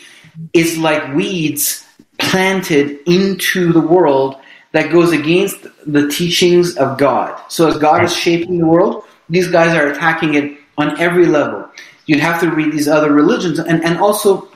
is 0.54 0.78
like 0.78 1.16
weeds 1.16 1.86
planted 2.18 3.00
into 3.08 3.72
the 3.74 3.82
world 3.82 4.38
that 4.72 4.92
goes 4.92 5.12
against 5.12 5.68
the 5.86 6.08
teachings 6.10 6.76
of 6.78 6.98
God. 6.98 7.42
So 7.50 7.68
as 7.68 7.78
God 7.78 8.04
is 8.04 8.16
shaping 8.16 8.58
the 8.58 8.66
world, 8.66 9.06
these 9.30 9.48
guys 9.48 9.74
are 9.74 9.88
attacking 9.88 10.34
it 10.36 10.58
on 10.78 11.00
every 11.00 11.26
level. 11.26 11.70
You'd 12.06 12.20
have 12.20 12.42
to 12.42 12.52
read 12.52 12.72
these 12.72 12.88
other 12.88 13.12
religions 13.12 13.60
and, 13.60 13.84
and 13.84 13.98
also 13.98 14.50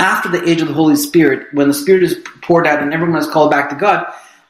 after 0.00 0.28
the 0.28 0.48
age 0.48 0.60
of 0.60 0.68
the 0.68 0.74
Holy 0.74 0.96
Spirit, 0.96 1.52
when 1.52 1.68
the 1.68 1.74
Spirit 1.74 2.02
is 2.02 2.18
poured 2.42 2.66
out 2.66 2.82
and 2.82 2.92
everyone 2.92 3.18
is 3.18 3.26
called 3.26 3.50
back 3.50 3.68
to 3.70 3.76
God, 3.76 4.06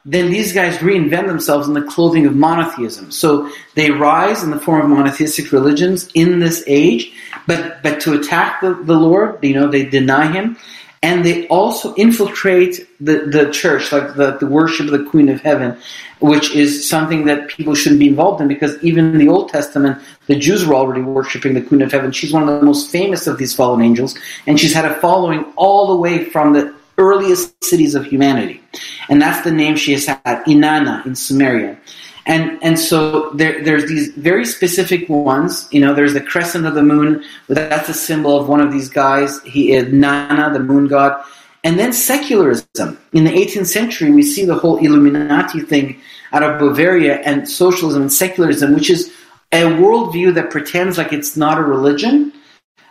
then 0.07 0.31
these 0.31 0.53
guys 0.53 0.77
reinvent 0.77 1.27
themselves 1.27 1.67
in 1.67 1.73
the 1.73 1.81
clothing 1.81 2.25
of 2.25 2.33
monotheism. 2.33 3.11
So 3.11 3.51
they 3.75 3.91
rise 3.91 4.41
in 4.41 4.51
the 4.51 4.59
form 4.59 4.89
of 4.89 4.97
monotheistic 4.97 5.51
religions 5.51 6.09
in 6.13 6.39
this 6.39 6.63
age, 6.65 7.11
but 7.45 7.83
but 7.83 7.99
to 8.01 8.17
attack 8.17 8.61
the, 8.61 8.73
the 8.73 8.95
Lord, 8.95 9.43
you 9.43 9.53
know, 9.53 9.67
they 9.69 9.85
deny 9.85 10.31
him. 10.31 10.57
And 11.03 11.23
they 11.23 11.47
also 11.47 11.93
infiltrate 11.93 12.87
the, 12.99 13.19
the 13.19 13.51
church, 13.51 13.91
like 13.91 14.15
the, 14.15 14.37
the 14.39 14.47
worship 14.47 14.87
of 14.87 14.93
the 14.93 15.07
Queen 15.07 15.29
of 15.29 15.39
Heaven, 15.41 15.77
which 16.19 16.55
is 16.55 16.89
something 16.89 17.25
that 17.25 17.49
people 17.49 17.75
shouldn't 17.75 17.99
be 17.99 18.07
involved 18.07 18.41
in 18.41 18.47
because 18.47 18.81
even 18.83 19.11
in 19.11 19.19
the 19.19 19.29
Old 19.29 19.49
Testament, 19.49 20.01
the 20.25 20.35
Jews 20.35 20.65
were 20.65 20.73
already 20.73 21.01
worshiping 21.01 21.53
the 21.53 21.61
Queen 21.61 21.83
of 21.83 21.91
Heaven. 21.91 22.11
She's 22.11 22.33
one 22.33 22.49
of 22.49 22.59
the 22.59 22.65
most 22.65 22.89
famous 22.89 23.27
of 23.27 23.37
these 23.37 23.55
fallen 23.55 23.81
angels, 23.81 24.17
and 24.47 24.59
she's 24.59 24.73
had 24.73 24.85
a 24.85 24.95
following 24.95 25.45
all 25.55 25.87
the 25.87 25.95
way 25.95 26.25
from 26.25 26.53
the 26.53 26.73
earliest 26.97 27.63
cities 27.63 27.95
of 27.95 28.05
humanity. 28.05 28.61
And 29.09 29.21
that's 29.21 29.43
the 29.43 29.51
name 29.51 29.75
she 29.75 29.93
has 29.93 30.05
had, 30.05 30.43
Inanna 30.45 31.05
in 31.05 31.13
Sumeria. 31.13 31.77
And, 32.25 32.61
and 32.61 32.77
so 32.77 33.29
there, 33.31 33.63
there's 33.63 33.87
these 33.87 34.09
very 34.09 34.45
specific 34.45 35.07
ones. 35.07 35.67
You 35.71 35.79
know, 35.79 35.93
there's 35.93 36.13
the 36.13 36.21
crescent 36.21 36.65
of 36.65 36.75
the 36.75 36.83
moon. 36.83 37.23
That's 37.47 37.87
a 37.87 37.93
symbol 37.93 38.37
of 38.37 38.49
one 38.49 38.59
of 38.59 38.71
these 38.71 38.89
guys. 38.89 39.41
He 39.43 39.71
is 39.71 39.93
Nana, 39.93 40.51
the 40.51 40.59
moon 40.59 40.87
god. 40.87 41.23
And 41.63 41.79
then 41.79 41.93
secularism. 41.93 42.97
In 43.13 43.23
the 43.23 43.31
18th 43.31 43.67
century, 43.67 44.11
we 44.11 44.23
see 44.23 44.45
the 44.45 44.55
whole 44.55 44.77
Illuminati 44.77 45.61
thing 45.61 46.01
out 46.33 46.43
of 46.43 46.59
Bavaria 46.59 47.17
and 47.21 47.47
socialism 47.47 48.01
and 48.03 48.13
secularism, 48.13 48.73
which 48.73 48.89
is 48.89 49.11
a 49.53 49.63
worldview 49.63 50.33
that 50.35 50.49
pretends 50.49 50.97
like 50.97 51.13
it's 51.13 51.37
not 51.37 51.57
a 51.57 51.63
religion, 51.63 52.33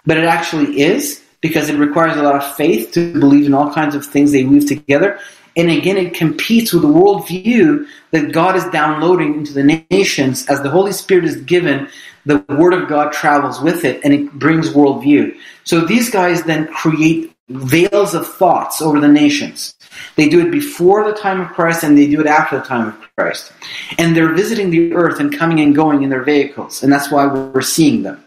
but 0.07 0.17
it 0.17 0.25
actually 0.25 0.81
is 0.81 1.23
because 1.41 1.69
it 1.69 1.79
requires 1.79 2.17
a 2.17 2.23
lot 2.23 2.37
of 2.37 2.57
faith 2.57 2.93
to 2.93 3.13
believe 3.13 3.47
in 3.47 3.55
all 3.55 3.73
kinds 3.73 3.95
of 3.95 4.05
things 4.05 4.33
they 4.33 4.45
weave 4.45 4.67
together. 4.67 5.19
And 5.57 5.71
again, 5.71 5.97
it 5.97 6.15
competes 6.15 6.73
with 6.73 6.83
the 6.83 6.89
worldview 6.89 7.87
that 8.11 8.33
God 8.33 8.57
is 8.57 8.65
downloading 8.67 9.35
into 9.35 9.55
the 9.55 9.85
nations 9.91 10.47
as 10.49 10.61
the 10.63 10.71
Holy 10.71 10.93
Spirit 10.93 11.25
is 11.25 11.37
given. 11.37 11.89
The 12.27 12.45
Word 12.49 12.75
of 12.75 12.89
God 12.89 13.13
travels 13.13 13.61
with 13.61 13.85
it 13.85 14.01
and 14.05 14.13
it 14.13 14.33
brings 14.33 14.71
worldview. 14.71 15.37
So 15.65 15.81
these 15.81 16.11
guys 16.11 16.43
then 16.43 16.67
create 16.69 17.35
veils 17.49 18.15
of 18.15 18.27
thoughts 18.27 18.83
over 18.83 19.01
the 19.01 19.09
nations. 19.09 19.76
They 20.17 20.29
do 20.29 20.41
it 20.47 20.51
before 20.51 21.05
the 21.05 21.17
time 21.17 21.41
of 21.41 21.49
Christ 21.49 21.85
and 21.85 21.97
they 21.97 22.07
do 22.07 22.21
it 22.21 22.27
after 22.27 22.59
the 22.59 22.65
time 22.65 22.89
of 22.89 23.09
Christ. 23.17 23.53
And 23.99 24.17
they're 24.17 24.35
visiting 24.35 24.71
the 24.71 24.93
earth 24.95 25.21
and 25.21 25.37
coming 25.37 25.61
and 25.61 25.75
going 25.75 26.03
in 26.03 26.11
their 26.11 26.23
vehicles. 26.23 26.83
And 26.83 26.93
that's 26.93 27.11
why 27.11 27.27
we're 27.27 27.63
seeing 27.63 28.03
them. 28.03 28.25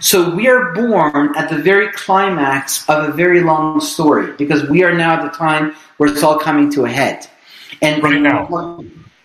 So 0.00 0.34
we 0.34 0.48
are 0.48 0.74
born 0.74 1.36
at 1.36 1.48
the 1.48 1.56
very 1.56 1.90
climax 1.92 2.88
of 2.88 3.08
a 3.08 3.12
very 3.12 3.40
long 3.40 3.80
story 3.80 4.32
because 4.32 4.68
we 4.68 4.84
are 4.84 4.94
now 4.94 5.14
at 5.14 5.30
the 5.30 5.36
time 5.36 5.74
where 5.96 6.10
it's 6.10 6.22
all 6.22 6.38
coming 6.38 6.70
to 6.72 6.84
a 6.84 6.90
head. 6.90 7.26
And 7.82 8.02
right 8.02 8.20
now. 8.20 8.84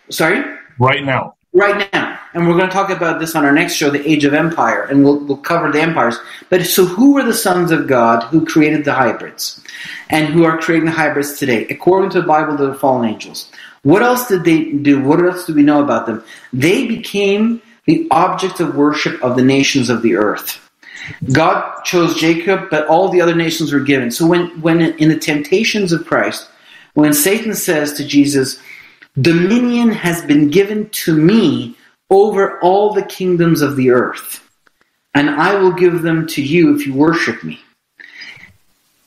Sorry? 0.09 0.43
Right 0.79 1.03
now. 1.03 1.35
Right 1.53 1.91
now. 1.93 2.19
And 2.33 2.47
we're 2.47 2.55
going 2.55 2.69
to 2.69 2.73
talk 2.73 2.89
about 2.89 3.19
this 3.19 3.35
on 3.35 3.43
our 3.45 3.51
next 3.51 3.73
show, 3.73 3.89
The 3.89 4.07
Age 4.09 4.23
of 4.23 4.33
Empire, 4.33 4.83
and 4.83 5.03
we'll, 5.03 5.19
we'll 5.19 5.37
cover 5.37 5.71
the 5.71 5.81
empires. 5.81 6.17
But 6.49 6.65
so 6.65 6.85
who 6.85 7.13
were 7.13 7.23
the 7.23 7.33
sons 7.33 7.71
of 7.71 7.87
God 7.87 8.23
who 8.23 8.45
created 8.45 8.85
the 8.85 8.93
hybrids 8.93 9.61
and 10.09 10.27
who 10.27 10.45
are 10.45 10.57
creating 10.57 10.85
the 10.85 10.91
hybrids 10.91 11.37
today? 11.37 11.67
According 11.67 12.11
to 12.11 12.21
the 12.21 12.27
Bible, 12.27 12.55
the 12.55 12.73
fallen 12.75 13.09
angels. 13.09 13.51
What 13.83 14.01
else 14.01 14.27
did 14.27 14.43
they 14.45 14.71
do? 14.71 15.01
What 15.01 15.23
else 15.23 15.45
do 15.45 15.53
we 15.53 15.63
know 15.63 15.83
about 15.83 16.05
them? 16.05 16.23
They 16.53 16.87
became 16.87 17.61
the 17.85 18.07
object 18.11 18.59
of 18.59 18.75
worship 18.75 19.21
of 19.21 19.35
the 19.35 19.43
nations 19.43 19.89
of 19.89 20.01
the 20.01 20.15
earth. 20.15 20.59
God 21.33 21.83
chose 21.83 22.19
Jacob, 22.19 22.69
but 22.69 22.87
all 22.87 23.09
the 23.09 23.21
other 23.21 23.35
nations 23.35 23.73
were 23.73 23.79
given. 23.79 24.11
So 24.11 24.27
when, 24.27 24.61
when 24.61 24.81
in 24.81 25.09
the 25.09 25.17
temptations 25.17 25.91
of 25.91 26.05
Christ, 26.05 26.47
when 26.93 27.13
Satan 27.13 27.55
says 27.55 27.93
to 27.93 28.05
Jesus, 28.05 28.61
Dominion 29.19 29.89
has 29.89 30.23
been 30.23 30.49
given 30.49 30.89
to 30.89 31.15
me 31.15 31.75
over 32.11 32.59
all 32.59 32.93
the 32.93 33.01
kingdoms 33.01 33.61
of 33.61 33.77
the 33.77 33.91
earth, 33.91 34.47
and 35.15 35.29
I 35.29 35.55
will 35.55 35.71
give 35.71 36.01
them 36.01 36.27
to 36.27 36.43
you 36.43 36.75
if 36.75 36.85
you 36.85 36.93
worship 36.93 37.43
me. 37.43 37.59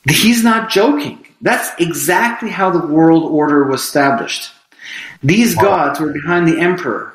He's 0.09 0.43
not 0.43 0.69
joking. 0.69 1.25
That's 1.41 1.69
exactly 1.79 2.49
how 2.49 2.71
the 2.71 2.85
world 2.85 3.23
order 3.31 3.65
was 3.65 3.81
established. 3.81 4.51
These 5.23 5.55
gods 5.55 5.99
were 5.99 6.11
behind 6.11 6.47
the 6.47 6.59
emperor, 6.59 7.13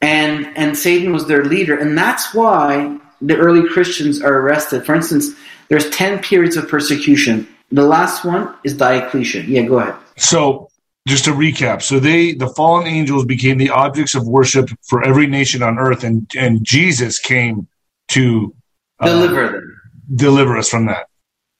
and, 0.00 0.46
and 0.56 0.76
Satan 0.76 1.12
was 1.12 1.26
their 1.26 1.44
leader, 1.44 1.76
and 1.76 1.96
that's 1.96 2.34
why 2.34 2.98
the 3.20 3.36
early 3.36 3.68
Christians 3.68 4.20
are 4.20 4.38
arrested. 4.40 4.84
For 4.84 4.94
instance, 4.94 5.30
there's 5.68 5.88
10 5.90 6.20
periods 6.20 6.56
of 6.56 6.68
persecution. 6.68 7.48
The 7.70 7.86
last 7.86 8.24
one 8.24 8.54
is 8.64 8.76
Diocletian. 8.76 9.46
Yeah, 9.48 9.62
go 9.62 9.78
ahead. 9.78 9.94
So 10.16 10.68
just 11.06 11.24
to 11.24 11.32
recap, 11.32 11.82
so 11.82 11.98
they 11.98 12.32
the 12.32 12.48
fallen 12.48 12.86
angels 12.86 13.24
became 13.24 13.58
the 13.58 13.70
objects 13.70 14.14
of 14.14 14.26
worship 14.26 14.70
for 14.82 15.04
every 15.04 15.26
nation 15.26 15.62
on 15.62 15.78
earth, 15.78 16.04
and 16.04 16.30
and 16.36 16.64
Jesus 16.64 17.18
came 17.18 17.66
to 18.08 18.54
uh, 19.00 19.06
deliver 19.06 19.48
them, 19.48 19.80
deliver 20.14 20.56
us 20.56 20.68
from 20.68 20.86
that. 20.86 21.08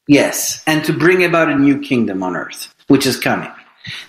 Yes, 0.07 0.62
and 0.66 0.84
to 0.84 0.93
bring 0.93 1.24
about 1.24 1.49
a 1.49 1.57
new 1.57 1.80
kingdom 1.80 2.22
on 2.22 2.36
earth, 2.36 2.72
which 2.88 3.07
is 3.07 3.18
coming. 3.18 3.51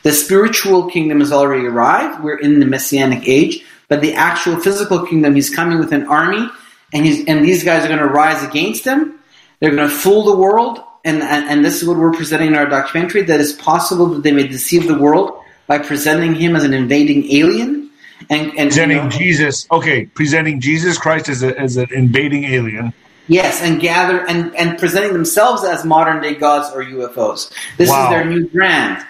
The 0.04 0.12
spiritual 0.12 0.90
kingdom 0.90 1.20
has 1.20 1.32
already 1.32 1.66
arrived. 1.66 2.24
We're 2.24 2.38
in 2.38 2.60
the 2.60 2.66
messianic 2.66 3.28
age, 3.28 3.66
but 3.88 4.02
the 4.02 4.14
actual 4.14 4.58
physical 4.58 5.06
kingdom, 5.06 5.34
he's 5.34 5.54
coming 5.54 5.80
with 5.80 5.92
an 5.92 6.06
army, 6.06 6.48
and 6.94 7.06
he's 7.06 7.26
and 7.26 7.44
these 7.44 7.64
guys 7.64 7.84
are 7.84 7.88
going 7.88 8.00
to 8.00 8.06
rise 8.06 8.44
against 8.44 8.86
him. 8.86 9.20
They're 9.60 9.76
going 9.76 9.90
to 9.90 9.96
fool 9.96 10.26
the 10.26 10.36
world, 10.38 10.84
and, 11.04 11.22
and, 11.22 11.50
and 11.50 11.66
this 11.66 11.82
is 11.82 11.88
what 11.88 11.98
we're 11.98 12.14
presenting 12.14 12.50
in 12.50 12.56
our 12.56 12.66
documentary. 12.66 13.24
That 13.24 13.40
it's 13.40 13.54
possible 13.54 14.08
that 14.08 14.24
they 14.24 14.32
may 14.32 14.48
deceive 14.48 14.88
the 14.88 14.98
world 14.98 15.40
by 15.68 15.80
presenting 15.80 16.36
him 16.36 16.56
as 16.56 16.64
an 16.64 16.74
invading 16.74 17.32
alien, 17.32 17.90
and, 18.30 18.48
and 18.58 18.70
presenting 18.70 18.98
you 18.98 19.04
know, 19.04 19.10
Jesus. 19.10 19.68
Okay, 19.72 20.06
presenting 20.06 20.60
Jesus 20.60 20.98
Christ 20.98 21.30
as 21.30 21.44
a, 21.44 21.58
as 21.60 21.78
an 21.78 21.88
invading 21.92 22.46
alien. 22.46 22.94
Yes, 23.28 23.62
and 23.62 23.80
gather 23.80 24.28
and, 24.28 24.54
and 24.56 24.78
presenting 24.78 25.14
themselves 25.14 25.64
as 25.64 25.86
modern 25.86 26.22
day 26.22 26.36
gods 26.36 26.74
or 26.76 26.84
UFOs. 26.84 27.52
This 27.78 27.90
wow. 27.90 28.06
is 28.06 28.10
their 28.10 28.26
new 28.26 28.48
brand. 28.50 29.06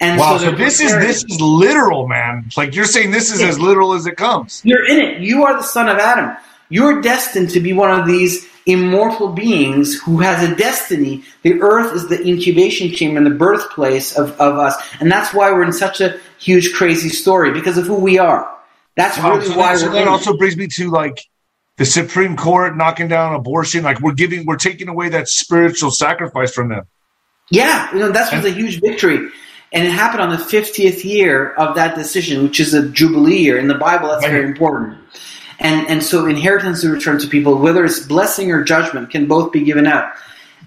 And 0.00 0.20
wow, 0.20 0.36
so, 0.36 0.50
so 0.50 0.56
this 0.56 0.80
is 0.80 0.92
this 0.92 1.24
is 1.24 1.40
literal, 1.40 2.06
man. 2.06 2.50
Like 2.56 2.74
you're 2.74 2.84
saying 2.84 3.10
this 3.10 3.32
is 3.32 3.40
yeah. 3.40 3.48
as 3.48 3.58
literal 3.58 3.94
as 3.94 4.06
it 4.06 4.16
comes. 4.16 4.60
You're 4.64 4.86
in 4.86 5.00
it. 5.00 5.20
You 5.20 5.44
are 5.44 5.54
the 5.56 5.62
son 5.62 5.88
of 5.88 5.98
Adam. 5.98 6.36
You're 6.68 7.00
destined 7.00 7.50
to 7.50 7.60
be 7.60 7.72
one 7.72 7.98
of 7.98 8.06
these 8.06 8.46
immortal 8.66 9.28
beings 9.28 10.00
who 10.00 10.18
has 10.18 10.48
a 10.48 10.54
destiny. 10.54 11.22
The 11.42 11.60
earth 11.60 11.94
is 11.94 12.08
the 12.08 12.26
incubation 12.26 12.90
chamber 12.90 13.18
and 13.18 13.26
the 13.26 13.30
birthplace 13.30 14.16
of, 14.16 14.32
of 14.40 14.58
us. 14.58 14.74
And 15.00 15.10
that's 15.10 15.34
why 15.34 15.52
we're 15.52 15.64
in 15.64 15.72
such 15.72 16.00
a 16.00 16.18
huge, 16.38 16.72
crazy 16.72 17.10
story, 17.10 17.52
because 17.52 17.76
of 17.76 17.86
who 17.86 17.96
we 17.96 18.18
are. 18.18 18.50
That's 18.96 19.18
wow, 19.18 19.34
really 19.34 19.46
so 19.46 19.58
why 19.58 19.76
so 19.76 19.90
that 19.90 20.08
also 20.08 20.36
brings 20.36 20.56
me 20.56 20.68
to 20.68 20.90
like 20.90 21.18
the 21.76 21.84
Supreme 21.84 22.36
Court 22.36 22.76
knocking 22.76 23.08
down 23.08 23.34
abortion. 23.34 23.82
Like 23.82 24.00
we're 24.00 24.14
giving, 24.14 24.46
we're 24.46 24.56
taking 24.56 24.88
away 24.88 25.08
that 25.10 25.28
spiritual 25.28 25.90
sacrifice 25.90 26.54
from 26.54 26.68
them. 26.68 26.86
Yeah, 27.50 27.92
you 27.92 27.98
know 27.98 28.12
that's 28.12 28.32
was 28.32 28.44
a 28.44 28.50
huge 28.50 28.80
victory, 28.80 29.16
and 29.72 29.86
it 29.86 29.90
happened 29.90 30.22
on 30.22 30.30
the 30.30 30.36
50th 30.36 31.04
year 31.04 31.52
of 31.54 31.74
that 31.74 31.94
decision, 31.94 32.42
which 32.42 32.58
is 32.60 32.72
a 32.72 32.88
jubilee 32.88 33.38
year 33.38 33.58
in 33.58 33.68
the 33.68 33.74
Bible. 33.74 34.08
That's 34.08 34.22
right. 34.22 34.30
very 34.30 34.46
important. 34.46 34.98
And 35.60 35.86
and 35.88 36.02
so 36.02 36.26
inheritance 36.26 36.84
is 36.84 36.90
returned 36.90 37.20
to 37.20 37.28
people, 37.28 37.56
whether 37.58 37.84
it's 37.84 38.00
blessing 38.00 38.50
or 38.50 38.62
judgment, 38.64 39.10
can 39.10 39.26
both 39.26 39.52
be 39.52 39.62
given 39.62 39.86
out. 39.86 40.12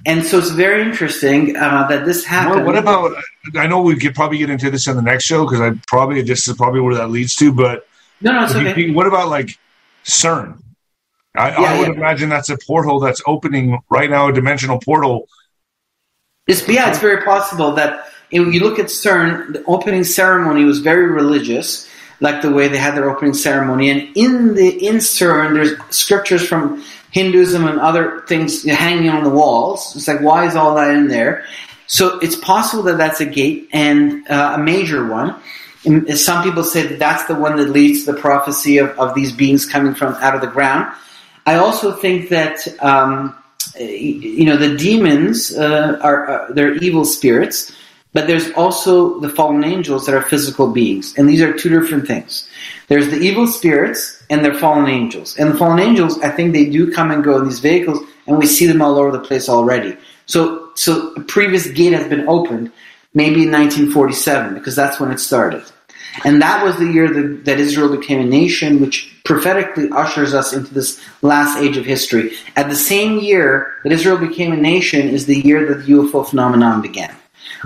And 0.06 0.26
so 0.26 0.38
it's 0.38 0.52
very 0.52 0.82
interesting 0.84 1.58
uh, 1.58 1.88
that 1.88 2.06
this 2.06 2.24
happened. 2.24 2.66
What, 2.66 2.76
what, 2.76 2.78
about? 2.78 3.12
I 3.56 3.68
know 3.68 3.82
we 3.82 3.98
could 3.98 4.16
probably 4.16 4.38
get 4.38 4.50
into 4.50 4.72
this 4.72 4.88
in 4.88 4.96
the 4.96 5.02
next 5.02 5.26
show 5.26 5.44
because 5.44 5.60
I 5.60 5.72
probably 5.88 6.22
this 6.22 6.48
is 6.48 6.56
probably 6.56 6.80
where 6.80 6.96
that 6.96 7.10
leads 7.10 7.36
to. 7.38 7.52
But 7.52 7.88
no, 8.22 8.32
no, 8.32 8.46
it's 8.46 8.56
okay. 8.56 8.92
what 8.92 9.08
about 9.08 9.28
like 9.28 9.58
CERN? 10.06 10.62
I, 11.36 11.50
yeah, 11.50 11.56
I 11.58 11.80
would 11.80 11.88
yeah. 11.90 11.94
imagine 11.94 12.30
that's 12.30 12.50
a 12.50 12.58
portal 12.58 13.00
that's 13.00 13.22
opening 13.28 13.80
right 13.90 14.10
now, 14.10 14.30
a 14.30 14.34
dimensional 14.34 14.80
portal. 14.80 15.28
It's, 16.48 16.68
yeah, 16.68 16.90
it's 16.90 17.00
very 17.00 17.24
possible 17.24 17.74
that 17.74 18.08
when 18.32 18.54
you 18.54 18.62
look 18.62 18.80
at 18.80 18.86
CERN, 18.88 19.54
the 19.54 19.64
opening 19.66 20.04
ceremony 20.04 20.64
was 20.64 20.80
very 20.80 21.08
religious, 21.08 21.88
like 22.20 22.42
the 22.42 22.52
way 22.52 22.68
they 22.68 22.78
had 22.78 22.96
their 22.96 23.10
opening 23.10 23.34
ceremony. 23.34 23.90
And 23.90 24.10
in 24.16 24.56
the 24.56 24.88
in 24.88 24.96
CERN, 24.96 25.54
there's 25.54 25.96
scriptures 25.96 26.48
from 26.48 26.84
Hinduism 27.12 27.68
and 27.68 27.80
other 27.80 28.22
things 28.28 28.64
hanging 28.64 29.10
on 29.10 29.24
the 29.24 29.30
walls. 29.30 29.96
It's 29.96 30.08
like, 30.08 30.22
why 30.22 30.46
is 30.46 30.56
all 30.56 30.76
that 30.76 30.92
in 30.92 31.08
there? 31.08 31.46
So 31.88 32.20
it's 32.20 32.36
possible 32.36 32.84
that 32.84 32.98
that's 32.98 33.22
a 33.22 33.26
gate 33.26 33.70
and 33.72 34.28
uh, 34.30 34.56
a 34.56 34.62
major 34.62 35.08
one. 35.08 35.36
And 35.86 36.18
some 36.18 36.44
people 36.44 36.64
say 36.64 36.86
that 36.86 37.00
that's 37.00 37.26
the 37.26 37.36
one 37.36 37.56
that 37.58 37.70
leads 37.70 38.04
to 38.04 38.12
the 38.12 38.20
prophecy 38.20 38.78
of, 38.78 38.90
of 39.00 39.16
these 39.16 39.32
beings 39.32 39.66
coming 39.66 39.96
from 39.96 40.16
out 40.16 40.36
of 40.36 40.42
the 40.42 40.48
ground. 40.48 40.94
I 41.46 41.56
also 41.56 41.94
think 41.94 42.30
that 42.30 42.68
um, 42.84 43.34
you 43.80 44.46
know 44.46 44.58
the 44.58 44.76
demons 44.76 45.56
uh, 45.56 45.98
are 46.02 46.30
uh, 46.30 46.54
they're 46.54 46.76
evil 46.76 47.06
spirits, 47.06 47.72
but 48.18 48.26
there's 48.26 48.50
also 48.54 49.20
the 49.20 49.30
fallen 49.30 49.64
angels 49.64 50.08
that 50.08 50.16
are 50.16 50.24
physical 50.24 50.72
beings, 50.72 51.14
and 51.20 51.30
these 51.30 51.40
are 51.40 51.54
two 51.54 51.70
different 51.70 52.08
things. 52.08 52.50
There's 52.88 53.12
the 53.12 53.20
evil 53.20 53.46
spirits 53.46 54.24
and 54.32 54.44
they're 54.44 54.56
fallen 54.56 54.88
angels, 54.88 55.38
and 55.38 55.52
the 55.52 55.56
fallen 55.56 55.78
angels 55.78 56.20
I 56.22 56.32
think 56.32 56.52
they 56.52 56.68
do 56.68 56.92
come 56.92 57.12
and 57.12 57.24
go 57.24 57.38
in 57.38 57.46
these 57.46 57.60
vehicles, 57.60 58.00
and 58.26 58.40
we 58.40 58.48
see 58.48 58.66
them 58.66 58.82
all 58.82 58.98
over 58.98 59.12
the 59.12 59.20
place 59.20 59.48
already. 59.48 59.96
So 60.26 60.72
so 60.74 61.14
a 61.14 61.22
previous 61.22 61.68
gate 61.68 61.94
has 61.94 62.08
been 62.08 62.28
opened, 62.28 62.72
maybe 63.14 63.44
in 63.44 63.52
1947 63.52 64.56
because 64.56 64.76
that's 64.76 65.00
when 65.00 65.12
it 65.12 65.20
started. 65.20 65.66
And 66.26 66.42
that 66.42 66.64
was 66.66 66.76
the 66.78 66.92
year 66.92 67.08
that, 67.14 67.46
that, 67.46 67.60
Israel 67.60 67.96
became 67.96 68.20
a 68.20 68.26
nation, 68.26 68.82
which 68.82 69.16
prophetically 69.26 69.88
ushers 69.92 70.34
us 70.34 70.54
into 70.54 70.74
this 70.74 71.00
last 71.22 71.60
age 71.60 71.78
of 71.78 71.86
history. 71.86 72.32
At 72.56 72.70
the 72.72 72.76
same 72.76 73.20
year 73.20 73.76
that 73.84 73.92
Israel 73.92 74.18
became 74.18 74.52
a 74.54 74.58
nation 74.58 75.08
is 75.08 75.28
the 75.28 75.40
year 75.40 75.68
that 75.68 75.86
the 75.86 75.92
UFO 75.92 76.28
phenomenon 76.28 76.82
began. 76.82 77.16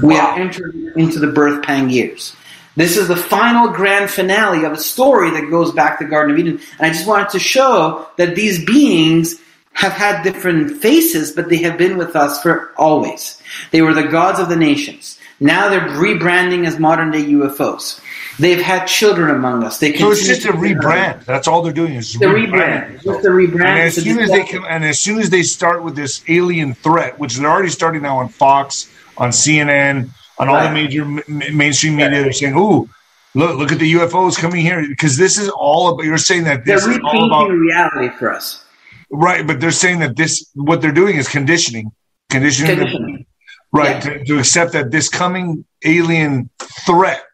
We 0.01 0.15
have 0.15 0.37
entered 0.37 0.75
into 0.95 1.19
the 1.19 1.27
birth 1.27 1.63
pang 1.63 1.89
years. 1.89 2.35
This 2.75 2.95
is 2.97 3.07
the 3.07 3.17
final 3.17 3.69
grand 3.69 4.09
finale 4.09 4.63
of 4.63 4.71
a 4.71 4.77
story 4.77 5.31
that 5.31 5.49
goes 5.49 5.71
back 5.71 5.99
to 5.99 6.05
the 6.05 6.09
Garden 6.09 6.33
of 6.33 6.39
Eden. 6.39 6.61
And 6.79 6.87
I 6.87 6.89
just 6.89 7.05
wanted 7.05 7.29
to 7.31 7.39
show 7.39 8.07
that 8.17 8.35
these 8.35 8.63
beings 8.63 9.35
have 9.73 9.91
had 9.91 10.23
different 10.23 10.81
faces, 10.81 11.31
but 11.31 11.49
they 11.49 11.57
have 11.57 11.77
been 11.77 11.97
with 11.97 12.15
us 12.15 12.41
for 12.41 12.71
always. 12.77 13.41
They 13.71 13.81
were 13.81 13.93
the 13.93 14.07
gods 14.07 14.39
of 14.39 14.49
the 14.49 14.55
nations. 14.55 15.17
Now 15.39 15.69
they're 15.69 15.81
rebranding 15.81 16.67
as 16.67 16.79
modern 16.79 17.11
day 17.11 17.23
UFOs. 17.23 17.99
They've 18.39 18.61
had 18.61 18.85
children 18.85 19.29
among 19.29 19.63
us. 19.63 19.79
They 19.79 19.97
so 19.97 20.11
it's 20.11 20.25
just 20.25 20.45
a 20.45 20.53
rebrand. 20.53 21.25
That's 21.25 21.47
all 21.47 21.61
they're 21.61 21.73
doing 21.73 21.95
is 21.95 22.13
the 22.13 22.27
rebrand. 22.27 22.97
rebrand. 22.97 23.03
Just 23.03 23.23
the 23.23 23.29
rebrand. 23.29 23.65
And 23.65 23.79
as 23.79 23.95
soon 23.95 24.19
as 24.19 24.29
they 24.29 24.45
come, 24.45 24.65
and 24.67 24.85
as 24.85 24.99
soon 24.99 25.19
as 25.19 25.29
they 25.29 25.43
start 25.43 25.83
with 25.83 25.95
this 25.95 26.23
alien 26.27 26.73
threat, 26.73 27.19
which 27.19 27.35
they're 27.35 27.49
already 27.49 27.69
starting 27.69 28.03
now 28.03 28.19
on 28.19 28.29
Fox, 28.29 28.87
on 29.21 29.29
CNN, 29.29 30.09
on 30.39 30.49
all 30.49 30.55
right. 30.55 30.67
the 30.67 30.73
major 30.73 31.03
m- 31.03 31.57
mainstream 31.57 31.95
media, 31.95 32.11
right. 32.11 32.23
they're 32.23 32.33
saying, 32.33 32.55
"Ooh, 32.55 32.89
look, 33.35 33.57
look 33.57 33.71
at 33.71 33.79
the 33.79 33.93
UFOs 33.93 34.37
coming 34.37 34.61
here," 34.61 34.85
because 34.87 35.15
this 35.17 35.37
is 35.37 35.49
all 35.49 35.93
about. 35.93 36.05
You're 36.05 36.17
saying 36.17 36.43
that 36.45 36.65
this 36.65 36.83
they're 36.83 36.93
is 36.93 36.99
all 37.03 37.25
about 37.25 37.49
reality 37.49 38.09
for 38.17 38.33
us, 38.33 38.65
right? 39.11 39.45
But 39.45 39.59
they're 39.59 39.71
saying 39.71 39.99
that 39.99 40.15
this 40.15 40.49
what 40.55 40.81
they're 40.81 40.91
doing 40.91 41.15
is 41.15 41.27
conditioning, 41.27 41.91
conditioning, 42.29 42.77
conditioning. 42.77 43.25
right? 43.71 44.03
Yeah. 44.03 44.17
To, 44.17 44.25
to 44.25 44.39
accept 44.39 44.73
that 44.73 44.91
this 44.91 45.07
coming 45.07 45.65
alien 45.85 46.49
threat 46.85 47.25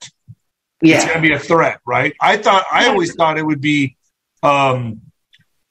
yeah. 0.81 0.97
It's 0.97 1.05
going 1.05 1.17
to 1.17 1.21
be 1.21 1.33
a 1.33 1.39
threat, 1.39 1.79
right? 1.85 2.13
I 2.21 2.37
thought 2.37 2.65
I 2.71 2.87
always 2.87 3.15
thought 3.15 3.37
it 3.37 3.45
would 3.45 3.61
be 3.61 3.97
um, 4.43 5.01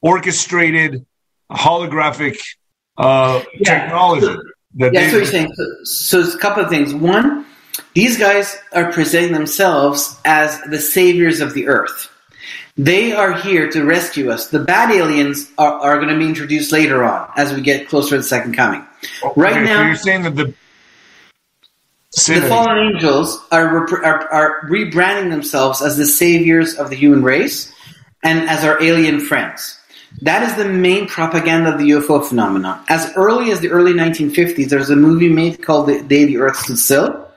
orchestrated 0.00 1.06
holographic 1.50 2.38
uh, 2.96 3.42
yeah. 3.54 3.84
technology. 3.84 4.36
That 4.76 4.92
yeah, 4.92 5.00
that's 5.00 5.12
what 5.12 5.18
you're 5.18 5.26
saying. 5.26 5.54
So, 5.54 5.84
so 5.84 6.20
it's 6.20 6.34
a 6.34 6.38
couple 6.38 6.62
of 6.62 6.68
things. 6.68 6.94
One, 6.94 7.46
these 7.94 8.18
guys 8.18 8.56
are 8.72 8.92
presenting 8.92 9.32
themselves 9.32 10.18
as 10.24 10.60
the 10.62 10.78
saviors 10.78 11.40
of 11.40 11.54
the 11.54 11.66
earth. 11.66 12.10
They 12.76 13.12
are 13.12 13.32
here 13.32 13.70
to 13.70 13.84
rescue 13.84 14.30
us. 14.30 14.48
The 14.48 14.58
bad 14.58 14.90
aliens 14.94 15.50
are, 15.56 15.72
are 15.80 15.96
going 15.96 16.12
to 16.12 16.18
be 16.18 16.26
introduced 16.26 16.72
later 16.72 17.04
on 17.04 17.30
as 17.36 17.54
we 17.54 17.62
get 17.62 17.88
closer 17.88 18.10
to 18.10 18.16
the 18.18 18.22
second 18.22 18.54
coming. 18.54 18.86
Okay, 19.24 19.40
right 19.40 19.62
now, 19.62 19.80
so 19.80 19.86
you're 19.86 19.96
saying 19.96 20.22
that 20.22 20.36
the 20.36 20.54
the 22.24 22.46
fallen 22.48 22.78
angels 22.78 23.38
are, 23.50 23.76
are, 24.04 24.32
are 24.32 24.62
rebranding 24.68 25.30
themselves 25.30 25.82
as 25.82 25.96
the 25.96 26.06
saviors 26.06 26.74
of 26.74 26.88
the 26.88 26.96
human 26.96 27.22
race 27.22 27.72
and 28.22 28.48
as 28.48 28.64
our 28.64 28.82
alien 28.82 29.20
friends. 29.20 29.75
That 30.22 30.42
is 30.42 30.56
the 30.56 30.68
main 30.68 31.06
propaganda 31.08 31.72
of 31.72 31.78
the 31.78 31.90
UFO 31.90 32.24
phenomenon. 32.24 32.82
As 32.88 33.12
early 33.16 33.50
as 33.50 33.60
the 33.60 33.70
early 33.70 33.92
1950s, 33.92 34.68
there's 34.68 34.90
a 34.90 34.96
movie 34.96 35.28
made 35.28 35.62
called 35.62 35.88
The 35.88 36.02
Day 36.02 36.24
the 36.24 36.38
Earth 36.38 36.56
Stood 36.56 36.78
Still. 36.78 37.28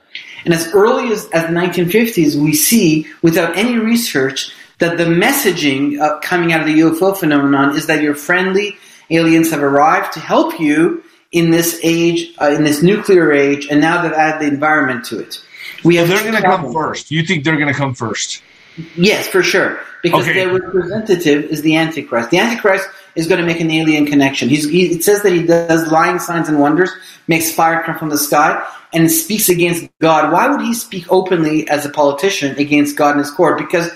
And 0.44 0.54
as 0.54 0.72
early 0.72 1.12
as, 1.12 1.28
as 1.32 1.42
the 1.42 1.52
1950s, 1.52 2.42
we 2.42 2.54
see, 2.54 3.06
without 3.22 3.56
any 3.56 3.76
research, 3.76 4.52
that 4.78 4.96
the 4.96 5.04
messaging 5.04 6.00
uh, 6.00 6.18
coming 6.20 6.52
out 6.52 6.62
of 6.62 6.66
the 6.66 6.80
UFO 6.80 7.16
phenomenon 7.16 7.76
is 7.76 7.86
that 7.86 8.02
your 8.02 8.14
friendly 8.14 8.76
aliens 9.10 9.50
have 9.50 9.62
arrived 9.62 10.14
to 10.14 10.20
help 10.20 10.58
you 10.58 11.04
in 11.32 11.50
this 11.50 11.78
age, 11.82 12.34
uh, 12.40 12.48
in 12.48 12.64
this 12.64 12.82
nuclear 12.82 13.30
age, 13.30 13.68
and 13.70 13.80
now 13.80 14.02
they've 14.02 14.12
added 14.12 14.40
the 14.40 14.52
environment 14.52 15.04
to 15.06 15.18
it. 15.18 15.42
We 15.84 15.96
have 15.96 16.08
they're 16.08 16.22
going 16.22 16.34
to 16.34 16.42
come 16.42 16.72
first. 16.72 17.10
You 17.10 17.24
think 17.24 17.44
they're 17.44 17.56
going 17.56 17.72
to 17.72 17.74
come 17.74 17.94
first? 17.94 18.42
Yes, 18.96 19.28
for 19.28 19.42
sure. 19.42 19.80
Because 20.02 20.22
okay. 20.22 20.32
their 20.32 20.52
representative 20.52 21.44
is 21.44 21.62
the 21.62 21.76
Antichrist. 21.76 22.30
The 22.30 22.38
Antichrist 22.38 22.88
is 23.16 23.26
going 23.26 23.40
to 23.40 23.46
make 23.46 23.60
an 23.60 23.70
alien 23.70 24.06
connection. 24.06 24.48
He's, 24.48 24.68
he, 24.68 24.92
it 24.92 25.04
says 25.04 25.22
that 25.22 25.32
he 25.32 25.44
does 25.44 25.90
lying 25.90 26.18
signs 26.18 26.48
and 26.48 26.58
wonders, 26.58 26.90
makes 27.28 27.52
fire 27.52 27.82
come 27.82 27.98
from 27.98 28.08
the 28.08 28.18
sky, 28.18 28.66
and 28.92 29.10
speaks 29.10 29.48
against 29.48 29.88
God. 30.00 30.32
Why 30.32 30.48
would 30.48 30.62
he 30.62 30.74
speak 30.74 31.10
openly 31.12 31.68
as 31.68 31.84
a 31.84 31.90
politician 31.90 32.56
against 32.56 32.96
God 32.96 33.10
and 33.10 33.20
his 33.20 33.30
court? 33.30 33.58
Because 33.58 33.90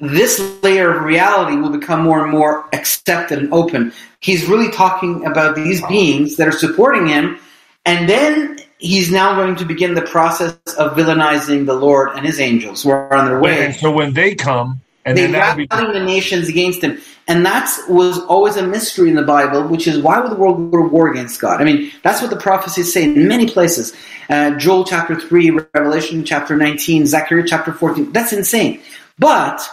this 0.00 0.40
layer 0.62 0.96
of 0.96 1.04
reality 1.04 1.56
will 1.56 1.70
become 1.70 2.02
more 2.02 2.22
and 2.22 2.32
more 2.32 2.68
accepted 2.72 3.38
and 3.38 3.52
open. 3.52 3.92
He's 4.20 4.46
really 4.46 4.70
talking 4.70 5.26
about 5.26 5.54
these 5.54 5.84
beings 5.86 6.36
that 6.36 6.48
are 6.48 6.52
supporting 6.52 7.06
him, 7.06 7.38
and 7.84 8.08
then 8.08 8.58
he's 8.82 9.10
now 9.10 9.36
going 9.36 9.56
to 9.56 9.64
begin 9.64 9.94
the 9.94 10.02
process 10.02 10.56
of 10.76 10.96
villainizing 10.96 11.66
the 11.66 11.74
Lord 11.74 12.10
and 12.16 12.26
his 12.26 12.40
angels 12.40 12.82
who 12.82 12.90
are 12.90 13.14
on 13.14 13.26
their 13.26 13.40
way. 13.40 13.64
And 13.64 13.74
so 13.74 13.92
when 13.92 14.12
they 14.12 14.34
come, 14.34 14.80
and 15.04 15.16
they 15.16 15.26
that'll 15.26 15.56
be 15.56 15.68
rallying 15.70 15.92
the 15.92 16.04
nations 16.04 16.48
against 16.48 16.82
him, 16.82 17.00
and 17.28 17.46
that 17.46 17.72
was 17.88 18.18
always 18.18 18.56
a 18.56 18.66
mystery 18.66 19.08
in 19.08 19.14
the 19.14 19.22
Bible, 19.22 19.66
which 19.68 19.86
is 19.86 19.98
why 19.98 20.20
would 20.20 20.30
the 20.30 20.36
world 20.36 20.70
go 20.72 20.82
to 20.82 20.88
war 20.88 21.10
against 21.10 21.40
God? 21.40 21.60
I 21.60 21.64
mean, 21.64 21.90
that's 22.02 22.20
what 22.20 22.30
the 22.30 22.36
prophecies 22.36 22.92
say 22.92 23.04
in 23.04 23.28
many 23.28 23.48
places. 23.48 23.94
Uh, 24.28 24.56
Joel 24.58 24.84
chapter 24.84 25.18
three, 25.18 25.50
Revelation 25.50 26.24
chapter 26.24 26.56
nineteen, 26.56 27.06
Zechariah 27.06 27.44
chapter 27.46 27.72
fourteen. 27.72 28.12
That's 28.12 28.32
insane. 28.32 28.80
But 29.18 29.68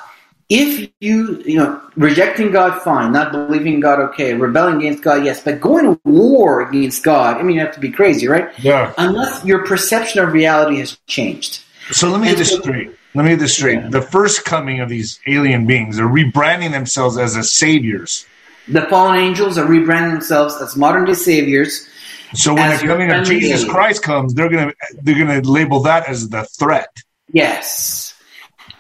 if 0.50 0.92
you, 1.00 1.42
you 1.46 1.58
know, 1.58 1.80
rejecting 1.96 2.52
God, 2.52 2.82
fine. 2.82 3.12
Not 3.12 3.32
believing 3.32 3.80
God, 3.80 4.00
okay. 4.00 4.34
Rebelling 4.34 4.78
against 4.78 5.04
God, 5.04 5.24
yes. 5.24 5.42
But 5.44 5.62
going 5.62 5.86
to 5.86 6.02
war 6.04 6.68
against 6.68 7.04
God, 7.04 7.38
I 7.38 7.44
mean, 7.44 7.56
you 7.56 7.62
have 7.62 7.74
to 7.76 7.80
be 7.80 7.92
crazy, 7.92 8.28
right? 8.28 8.50
Yeah. 8.60 8.94
Unless 8.98 9.46
your 9.46 9.66
perception 9.66 10.24
of 10.24 10.34
reality 10.34 10.80
has 10.80 10.98
changed. 11.06 11.62
So 11.92 12.10
let 12.10 12.20
me 12.20 12.28
get 12.28 12.38
this 12.38 12.56
straight. 12.56 12.92
Let 13.16 13.26
me 13.26 13.32
get 13.32 13.40
this 13.40 13.56
straight. 13.56 13.92
The 13.92 14.02
first 14.02 14.44
coming 14.44 14.80
of 14.80 14.90
these 14.90 15.20
alien 15.28 15.68
beings 15.68 16.00
are 16.00 16.08
rebranding 16.08 16.72
themselves 16.72 17.18
as 17.18 17.36
the 17.36 17.44
saviors. 17.44 18.26
The 18.68 18.82
fallen 18.84 19.18
angels 19.18 19.58
are 19.58 19.66
rebranding 19.66 20.12
themselves 20.12 20.56
as 20.62 20.76
modern 20.76 21.06
day 21.06 21.14
saviors. 21.14 21.88
So 22.34 22.54
when 22.54 22.70
the 22.70 22.86
coming 22.86 23.12
of 23.12 23.26
Jesus 23.26 23.62
alien. 23.62 23.70
Christ 23.72 24.04
comes, 24.04 24.36
they're 24.36 24.50
gonna 24.50 24.74
they're 25.02 25.18
gonna 25.18 25.42
label 25.42 25.80
that 25.82 26.08
as 26.08 26.30
the 26.30 26.44
threat. 26.44 27.02
Yes. 27.32 28.14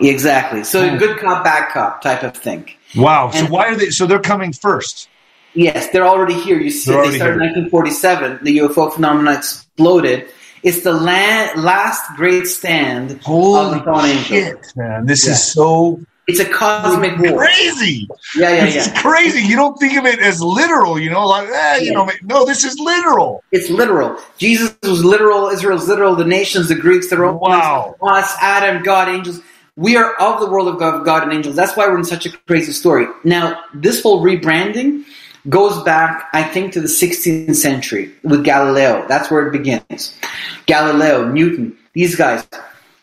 Exactly. 0.01 0.63
So 0.63 0.87
Hmm. 0.87 0.97
good 0.97 1.17
cop, 1.19 1.43
bad 1.43 1.69
cop 1.69 2.01
type 2.01 2.23
of 2.23 2.35
thing. 2.37 2.69
Wow. 2.95 3.31
So 3.31 3.45
why 3.45 3.67
are 3.67 3.75
they? 3.75 3.89
So 3.89 4.05
they're 4.05 4.19
coming 4.19 4.53
first. 4.53 5.09
Yes, 5.53 5.89
they're 5.91 6.07
already 6.07 6.35
here. 6.35 6.59
You 6.59 6.69
see, 6.69 6.91
they 6.91 7.15
started 7.15 7.15
in 7.15 7.21
here. 7.21 7.35
1947. 7.71 8.39
The 8.43 8.57
UFO 8.59 8.93
phenomenon 8.93 9.35
exploded. 9.35 10.27
It's 10.63 10.81
the 10.81 10.93
la- 10.93 11.51
last 11.55 12.03
great 12.15 12.45
stand 12.47 13.11
of 13.11 13.17
the 13.19 13.23
Holy 13.25 14.17
shit, 14.23 14.57
man! 14.75 15.05
This 15.05 15.25
Yeah. 15.25 15.31
is 15.33 15.51
so 15.53 15.99
It's 16.27 16.39
a 16.39 16.45
cosmic 16.45 17.17
war. 17.17 17.39
crazy. 17.39 18.07
Yeah, 18.35 18.51
yeah, 18.51 18.65
This 18.65 18.75
is 18.75 18.87
yeah. 18.87 19.01
crazy. 19.01 19.41
You 19.41 19.55
don't 19.55 19.79
think 19.79 19.97
of 19.97 20.05
it 20.05 20.19
as 20.19 20.41
literal, 20.43 20.99
you 20.99 21.09
know, 21.09 21.25
like 21.25 21.47
eh, 21.49 21.77
you 21.79 21.85
Yeah. 21.87 21.93
know. 21.93 22.09
No, 22.23 22.45
this 22.45 22.63
is 22.63 22.77
literal. 22.77 23.43
It's 23.51 23.69
literal. 23.71 24.15
Jesus 24.37 24.75
was 24.83 25.03
literal. 25.03 25.47
Israel's 25.49 25.87
literal. 25.87 26.15
The 26.15 26.25
nations, 26.25 26.67
the 26.67 26.75
Greeks, 26.75 27.09
the 27.09 27.17
Romans, 27.17 27.41
Wow. 27.41 27.95
us, 28.03 28.31
Adam, 28.41 28.83
God, 28.83 29.07
angels. 29.09 29.39
We 29.79 29.95
are 29.95 30.13
of 30.15 30.41
the 30.41 30.49
world 30.49 30.67
of 30.67 30.77
God, 30.77 31.05
God 31.05 31.23
and 31.23 31.31
angels. 31.31 31.55
That's 31.55 31.77
why 31.77 31.87
we're 31.87 31.97
in 31.97 32.03
such 32.03 32.25
a 32.25 32.31
crazy 32.49 32.73
story. 32.73 33.07
Now, 33.23 33.63
this 33.73 34.03
whole 34.03 34.21
rebranding 34.21 35.05
goes 35.47 35.81
back, 35.83 36.27
I 36.33 36.43
think, 36.43 36.73
to 36.73 36.81
the 36.81 36.89
16th 36.89 37.55
century 37.55 38.11
with 38.21 38.43
Galileo. 38.43 39.07
That's 39.07 39.31
where 39.31 39.47
it 39.47 39.53
begins. 39.53 40.19
Galileo, 40.65 41.31
Newton, 41.31 41.77
these 41.93 42.17
guys. 42.17 42.45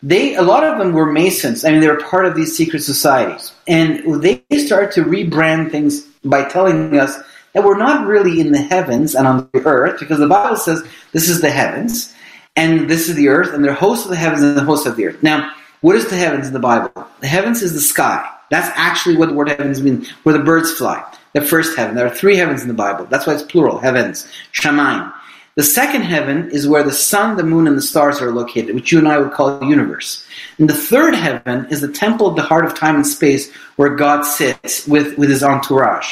They, 0.03 0.35
a 0.35 0.43
lot 0.43 0.63
of 0.63 0.77
them 0.77 0.93
were 0.93 1.11
Masons. 1.11 1.65
I 1.65 1.71
mean, 1.71 1.81
they 1.81 1.87
were 1.87 1.99
part 1.99 2.27
of 2.27 2.35
these 2.35 2.55
secret 2.55 2.83
societies. 2.83 3.53
And 3.67 4.21
they 4.21 4.43
started 4.59 4.91
to 4.91 5.03
rebrand 5.03 5.71
things 5.71 6.01
by 6.23 6.47
telling 6.47 6.95
us 6.95 7.17
that 7.53 7.63
we're 7.63 7.79
not 7.79 8.05
really 8.05 8.39
in 8.39 8.51
the 8.51 8.61
heavens 8.61 9.15
and 9.15 9.25
on 9.25 9.49
the 9.51 9.65
earth, 9.65 9.99
because 9.99 10.19
the 10.19 10.27
Bible 10.27 10.57
says 10.57 10.83
this 11.11 11.27
is 11.27 11.41
the 11.41 11.49
heavens, 11.49 12.13
and 12.55 12.87
this 12.87 13.09
is 13.09 13.15
the 13.15 13.29
earth, 13.29 13.51
and 13.55 13.65
they're 13.65 13.73
hosts 13.73 14.05
of 14.05 14.11
the 14.11 14.15
heavens 14.15 14.43
and 14.43 14.55
the 14.55 14.63
hosts 14.63 14.85
of 14.85 14.95
the 14.95 15.07
earth. 15.07 15.23
Now, 15.23 15.51
what 15.81 15.95
is 15.95 16.09
the 16.09 16.15
heavens 16.15 16.47
in 16.47 16.53
the 16.53 16.59
Bible? 16.59 17.07
The 17.21 17.27
heavens 17.27 17.61
is 17.61 17.73
the 17.73 17.81
sky. 17.81 18.27
That's 18.49 18.69
actually 18.75 19.17
what 19.17 19.29
the 19.29 19.35
word 19.35 19.49
heavens 19.49 19.81
means, 19.81 20.09
where 20.23 20.37
the 20.37 20.43
birds 20.43 20.71
fly. 20.71 21.03
The 21.33 21.41
first 21.41 21.77
heaven. 21.77 21.95
There 21.95 22.07
are 22.07 22.15
three 22.15 22.37
heavens 22.37 22.61
in 22.61 22.67
the 22.67 22.73
Bible. 22.73 23.05
That's 23.05 23.27
why 23.27 23.33
it's 23.33 23.43
plural, 23.43 23.77
heavens. 23.77 24.27
Shamayim. 24.53 25.13
The 25.55 25.63
second 25.63 26.03
heaven 26.03 26.51
is 26.51 26.67
where 26.67 26.83
the 26.83 26.91
sun, 26.91 27.35
the 27.35 27.43
moon, 27.43 27.67
and 27.67 27.75
the 27.75 27.81
stars 27.81 28.21
are 28.21 28.31
located, 28.31 28.75
which 28.75 28.91
you 28.91 28.99
and 28.99 29.07
I 29.07 29.17
would 29.17 29.31
call 29.31 29.59
the 29.59 29.65
universe. 29.65 30.25
And 30.59 30.69
the 30.69 30.75
third 30.75 31.15
heaven 31.15 31.65
is 31.71 31.81
the 31.81 31.91
temple 31.91 32.27
of 32.27 32.35
the 32.35 32.43
heart 32.43 32.63
of 32.63 32.75
time 32.75 32.95
and 32.95 33.07
space, 33.07 33.51
where 33.75 33.95
God 33.95 34.21
sits 34.21 34.87
with, 34.87 35.17
with 35.17 35.29
his 35.29 35.43
entourage. 35.43 36.07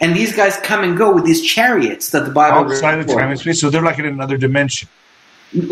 And 0.00 0.16
these 0.16 0.34
guys 0.34 0.56
come 0.64 0.82
and 0.82 0.98
go 0.98 1.14
with 1.14 1.24
these 1.24 1.42
chariots 1.42 2.10
that 2.10 2.24
the 2.24 2.32
Bible 2.32 2.72
Outside 2.72 2.98
of 2.98 3.06
time 3.06 3.30
and 3.30 3.38
space, 3.38 3.60
so 3.60 3.70
they're 3.70 3.82
like 3.82 4.00
in 4.00 4.04
another 4.04 4.36
dimension. 4.36 4.88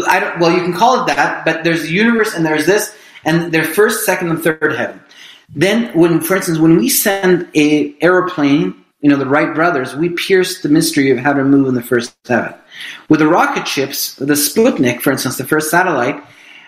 I 0.07 0.21
don't, 0.21 0.39
well, 0.39 0.53
you 0.53 0.63
can 0.63 0.73
call 0.73 1.03
it 1.03 1.07
that, 1.07 1.45
but 1.45 1.65
there's 1.65 1.83
the 1.83 1.91
universe 1.91 2.35
and 2.35 2.47
there's 2.47 2.65
this, 2.65 2.95
and 3.25 3.53
there's 3.53 3.69
first, 3.69 4.05
second, 4.05 4.31
and 4.31 4.43
third 4.43 4.75
heaven. 4.75 5.01
Then, 5.55 5.97
when, 5.99 6.21
for 6.21 6.37
instance, 6.37 6.59
when 6.59 6.77
we 6.77 6.89
send 6.89 7.49
a 7.55 7.95
aeroplane, 8.01 8.85
you 9.01 9.11
know, 9.11 9.17
the 9.17 9.27
Wright 9.27 9.55
brothers, 9.55 9.97
we 9.97 10.11
pierce 10.11 10.63
the 10.63 10.69
mystery 10.69 11.11
of 11.11 11.19
how 11.19 11.33
to 11.33 11.43
move 11.43 11.69
in 11.69 11.75
the 11.75 11.83
first 11.83 12.15
heaven. 12.27 12.55
With 13.09 13.21
the 13.21 13.27
rocket 13.27 13.67
ships, 13.67 14.15
the 14.15 14.35
Sputnik, 14.35 15.01
for 15.01 15.11
instance, 15.11 15.39
the 15.39 15.47
first 15.47 15.71
satellite, 15.71 16.23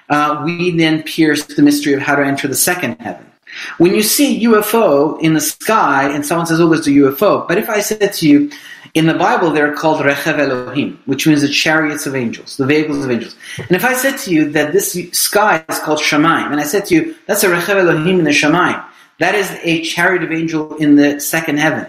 uh, 0.09 0.42
we 0.44 0.76
then 0.76 1.03
pierce 1.03 1.44
the 1.44 1.62
mystery 1.62 1.92
of 1.92 2.00
how 2.00 2.16
to 2.16 2.24
enter 2.24 2.48
the 2.48 2.55
second 2.55 3.00
heaven. 3.00 3.30
When 3.78 3.94
you 3.94 4.03
see 4.03 4.44
a 4.44 4.48
UFO 4.48 5.20
in 5.20 5.34
the 5.34 5.40
sky 5.40 6.11
and 6.12 6.24
someone 6.24 6.46
says, 6.46 6.61
oh, 6.61 6.68
there's 6.68 6.86
a 6.86 6.90
UFO, 6.90 7.46
but 7.46 7.59
if 7.59 7.68
I 7.68 7.80
said 7.80 8.12
to 8.14 8.28
you, 8.28 8.50
in 8.95 9.07
the 9.07 9.14
Bible, 9.14 9.51
they're 9.51 9.74
called 9.74 10.03
Rechav 10.05 10.38
Elohim, 10.38 11.01
which 11.07 11.26
means 11.26 11.40
the 11.40 11.49
chariots 11.49 12.07
of 12.07 12.14
angels, 12.14 12.59
the 12.59 12.66
vehicles 12.66 13.05
of 13.05 13.11
angels. 13.11 13.34
And 13.57 13.70
if 13.70 13.84
I 13.84 13.95
said 13.95 14.18
to 14.18 14.30
you 14.30 14.51
that 14.51 14.72
this 14.72 14.93
sky 15.12 15.64
is 15.68 15.78
called 15.78 15.99
Shemaim, 15.99 16.53
and 16.53 16.61
I 16.61 16.64
said 16.64 16.84
to 16.86 16.95
you, 16.95 17.14
that's 17.26 17.43
a 17.43 17.49
Rechav 17.49 17.76
Elohim 17.76 18.18
in 18.18 18.24
the 18.24 18.30
Shemaim, 18.30 18.84
that 19.18 19.34
is 19.34 19.51
a 19.62 19.82
chariot 19.82 20.22
of 20.22 20.32
angel 20.32 20.76
in 20.76 20.97
the 20.97 21.20
second 21.20 21.59
heaven. 21.59 21.86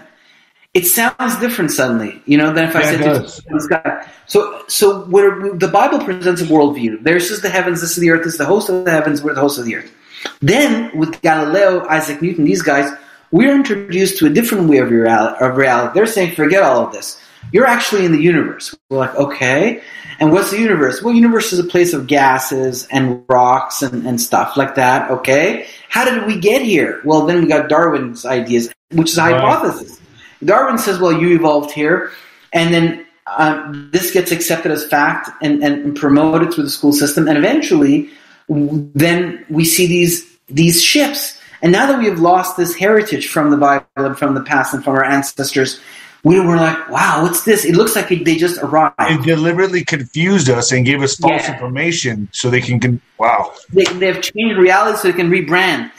It 0.72 0.86
sounds 0.86 1.36
different 1.40 1.70
suddenly, 1.70 2.20
you 2.26 2.36
know, 2.36 2.52
than 2.52 2.68
if 2.68 2.74
I 2.74 2.80
Yeah, 2.80 2.90
said 2.90 2.98
to 2.98 3.04
does. 3.04 3.36
you, 3.38 3.50
in 3.50 3.56
the 3.58 3.62
sky. 3.62 4.08
So, 4.26 4.64
so 4.66 5.04
where 5.04 5.52
the 5.52 5.68
Bible 5.68 6.04
presents 6.04 6.40
a 6.40 6.46
worldview. 6.46 7.04
There's 7.04 7.28
just 7.28 7.42
the 7.42 7.50
heavens, 7.50 7.80
this 7.80 7.92
is 7.92 7.98
the 7.98 8.10
earth, 8.10 8.24
this 8.24 8.32
is 8.32 8.38
the 8.38 8.44
host 8.44 8.70
of 8.70 8.84
the 8.84 8.90
heavens, 8.90 9.22
we're 9.22 9.34
the 9.34 9.40
host 9.40 9.58
of 9.58 9.66
the 9.66 9.76
earth. 9.76 9.92
Then, 10.40 10.96
with 10.96 11.20
Galileo, 11.20 11.86
Isaac 11.86 12.22
Newton, 12.22 12.44
these 12.44 12.62
guys, 12.62 12.90
we're 13.34 13.52
introduced 13.52 14.18
to 14.18 14.26
a 14.26 14.30
different 14.30 14.68
way 14.70 14.78
of 14.78 14.90
reality. 14.90 15.44
Of 15.44 15.56
reality. 15.56 15.92
They're 15.92 16.06
saying, 16.06 16.36
forget 16.36 16.62
all 16.62 16.86
of 16.86 16.92
this. 16.92 17.20
You're 17.52 17.66
actually 17.66 18.04
in 18.04 18.12
the 18.12 18.20
universe. 18.20 18.72
We're 18.88 18.98
like, 18.98 19.14
okay. 19.16 19.82
And 20.20 20.30
what's 20.30 20.52
the 20.52 20.60
universe? 20.60 21.02
Well, 21.02 21.12
universe 21.12 21.52
is 21.52 21.58
a 21.58 21.64
place 21.64 21.92
of 21.92 22.06
gases 22.06 22.86
and 22.92 23.24
rocks 23.28 23.82
and, 23.82 24.06
and 24.06 24.20
stuff 24.20 24.56
like 24.56 24.76
that. 24.76 25.10
Okay. 25.10 25.66
How 25.88 26.04
did 26.04 26.28
we 26.28 26.38
get 26.38 26.62
here? 26.62 27.00
Well, 27.04 27.26
then 27.26 27.40
we 27.40 27.48
got 27.48 27.68
Darwin's 27.68 28.24
ideas, 28.24 28.72
which 28.92 29.10
is 29.10 29.18
a 29.18 29.22
Right. 29.22 29.34
hypothesis. 29.34 30.00
Darwin 30.44 30.78
says, 30.78 31.00
well, 31.00 31.12
you 31.12 31.34
evolved 31.34 31.72
here. 31.72 32.12
And 32.52 32.72
then 32.72 33.04
uh, 33.26 33.72
this 33.90 34.12
gets 34.12 34.30
accepted 34.30 34.70
as 34.70 34.86
fact 34.86 35.28
and, 35.42 35.60
and 35.64 35.96
promoted 35.96 36.54
through 36.54 36.64
the 36.64 36.70
school 36.70 36.92
system. 36.92 37.26
And 37.26 37.36
eventually, 37.36 38.10
then 38.48 39.44
we 39.50 39.64
see 39.64 39.88
these 39.88 40.24
these 40.46 40.80
ships. 40.80 41.40
And 41.64 41.72
now 41.72 41.86
that 41.86 41.98
we 41.98 42.04
have 42.04 42.20
lost 42.20 42.58
this 42.58 42.74
heritage 42.74 43.28
from 43.28 43.50
the 43.50 43.56
Bible 43.56 43.86
and 43.96 44.18
from 44.18 44.34
the 44.34 44.42
past 44.42 44.74
and 44.74 44.84
from 44.84 44.96
our 44.96 45.04
ancestors, 45.04 45.80
we 46.22 46.38
were 46.38 46.56
like, 46.56 46.90
wow, 46.90 47.22
what's 47.22 47.44
this? 47.44 47.64
It 47.64 47.74
looks 47.74 47.96
like 47.96 48.10
they 48.10 48.36
just 48.36 48.58
arrived. 48.62 48.94
It 49.00 49.22
deliberately 49.22 49.82
confused 49.82 50.50
us 50.50 50.72
and 50.72 50.84
gave 50.84 51.02
us 51.02 51.16
false 51.16 51.42
Yeah. 51.42 51.54
information 51.54 52.28
so 52.32 52.50
they 52.50 52.60
can. 52.60 52.80
Con- 52.80 53.00
wow. 53.16 53.50
They, 53.72 53.84
they've 53.84 54.20
changed 54.20 54.58
reality 54.58 54.98
so 54.98 55.08
they 55.10 55.16
can 55.16 55.30
rebrand. 55.30 55.90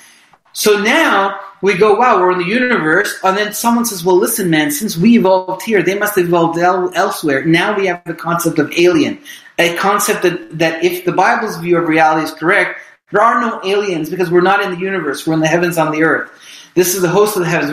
So 0.53 0.79
now 0.83 1.39
we 1.63 1.75
go, 1.75 1.95
wow, 1.95 2.19
we're 2.19 2.33
in 2.33 2.37
the 2.37 2.45
universe. 2.45 3.17
And 3.23 3.35
then 3.35 3.51
someone 3.51 3.85
says, 3.85 4.05
well, 4.05 4.17
listen, 4.17 4.51
man, 4.51 4.69
since 4.69 4.95
we 4.95 5.17
evolved 5.17 5.63
here, 5.63 5.81
they 5.81 5.97
must 5.97 6.15
have 6.15 6.27
evolved 6.27 6.59
el- 6.59 6.93
elsewhere. 6.93 7.43
Now 7.43 7.75
we 7.75 7.87
have 7.87 8.03
the 8.05 8.13
concept 8.13 8.59
of 8.59 8.71
alien, 8.77 9.19
a 9.57 9.75
concept 9.77 10.21
that, 10.21 10.59
that 10.59 10.83
if 10.83 11.05
the 11.05 11.11
Bible's 11.11 11.57
view 11.57 11.77
of 11.77 11.87
reality 11.87 12.23
is 12.23 12.31
correct, 12.31 12.79
there 13.11 13.21
are 13.21 13.39
no 13.39 13.61
aliens 13.63 14.09
because 14.09 14.31
we're 14.31 14.41
not 14.41 14.61
in 14.61 14.71
the 14.71 14.79
universe. 14.79 15.25
We're 15.25 15.35
in 15.35 15.39
the 15.39 15.47
heavens 15.47 15.77
on 15.77 15.91
the 15.91 16.03
earth. 16.03 16.31
This 16.73 16.95
is 16.95 17.01
the 17.01 17.09
host 17.09 17.35
of 17.37 17.43
the 17.43 17.49
heavens. 17.49 17.71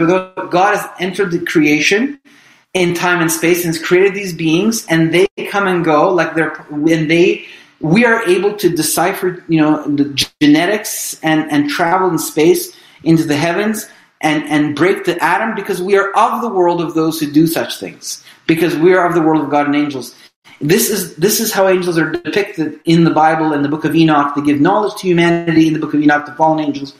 God 0.50 0.76
has 0.76 0.88
entered 1.00 1.30
the 1.30 1.44
creation 1.44 2.20
in 2.74 2.94
time 2.94 3.20
and 3.20 3.30
space 3.30 3.64
and 3.64 3.74
has 3.74 3.82
created 3.82 4.14
these 4.14 4.32
beings 4.32 4.86
and 4.86 5.12
they 5.12 5.26
come 5.50 5.66
and 5.66 5.84
go 5.84 6.12
like 6.12 6.34
they're 6.34 6.54
when 6.70 7.06
they 7.08 7.44
we 7.80 8.04
are 8.06 8.22
able 8.28 8.56
to 8.56 8.70
decipher 8.70 9.44
you 9.48 9.60
know 9.60 9.84
the 9.86 10.26
genetics 10.40 11.20
and 11.22 11.50
and 11.50 11.68
travel 11.68 12.08
in 12.08 12.18
space 12.18 12.74
into 13.04 13.24
the 13.24 13.36
heavens 13.36 13.90
and 14.22 14.44
and 14.44 14.74
break 14.74 15.04
the 15.04 15.22
atom 15.22 15.54
because 15.54 15.82
we 15.82 15.98
are 15.98 16.10
of 16.16 16.40
the 16.40 16.48
world 16.48 16.80
of 16.80 16.94
those 16.94 17.20
who 17.20 17.30
do 17.30 17.46
such 17.46 17.78
things 17.78 18.24
because 18.46 18.74
we 18.76 18.94
are 18.94 19.06
of 19.06 19.14
the 19.14 19.20
world 19.20 19.42
of 19.42 19.50
God 19.50 19.66
and 19.66 19.76
angels 19.76 20.14
this 20.60 20.90
is 20.90 21.16
this 21.16 21.40
is 21.40 21.52
how 21.52 21.66
angels 21.68 21.98
are 21.98 22.10
depicted 22.10 22.78
in 22.84 23.02
the 23.04 23.10
Bible 23.10 23.52
in 23.52 23.62
the 23.62 23.68
book 23.68 23.84
of 23.84 23.94
Enoch. 23.96 24.34
They 24.36 24.42
give 24.42 24.60
knowledge 24.60 24.94
to 25.00 25.06
humanity 25.08 25.66
in 25.66 25.72
the 25.72 25.80
book 25.80 25.92
of 25.92 26.00
Enoch, 26.00 26.24
the 26.24 26.32
fallen 26.32 26.60
angels. 26.64 26.94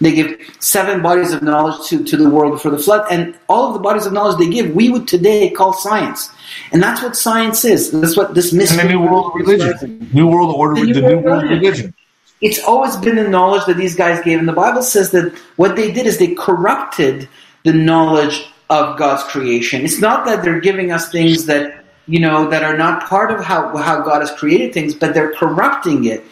They 0.00 0.12
give 0.12 0.36
seven 0.58 1.00
bodies 1.00 1.32
of 1.32 1.42
knowledge 1.42 1.88
to, 1.88 2.02
to 2.04 2.16
the 2.16 2.28
world 2.28 2.52
before 2.52 2.72
the 2.72 2.78
flood, 2.78 3.06
and 3.10 3.36
all 3.48 3.68
of 3.68 3.74
the 3.74 3.78
bodies 3.80 4.06
of 4.06 4.12
knowledge 4.12 4.38
they 4.38 4.50
give, 4.50 4.74
we 4.74 4.90
would 4.90 5.06
today 5.06 5.50
call 5.50 5.72
science. 5.72 6.30
And 6.72 6.82
that's 6.82 7.02
what 7.02 7.14
science 7.16 7.64
is. 7.64 7.92
That's 7.92 8.16
what 8.16 8.34
this 8.34 8.50
And 8.50 8.58
mystery 8.58 8.82
the 8.82 8.88
new 8.94 9.00
world 9.00 9.32
religion, 9.34 10.08
new 10.12 10.26
world 10.26 10.54
order, 10.54 10.74
The 10.80 10.92
the 10.92 11.00
new 11.00 11.06
new 11.08 11.18
world 11.18 11.24
world 11.24 11.42
religion. 11.44 11.60
religion. 11.62 11.94
it's 12.40 12.62
always 12.64 12.96
been 12.96 13.16
the 13.16 13.28
knowledge 13.28 13.64
that 13.66 13.76
these 13.76 13.94
guys 13.94 14.22
gave. 14.24 14.38
And 14.40 14.48
the 14.48 14.52
Bible 14.52 14.82
says 14.82 15.12
that 15.12 15.32
what 15.56 15.76
they 15.76 15.92
did 15.92 16.06
is 16.06 16.18
they 16.18 16.34
corrupted 16.34 17.28
the 17.64 17.72
knowledge 17.72 18.46
of 18.70 18.98
God's 18.98 19.22
creation. 19.24 19.84
It's 19.84 20.00
not 20.00 20.24
that 20.26 20.42
they're 20.42 20.60
giving 20.60 20.90
us 20.90 21.10
things 21.12 21.46
that 21.46 21.83
you 22.06 22.20
know, 22.20 22.48
that 22.50 22.62
are 22.62 22.76
not 22.76 23.04
part 23.04 23.30
of 23.30 23.44
how, 23.44 23.76
how 23.76 24.02
God 24.02 24.20
has 24.20 24.30
created 24.32 24.72
things, 24.72 24.94
but 24.94 25.14
they're 25.14 25.32
corrupting 25.34 26.04
it 26.04 26.24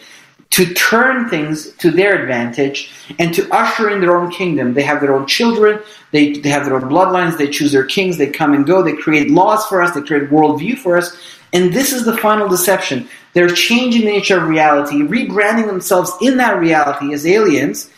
to 0.51 0.71
turn 0.75 1.27
things 1.29 1.71
to 1.77 1.89
their 1.89 2.21
advantage 2.21 2.91
and 3.17 3.33
to 3.33 3.51
usher 3.51 3.89
in 3.89 3.99
their 3.99 4.15
own 4.15 4.31
kingdom. 4.31 4.75
They 4.75 4.83
have 4.83 5.01
their 5.01 5.15
own 5.15 5.25
children, 5.25 5.79
they, 6.11 6.33
they 6.33 6.49
have 6.49 6.65
their 6.65 6.75
own 6.75 6.83
bloodlines, 6.83 7.39
they 7.39 7.49
choose 7.49 7.71
their 7.71 7.85
kings, 7.85 8.17
they 8.17 8.29
come 8.29 8.53
and 8.53 8.63
go, 8.63 8.83
they 8.83 8.93
create 8.93 9.31
laws 9.31 9.65
for 9.65 9.81
us, 9.81 9.95
they 9.95 10.01
create 10.01 10.29
worldview 10.29 10.77
for 10.77 10.95
us. 10.95 11.17
And 11.53 11.73
this 11.73 11.91
is 11.91 12.05
the 12.05 12.15
final 12.17 12.47
deception. 12.47 13.09
They're 13.33 13.49
changing 13.49 14.01
the 14.01 14.11
nature 14.11 14.37
of 14.37 14.47
reality, 14.47 14.97
rebranding 15.01 15.65
themselves 15.65 16.11
in 16.21 16.37
that 16.37 16.59
reality 16.59 17.13
as 17.13 17.25
aliens, 17.25 17.89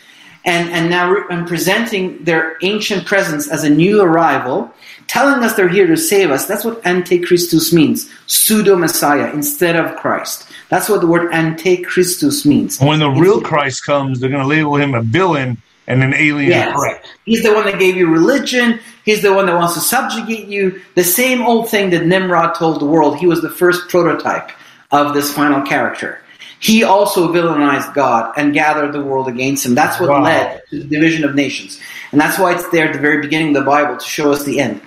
and, 0.46 0.70
and 0.70 0.88
now 0.88 1.10
re- 1.10 1.24
and 1.28 1.46
presenting 1.46 2.24
their 2.24 2.56
ancient 2.62 3.04
presence 3.04 3.48
as 3.50 3.64
a 3.64 3.70
new 3.70 4.00
arrival, 4.00 4.72
telling 5.06 5.42
us 5.42 5.54
they're 5.54 5.68
here 5.68 5.86
to 5.86 5.96
save 5.96 6.30
us. 6.30 6.46
That's 6.46 6.64
what 6.64 6.82
antichristus 6.82 7.72
means 7.72 8.10
pseudo 8.26 8.76
Messiah 8.76 9.32
instead 9.32 9.76
of 9.76 9.96
Christ. 9.96 10.46
That's 10.68 10.88
what 10.88 11.00
the 11.00 11.06
word 11.06 11.32
antichristus 11.32 12.44
means. 12.44 12.80
When 12.80 12.98
the 12.98 13.10
real 13.10 13.40
Christ 13.40 13.84
comes, 13.84 14.20
they're 14.20 14.30
going 14.30 14.42
to 14.42 14.48
label 14.48 14.76
him 14.76 14.94
a 14.94 15.02
villain 15.02 15.58
and 15.86 16.02
an 16.02 16.14
alien 16.14 16.50
yes. 16.50 16.76
threat. 16.76 17.04
He's 17.24 17.42
the 17.42 17.52
one 17.54 17.64
that 17.66 17.78
gave 17.78 17.96
you 17.96 18.08
religion. 18.08 18.80
He's 19.04 19.22
the 19.22 19.32
one 19.32 19.46
that 19.46 19.54
wants 19.54 19.74
to 19.74 19.80
subjugate 19.80 20.48
you. 20.48 20.80
The 20.96 21.04
same 21.04 21.42
old 21.42 21.68
thing 21.68 21.90
that 21.90 22.06
Nimrod 22.06 22.56
told 22.56 22.80
the 22.80 22.86
world. 22.86 23.18
He 23.18 23.26
was 23.26 23.40
the 23.40 23.50
first 23.50 23.88
prototype 23.88 24.50
of 24.90 25.14
this 25.14 25.32
final 25.32 25.62
character. 25.62 26.20
He 26.58 26.82
also 26.82 27.32
villainized 27.32 27.94
God 27.94 28.32
and 28.36 28.54
gathered 28.54 28.92
the 28.92 29.04
world 29.04 29.28
against 29.28 29.66
him. 29.66 29.74
That's 29.74 30.00
what 30.00 30.08
Wow. 30.08 30.22
led 30.22 30.62
to 30.70 30.78
the 30.80 30.84
division 30.84 31.24
of 31.24 31.34
nations. 31.34 31.78
And 32.12 32.20
that's 32.20 32.38
why 32.38 32.54
it's 32.54 32.68
there 32.70 32.86
at 32.86 32.92
the 32.92 32.98
very 32.98 33.20
beginning 33.20 33.56
of 33.56 33.64
the 33.64 33.70
Bible 33.70 33.96
to 33.96 34.04
show 34.04 34.32
us 34.32 34.44
the 34.44 34.58
end. 34.60 34.80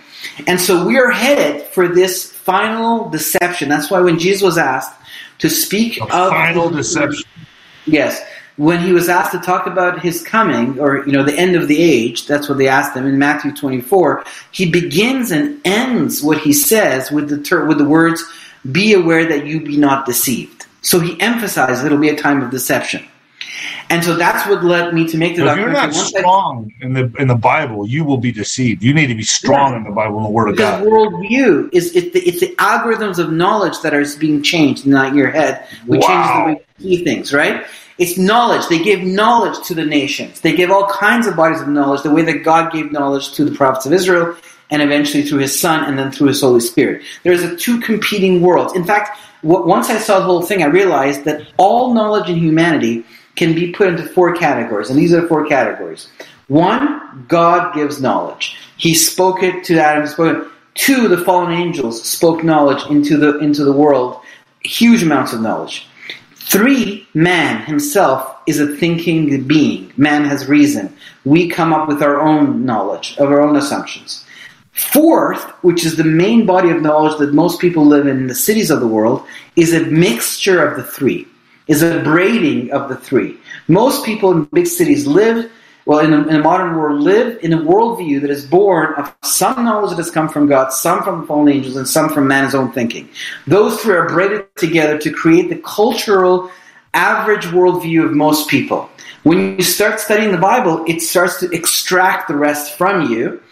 And 0.47 0.59
so 0.59 0.86
we 0.86 0.97
are 0.97 1.11
headed 1.11 1.63
for 1.67 1.88
this 1.88 2.32
final 2.32 3.09
deception. 3.09 3.70
That's 3.70 3.89
why 3.91 4.01
when 4.01 4.20
Jesus 4.20 4.41
was 4.41 4.57
asked 4.57 4.99
to 5.39 5.49
speak 5.49 5.99
A 5.99 6.03
of 6.03 6.30
final 6.30 6.70
deception. 6.70 7.24
Yes. 7.86 8.22
When 8.57 8.82
he 8.82 8.91
was 8.91 9.07
asked 9.07 9.32
to 9.32 9.39
talk 9.39 9.67
about 9.67 10.01
his 10.01 10.22
coming 10.22 10.80
or 10.80 11.05
you 11.05 11.13
know 11.13 11.24
the 11.24 11.38
end 11.38 11.55
of 11.55 11.70
the 11.70 11.82
age, 11.82 12.28
that's 12.28 12.49
what 12.49 12.57
they 12.57 12.67
asked 12.67 12.95
him 12.95 13.05
in 13.05 13.17
Matthew 13.17 13.55
24. 13.55 14.26
He 14.51 14.70
begins 14.70 15.32
and 15.32 15.61
ends 15.65 16.22
what 16.22 16.39
he 16.39 16.51
says 16.51 17.09
with 17.09 17.30
the 17.30 17.41
ter- 17.41 17.65
with 17.65 17.78
the 17.78 17.88
words 17.88 18.22
be 18.72 18.93
aware 18.93 19.26
that 19.26 19.45
you 19.45 19.61
be 19.61 19.78
not 19.78 20.05
deceived. 20.05 20.65
So 20.82 20.99
he 20.99 21.20
emphasizes 21.22 21.84
it'll 21.84 21.97
be 21.97 22.09
a 22.09 22.17
time 22.17 22.41
of 22.41 22.51
deception. 22.51 23.07
And 23.89 24.03
so 24.03 24.16
that's 24.16 24.47
what 24.47 24.64
led 24.64 24.93
me 24.93 25.07
to 25.07 25.18
make 25.18 25.36
the 25.36 25.45
If 25.47 25.57
you're 25.57 25.70
not 25.72 25.93
Once 25.93 26.14
I- 26.16 26.20
strong 26.20 26.72
in 26.82 26.93
the 26.93 27.12
in 27.18 27.28
the 27.28 27.36
Bible, 27.36 27.88
you 27.88 28.03
will 28.03 28.18
be 28.18 28.32
deceived. 28.32 28.84
You 28.84 28.93
need 28.93 29.07
to 29.07 29.16
be 29.16 29.24
strong 29.24 29.76
in 29.76 29.84
the 29.84 29.89
Bible 29.91 30.18
and 30.18 30.26
the 30.26 30.30
Word 30.30 30.49
of 30.49 30.55
Because 30.55 30.82
God. 30.84 30.88
worldview 30.88 31.70
is 31.74 31.95
it's 31.95 32.14
the, 32.14 32.20
it's 32.20 32.39
the 32.39 32.55
algorithms 32.57 33.18
of 33.20 33.32
knowledge 33.32 33.80
that 33.82 33.93
are 33.93 34.05
being 34.20 34.41
changed, 34.43 34.86
not 34.86 35.16
your 35.16 35.30
head, 35.32 35.66
which 35.88 36.01
Wow. 36.01 36.07
changes 36.07 36.32
the 36.36 36.45
way 36.45 36.62
you 36.80 36.97
see 36.97 37.03
things, 37.03 37.34
right? 37.34 37.66
It's 37.97 38.18
knowledge. 38.18 38.68
They 38.70 38.80
give 38.82 39.01
knowledge 39.01 39.66
to 39.68 39.74
the 39.74 39.84
nations. 39.86 40.39
They 40.39 40.53
give 40.53 40.72
all 40.72 40.88
kinds 40.88 41.28
of 41.28 41.36
bodies 41.36 41.60
of 41.62 41.68
knowledge, 41.68 42.01
the 42.03 42.12
way 42.12 42.22
that 42.22 42.43
God 42.45 42.72
gave 42.72 42.91
knowledge 42.93 43.34
to 43.34 43.43
the 43.43 43.51
prophets 43.51 43.86
of 43.86 43.91
Israel, 43.91 44.36
and 44.72 44.82
eventually 44.82 45.24
through 45.24 45.39
His 45.39 45.60
Son, 45.60 45.84
and 45.84 45.99
then 45.99 46.12
through 46.12 46.28
His 46.28 46.39
Holy 46.41 46.62
Spirit. 46.62 47.01
There's 47.24 47.43
a 47.43 47.57
two 47.57 47.80
competing 47.82 48.41
worlds. 48.41 48.74
In 48.74 48.86
fact, 48.86 49.18
once 49.41 49.89
I 49.89 49.97
saw 49.97 50.20
the 50.20 50.26
whole 50.26 50.43
thing, 50.43 50.64
I 50.64 50.68
realized 50.68 51.24
that 51.26 51.47
all 51.57 51.93
knowledge 51.93 52.30
in 52.30 52.38
humanity 52.38 53.03
can 53.39 53.55
be 53.55 53.71
put 53.71 53.87
into 53.87 54.03
four 54.03 54.35
categories, 54.35 54.89
and 54.89 54.99
these 54.99 55.13
are 55.13 55.21
the 55.21 55.27
four 55.29 55.47
categories. 55.47 56.09
One, 56.49 57.25
God 57.29 57.73
gives 57.73 58.01
knowledge. 58.01 58.57
He 58.75 58.93
spoke 58.93 59.41
it 59.41 59.63
to 59.63 59.79
Adam. 59.79 60.05
Spoke 60.07 60.37
it. 60.37 60.51
Two, 60.75 61.07
the 61.07 61.23
fallen 61.23 61.53
angels 61.53 62.03
spoke 62.03 62.43
knowledge 62.43 62.85
into 62.91 63.15
the 63.17 63.39
into 63.39 63.63
the 63.63 63.71
world, 63.71 64.19
huge 64.63 65.03
amounts 65.03 65.31
of 65.31 65.39
knowledge. 65.39 65.87
Three, 66.35 67.07
man 67.13 67.61
himself 67.63 68.35
is 68.45 68.59
a 68.59 68.75
thinking 68.75 69.47
being. 69.47 69.93
Man 69.95 70.25
has 70.25 70.49
reason. 70.49 70.93
We 71.23 71.47
come 71.47 71.71
up 71.71 71.87
with 71.87 72.03
our 72.03 72.19
own 72.19 72.65
knowledge, 72.65 73.15
of 73.19 73.29
our 73.29 73.39
own 73.39 73.55
assumptions. 73.55 74.25
Fourth, 74.73 75.43
which 75.61 75.85
is 75.85 75.95
the 75.95 76.03
main 76.03 76.45
body 76.45 76.69
of 76.71 76.81
knowledge 76.81 77.17
that 77.19 77.33
most 77.33 77.61
people 77.61 77.85
live 77.85 78.07
in 78.07 78.27
the 78.27 78.35
cities 78.35 78.69
of 78.69 78.79
the 78.81 78.87
world, 78.87 79.25
is 79.55 79.73
a 79.73 79.85
mixture 79.85 80.65
of 80.65 80.75
the 80.77 80.83
three, 80.83 81.27
is 81.70 81.84
a 81.84 82.01
braiding 82.01 82.72
of 82.72 82.89
the 82.89 82.97
three. 82.97 83.38
Most 83.70 84.03
people 84.03 84.32
in 84.32 84.43
big 84.45 84.67
cities 84.67 85.05
live, 85.07 85.49
well, 85.86 85.99
in 85.99 86.11
a, 86.11 86.28
in 86.28 86.36
a 86.36 86.43
modern 86.43 86.76
world, 86.76 86.99
live 87.01 87.41
in 87.43 87.53
a 87.53 87.57
worldview 87.57 88.20
that 88.22 88.32
is 88.32 88.43
born 88.43 88.95
of 88.95 89.15
some 89.24 89.63
knowledge 89.63 89.91
that 89.91 89.97
has 89.97 90.11
come 90.11 90.28
from 90.28 90.47
God, 90.47 90.74
some 90.74 91.03
from 91.03 91.26
fallen 91.28 91.47
angels, 91.47 91.78
and 91.78 91.88
some 91.88 92.09
from 92.09 92.28
man's 92.28 92.55
own 92.55 92.72
thinking. 92.72 93.07
Those 93.47 93.80
three 93.80 93.95
are 93.95 94.09
braided 94.09 94.47
together 94.57 94.97
to 94.97 95.11
create 95.11 95.49
the 95.49 95.57
cultural 95.57 96.51
average 96.95 97.45
worldview 97.45 98.03
of 98.03 98.13
most 98.13 98.49
people. 98.49 98.89
When 99.22 99.57
you 99.57 99.61
start 99.61 99.99
studying 99.99 100.32
the 100.32 100.39
Bible, 100.39 100.84
it 100.88 101.01
starts 101.01 101.39
to 101.41 101.51
extract 101.51 102.28
the 102.28 102.36
rest 102.36 102.78
from 102.78 103.11
you 103.11 103.43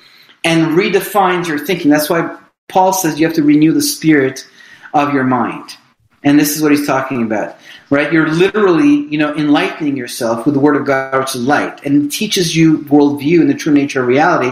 and 0.44 0.76
redefines 0.76 1.48
your 1.48 1.60
thinking. 1.60 1.92
That's 1.92 2.10
why 2.10 2.36
Paul 2.68 2.94
says 2.94 3.20
you 3.20 3.28
have 3.28 3.36
to 3.36 3.44
renew 3.44 3.74
the 3.74 3.82
spirit 3.82 4.48
of 4.96 5.14
your 5.14 5.24
mind. 5.24 5.77
And 6.24 6.40
this 6.40 6.56
is 6.56 6.62
what 6.62 6.72
he's 6.72 6.88
talking 6.88 7.22
about. 7.22 7.58
Right? 7.90 8.12
You're 8.12 8.28
literally, 8.28 9.08
you 9.08 9.18
know, 9.18 9.34
enlightening 9.36 9.96
yourself 9.96 10.46
with 10.46 10.56
the 10.56 10.60
word 10.60 10.76
of 10.76 10.86
God, 10.86 11.20
which 11.20 11.36
is 11.36 11.44
light, 11.44 11.86
and 11.86 12.12
teaches 12.12 12.56
you 12.56 12.80
worldview 12.80 13.40
and 13.40 13.50
the 13.50 13.54
true 13.54 13.74
nature 13.74 14.02
of 14.02 14.08
reality. 14.08 14.52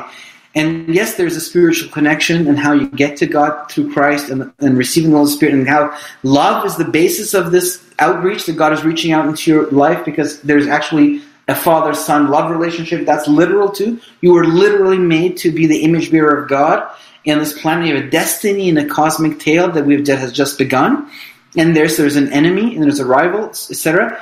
And 0.55 0.87
yes, 0.95 1.15
there's 1.15 1.35
a 1.35 1.41
spiritual 1.41 1.89
connection 1.91 2.47
and 2.47 2.57
how 2.57 2.71
you 2.71 2.87
get 2.87 3.17
to 3.17 3.25
God 3.25 3.69
through 3.69 3.91
Christ 3.91 4.29
and, 4.29 4.53
and 4.59 4.77
receiving 4.77 5.11
the 5.11 5.17
Holy 5.17 5.29
Spirit, 5.29 5.53
and 5.53 5.67
how 5.67 5.97
love 6.23 6.65
is 6.65 6.77
the 6.77 6.85
basis 6.85 7.33
of 7.33 7.51
this 7.51 7.83
outreach 7.99 8.45
that 8.45 8.55
God 8.55 8.71
is 8.71 8.85
reaching 8.85 9.11
out 9.11 9.25
into 9.25 9.51
your 9.51 9.69
life 9.71 10.05
because 10.05 10.41
there's 10.41 10.67
actually 10.67 11.21
a 11.49 11.55
father 11.55 11.93
son 11.93 12.29
love 12.29 12.49
relationship. 12.49 13.05
That's 13.05 13.27
literal 13.27 13.69
too. 13.69 13.99
You 14.21 14.33
were 14.33 14.45
literally 14.45 14.97
made 14.97 15.37
to 15.37 15.51
be 15.51 15.67
the 15.67 15.83
image 15.83 16.09
bearer 16.09 16.43
of 16.43 16.49
God. 16.49 16.89
And 17.25 17.41
this 17.41 17.59
planet, 17.59 17.87
you 17.87 17.95
have 17.95 18.05
a 18.05 18.09
destiny 18.09 18.69
and 18.69 18.77
a 18.77 18.85
cosmic 18.85 19.39
tale 19.39 19.69
that 19.71 19.85
we've 19.85 20.05
that 20.05 20.19
has 20.19 20.31
just 20.31 20.57
begun. 20.57 21.09
And 21.57 21.75
there's 21.75 21.97
there's 21.97 22.15
an 22.15 22.31
enemy 22.31 22.75
and 22.75 22.83
there's 22.83 22.99
a 22.99 23.05
rival, 23.05 23.45
etc. 23.49 24.21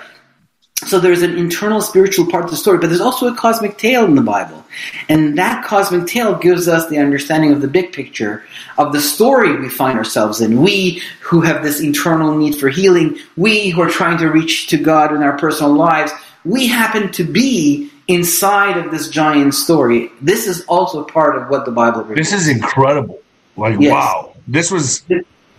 So 0.76 1.00
there's 1.00 1.22
an 1.22 1.38
internal 1.38 1.82
spiritual 1.82 2.30
part 2.30 2.44
of 2.44 2.52
the 2.52 2.58
story, 2.58 2.78
but 2.78 2.88
there's 2.88 3.02
also 3.02 3.32
a 3.32 3.36
cosmic 3.36 3.78
tale 3.78 4.06
in 4.06 4.16
the 4.16 4.22
Bible. 4.22 4.66
And 5.08 5.38
that 5.38 5.64
cosmic 5.64 6.08
tale 6.08 6.36
gives 6.36 6.68
us 6.68 6.90
the 6.90 6.98
understanding 6.98 7.54
of 7.54 7.62
the 7.62 7.68
big 7.68 7.94
picture 7.94 8.44
of 8.78 8.92
the 8.92 9.00
story 9.00 9.56
we 9.58 9.70
find 9.70 9.98
ourselves 9.98 10.42
in. 10.42 10.62
We 10.62 11.02
who 11.22 11.42
have 11.42 11.64
this 11.64 11.80
internal 11.80 12.38
need 12.38 12.56
for 12.56 12.70
healing, 12.70 13.18
we 13.38 13.70
who 13.70 13.82
are 13.82 13.90
trying 13.90 14.18
to 14.18 14.28
reach 14.28 14.68
to 14.68 14.78
God 14.78 15.14
in 15.14 15.24
our 15.24 15.38
personal 15.38 15.74
lives, 15.74 16.12
we 16.44 16.68
happen 16.68 17.12
to 17.14 17.24
be 17.24 17.90
inside 18.08 18.78
of 18.78 18.92
this 18.92 19.08
giant 19.08 19.54
story. 19.54 20.12
This 20.22 20.48
is 20.48 20.66
also 20.66 21.04
part 21.06 21.38
of 21.38 21.50
what 21.50 21.66
the 21.66 21.72
Bible 21.72 22.02
reveals. 22.02 22.30
This 22.30 22.42
is 22.42 22.50
incredible. 22.50 23.22
Like 23.56 23.80
Yes. 23.80 23.92
wow, 23.92 24.36
this 24.48 24.72
was 24.72 25.04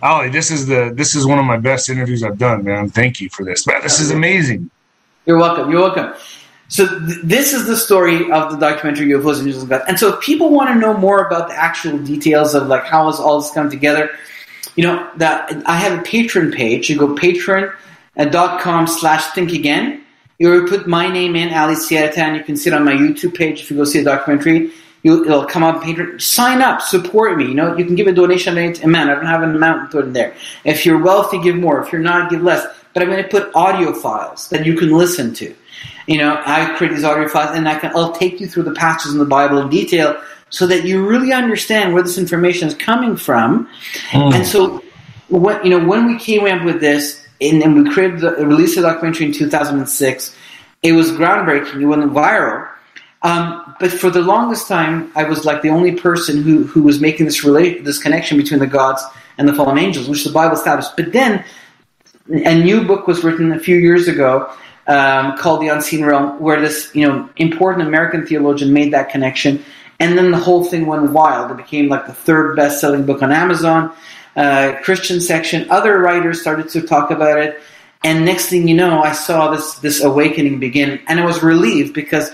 Ali. 0.04 0.28
This 0.28 0.50
is 0.50 0.66
the 0.66 0.92
this 0.94 1.14
is 1.14 1.26
one 1.26 1.38
of 1.38 1.46
my 1.46 1.56
best 1.56 1.88
interviews 1.88 2.22
I've 2.22 2.38
done, 2.38 2.64
man. 2.64 2.90
Thank 2.90 3.20
you 3.20 3.30
for 3.30 3.42
this, 3.42 3.66
man. 3.66 3.80
This 3.82 3.98
is 4.00 4.10
amazing. 4.10 4.70
You're 5.26 5.38
welcome. 5.38 5.70
You're 5.70 5.80
welcome. 5.80 6.12
So 6.68 6.86
th- 6.86 7.20
this 7.24 7.54
is 7.54 7.66
the 7.66 7.76
story 7.76 8.30
of 8.30 8.52
the 8.52 8.58
documentary 8.58 9.06
UFOs 9.08 9.38
and 9.38 9.48
Angels 9.48 9.64
God. 9.64 9.82
And 9.88 9.98
so 9.98 10.14
if 10.14 10.20
people 10.20 10.50
want 10.50 10.68
to 10.70 10.74
know 10.74 10.94
more 10.94 11.26
about 11.26 11.48
the 11.48 11.54
actual 11.54 11.98
details 11.98 12.54
of 12.54 12.66
like 12.68 12.84
how 12.84 13.06
has 13.06 13.18
all 13.18 13.40
this 13.40 13.50
come 13.50 13.70
together, 13.70 14.10
you 14.76 14.84
know, 14.84 15.10
that 15.16 15.50
I 15.66 15.76
have 15.76 15.98
a 15.98 16.02
Patreon 16.02 16.54
page. 16.54 16.90
You 16.90 16.98
go 16.98 17.14
Patreon.com 17.14 18.86
slash 18.86 19.24
think 19.34 19.52
again. 19.52 20.04
You 20.38 20.66
put 20.66 20.86
my 20.86 21.08
name 21.08 21.36
in, 21.36 21.54
Ali 21.54 21.74
Siadatan, 21.74 22.18
and 22.18 22.36
you 22.36 22.42
can 22.42 22.56
see 22.56 22.68
it 22.68 22.74
on 22.74 22.84
my 22.84 22.92
YouTube 22.92 23.34
page 23.34 23.60
if 23.60 23.70
you 23.70 23.76
go 23.76 23.84
see 23.84 24.00
the 24.00 24.10
documentary. 24.10 24.72
You, 25.04 25.22
it'll 25.22 25.44
come 25.44 25.62
up, 25.62 25.82
Patreon. 25.82 26.20
Sign 26.20 26.62
up, 26.62 26.80
support 26.80 27.36
me. 27.36 27.44
You 27.44 27.54
know, 27.54 27.76
you 27.76 27.84
can 27.84 27.94
give 27.94 28.06
a 28.06 28.12
donation 28.12 28.56
of 28.56 28.82
a 28.82 28.86
man. 28.88 29.10
I 29.10 29.14
don't 29.14 29.26
have 29.26 29.42
an 29.42 29.54
amount 29.54 29.90
to 29.90 29.98
put 29.98 30.06
in 30.06 30.14
there. 30.14 30.34
If 30.64 30.86
you're 30.86 31.00
wealthy, 31.00 31.38
give 31.38 31.56
more. 31.56 31.82
If 31.82 31.92
you're 31.92 32.00
not, 32.00 32.30
give 32.30 32.42
less. 32.42 32.66
But 32.94 33.02
I'm 33.02 33.10
going 33.10 33.22
to 33.22 33.28
put 33.28 33.54
audio 33.54 33.92
files 33.92 34.48
that 34.48 34.64
you 34.64 34.76
can 34.76 34.92
listen 34.92 35.34
to. 35.34 35.54
You 36.06 36.18
know, 36.18 36.40
I 36.46 36.74
create 36.76 36.94
these 36.94 37.04
audio 37.04 37.28
files, 37.28 37.54
and 37.54 37.68
I 37.68 37.78
can. 37.78 37.94
I'll 37.94 38.12
take 38.12 38.40
you 38.40 38.46
through 38.46 38.62
the 38.62 38.72
passages 38.72 39.12
in 39.12 39.18
the 39.18 39.26
Bible 39.26 39.58
in 39.58 39.68
detail, 39.68 40.18
so 40.48 40.66
that 40.66 40.84
you 40.84 41.06
really 41.06 41.32
understand 41.32 41.92
where 41.92 42.02
this 42.02 42.16
information 42.16 42.68
is 42.68 42.74
coming 42.74 43.14
from. 43.16 43.68
Hmm. 44.08 44.32
And 44.32 44.46
so, 44.46 44.82
what 45.28 45.64
you 45.64 45.70
know, 45.70 45.86
when 45.86 46.06
we 46.06 46.18
came 46.18 46.46
up 46.46 46.64
with 46.64 46.80
this, 46.80 47.22
and, 47.42 47.60
then 47.60 47.74
we 47.74 47.90
created 47.90 48.20
the 48.20 48.46
released 48.46 48.76
the 48.76 48.82
documentary 48.82 49.26
in 49.26 49.32
2006, 49.32 50.36
it 50.82 50.92
was 50.92 51.10
groundbreaking. 51.12 51.82
It 51.82 51.86
went 51.86 52.02
viral. 52.12 52.70
Um, 53.24 53.74
but 53.80 53.90
for 53.90 54.10
the 54.10 54.20
longest 54.20 54.68
time, 54.68 55.10
I 55.16 55.24
was 55.24 55.44
like 55.44 55.62
the 55.62 55.70
only 55.70 55.92
person 55.92 56.42
who, 56.42 56.64
who 56.64 56.82
was 56.82 57.00
making 57.00 57.24
this 57.26 57.42
relate 57.42 57.82
this 57.82 57.98
connection 57.98 58.36
between 58.36 58.60
the 58.60 58.66
gods 58.66 59.02
and 59.38 59.48
the 59.48 59.54
fallen 59.54 59.78
angels, 59.78 60.08
which 60.08 60.24
the 60.24 60.30
Bible 60.30 60.54
established. 60.54 60.94
But 60.94 61.12
then 61.12 61.42
a 62.28 62.54
new 62.54 62.84
book 62.84 63.06
was 63.06 63.24
written 63.24 63.52
a 63.52 63.58
few 63.58 63.76
years 63.76 64.08
ago 64.08 64.52
um, 64.86 65.36
called 65.38 65.62
The 65.62 65.68
Unseen 65.68 66.04
Realm, 66.04 66.38
where 66.38 66.60
this 66.60 66.90
you 66.94 67.08
know 67.08 67.28
important 67.36 67.88
American 67.88 68.26
theologian 68.26 68.72
made 68.72 68.92
that 68.92 69.08
connection, 69.10 69.64
and 69.98 70.18
then 70.18 70.30
the 70.30 70.38
whole 70.38 70.62
thing 70.64 70.84
went 70.86 71.10
wild. 71.10 71.50
It 71.50 71.56
became 71.56 71.88
like 71.88 72.06
the 72.06 72.12
third 72.26 72.56
best-selling 72.56 73.06
book 73.06 73.22
on 73.22 73.32
Amazon. 73.32 73.90
uh, 74.36 74.76
Christian 74.82 75.20
section. 75.20 75.70
Other 75.70 75.98
writers 75.98 76.40
started 76.40 76.68
to 76.70 76.82
talk 76.82 77.10
about 77.10 77.38
it, 77.38 77.60
and 78.02 78.24
next 78.24 78.48
thing 78.48 78.68
you 78.68 78.74
know, 78.74 79.02
I 79.02 79.12
saw 79.12 79.50
this 79.50 79.76
this 79.76 80.02
awakening 80.02 80.60
begin, 80.60 81.00
and 81.08 81.20
I 81.20 81.24
was 81.24 81.42
relieved 81.42 81.94
because 81.94 82.30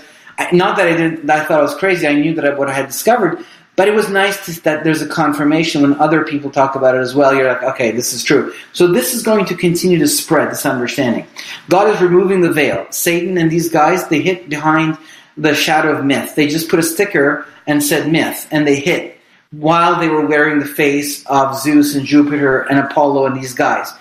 not 0.51 0.77
that 0.77 0.87
I 0.87 0.95
didn't, 0.95 1.29
I 1.29 1.43
thought 1.43 1.59
I 1.59 1.63
was 1.63 1.75
crazy. 1.75 2.07
I 2.07 2.13
knew 2.13 2.33
that 2.35 2.45
I, 2.45 2.53
what 2.53 2.69
I 2.69 2.73
had 2.73 2.87
discovered, 2.87 3.43
but 3.75 3.87
it 3.87 3.93
was 3.93 4.09
nice 4.09 4.45
to, 4.45 4.61
that 4.63 4.83
there's 4.83 5.01
a 5.01 5.07
confirmation 5.07 5.81
when 5.81 5.93
other 5.95 6.23
people 6.23 6.49
talk 6.49 6.75
about 6.75 6.95
it 6.95 6.99
as 6.99 7.15
well. 7.15 7.33
You're 7.33 7.47
like, 7.47 7.63
okay, 7.63 7.91
this 7.91 8.13
is 8.13 8.23
true. 8.23 8.53
So 8.73 8.87
this 8.87 9.13
is 9.13 9.23
going 9.23 9.45
to 9.45 9.55
continue 9.55 9.97
to 9.99 10.07
spread 10.07 10.51
this 10.51 10.65
understanding. 10.65 11.25
God 11.69 11.93
is 11.93 12.01
removing 12.01 12.41
the 12.41 12.51
veil. 12.51 12.85
Satan 12.91 13.37
and 13.37 13.49
these 13.49 13.69
guys, 13.69 14.07
they 14.07 14.21
hit 14.21 14.49
behind 14.49 14.97
the 15.37 15.55
shadow 15.55 15.93
of 15.93 16.05
myth. 16.05 16.35
They 16.35 16.47
just 16.47 16.69
put 16.69 16.79
a 16.79 16.83
sticker 16.83 17.45
and 17.67 17.81
said 17.81 18.11
myth, 18.11 18.47
and 18.51 18.67
they 18.67 18.79
hit 18.79 19.17
while 19.51 19.99
they 19.99 20.09
were 20.09 20.25
wearing 20.25 20.59
the 20.59 20.65
face 20.65 21.25
of 21.25 21.57
Zeus 21.57 21.95
and 21.95 22.05
Jupiter 22.05 22.61
and 22.61 22.79
Apollo 22.79 23.27
and 23.27 23.35
these 23.35 23.53
guys. 23.53 23.91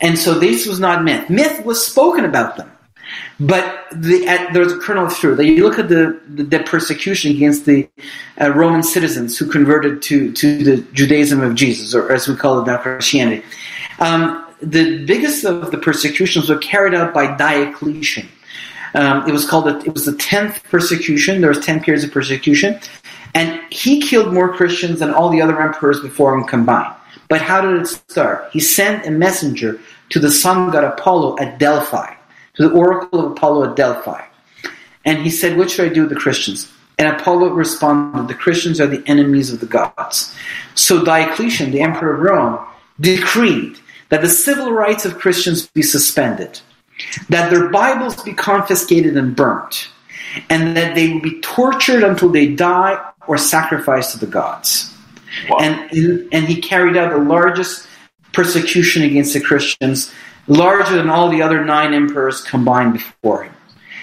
And 0.00 0.18
so 0.18 0.38
this 0.38 0.66
was 0.66 0.80
not 0.80 1.04
myth. 1.04 1.30
Myth 1.30 1.64
was 1.64 1.84
spoken 1.84 2.24
about 2.24 2.56
them. 2.56 2.70
But 3.38 3.86
the, 3.92 4.26
at, 4.26 4.52
there's 4.52 4.72
a 4.72 4.78
kernel 4.78 5.06
of 5.06 5.14
truth. 5.14 5.38
You 5.40 5.62
look 5.62 5.78
at 5.78 5.88
the, 5.88 6.18
the, 6.28 6.42
the 6.42 6.60
persecution 6.60 7.30
against 7.30 7.66
the 7.66 7.88
uh, 8.40 8.50
Roman 8.52 8.82
citizens 8.82 9.36
who 9.36 9.48
converted 9.50 10.02
to, 10.02 10.32
to 10.32 10.64
the 10.64 10.76
Judaism 10.92 11.42
of 11.42 11.54
Jesus, 11.54 11.94
or 11.94 12.10
as 12.10 12.26
we 12.26 12.36
call 12.36 12.60
it 12.60 12.66
now, 12.66 12.78
Christianity. 12.78 13.44
Um, 14.00 14.46
the 14.62 15.04
biggest 15.04 15.44
of 15.44 15.70
the 15.70 15.78
persecutions 15.78 16.48
were 16.48 16.58
carried 16.58 16.94
out 16.94 17.12
by 17.12 17.36
Diocletian. 17.36 18.28
Um, 18.94 19.28
it 19.28 19.32
was 19.32 19.46
called 19.46 19.68
a, 19.68 19.78
it 19.80 19.92
was 19.92 20.06
the 20.06 20.16
tenth 20.16 20.64
persecution. 20.64 21.42
There 21.42 21.50
was 21.50 21.64
ten 21.64 21.82
periods 21.82 22.04
of 22.04 22.12
persecution, 22.12 22.80
and 23.34 23.60
he 23.70 24.00
killed 24.00 24.32
more 24.32 24.54
Christians 24.54 25.00
than 25.00 25.12
all 25.12 25.28
the 25.28 25.42
other 25.42 25.60
emperors 25.60 26.00
before 26.00 26.34
him 26.34 26.44
combined. 26.44 26.94
But 27.28 27.42
how 27.42 27.60
did 27.60 27.82
it 27.82 27.86
start? 27.86 28.48
He 28.52 28.60
sent 28.60 29.04
a 29.06 29.10
messenger 29.10 29.78
to 30.10 30.18
the 30.18 30.30
sun 30.30 30.70
god 30.70 30.84
Apollo 30.84 31.38
at 31.38 31.58
Delphi 31.58 32.15
to 32.56 32.68
the 32.68 32.74
oracle 32.74 33.20
of 33.24 33.32
Apollo 33.32 33.70
at 33.70 33.76
Delphi. 33.76 34.22
And 35.04 35.18
he 35.18 35.30
said, 35.30 35.56
What 35.56 35.70
should 35.70 35.90
I 35.90 35.94
do 35.94 36.02
with 36.02 36.10
the 36.10 36.16
Christians? 36.16 36.70
And 36.98 37.08
Apollo 37.08 37.50
responded, 37.50 38.28
The 38.28 38.34
Christians 38.34 38.80
are 38.80 38.86
the 38.86 39.02
enemies 39.06 39.52
of 39.52 39.60
the 39.60 39.66
gods. 39.66 40.34
So 40.74 41.04
Diocletian, 41.04 41.70
the 41.70 41.82
emperor 41.82 42.14
of 42.14 42.20
Rome, 42.20 42.58
decreed 43.00 43.78
that 44.08 44.22
the 44.22 44.28
civil 44.28 44.72
rights 44.72 45.04
of 45.04 45.18
Christians 45.18 45.66
be 45.68 45.82
suspended, 45.82 46.60
that 47.28 47.50
their 47.50 47.68
Bibles 47.68 48.22
be 48.22 48.32
confiscated 48.32 49.16
and 49.16 49.36
burnt, 49.36 49.88
and 50.48 50.76
that 50.76 50.94
they 50.94 51.12
will 51.12 51.20
be 51.20 51.40
tortured 51.40 52.02
until 52.02 52.30
they 52.30 52.48
die 52.48 53.12
or 53.26 53.36
sacrificed 53.36 54.12
to 54.12 54.18
the 54.18 54.26
gods. 54.26 54.94
Wow. 55.48 55.58
And, 55.60 56.28
and 56.32 56.46
he 56.46 56.60
carried 56.60 56.96
out 56.96 57.10
the 57.10 57.18
largest 57.18 57.86
persecution 58.32 59.02
against 59.02 59.34
the 59.34 59.40
Christians 59.40 60.12
larger 60.48 60.96
than 60.96 61.10
all 61.10 61.28
the 61.28 61.42
other 61.42 61.64
nine 61.64 61.94
emperors 61.94 62.42
combined 62.42 62.92
before 62.92 63.44
him. 63.44 63.54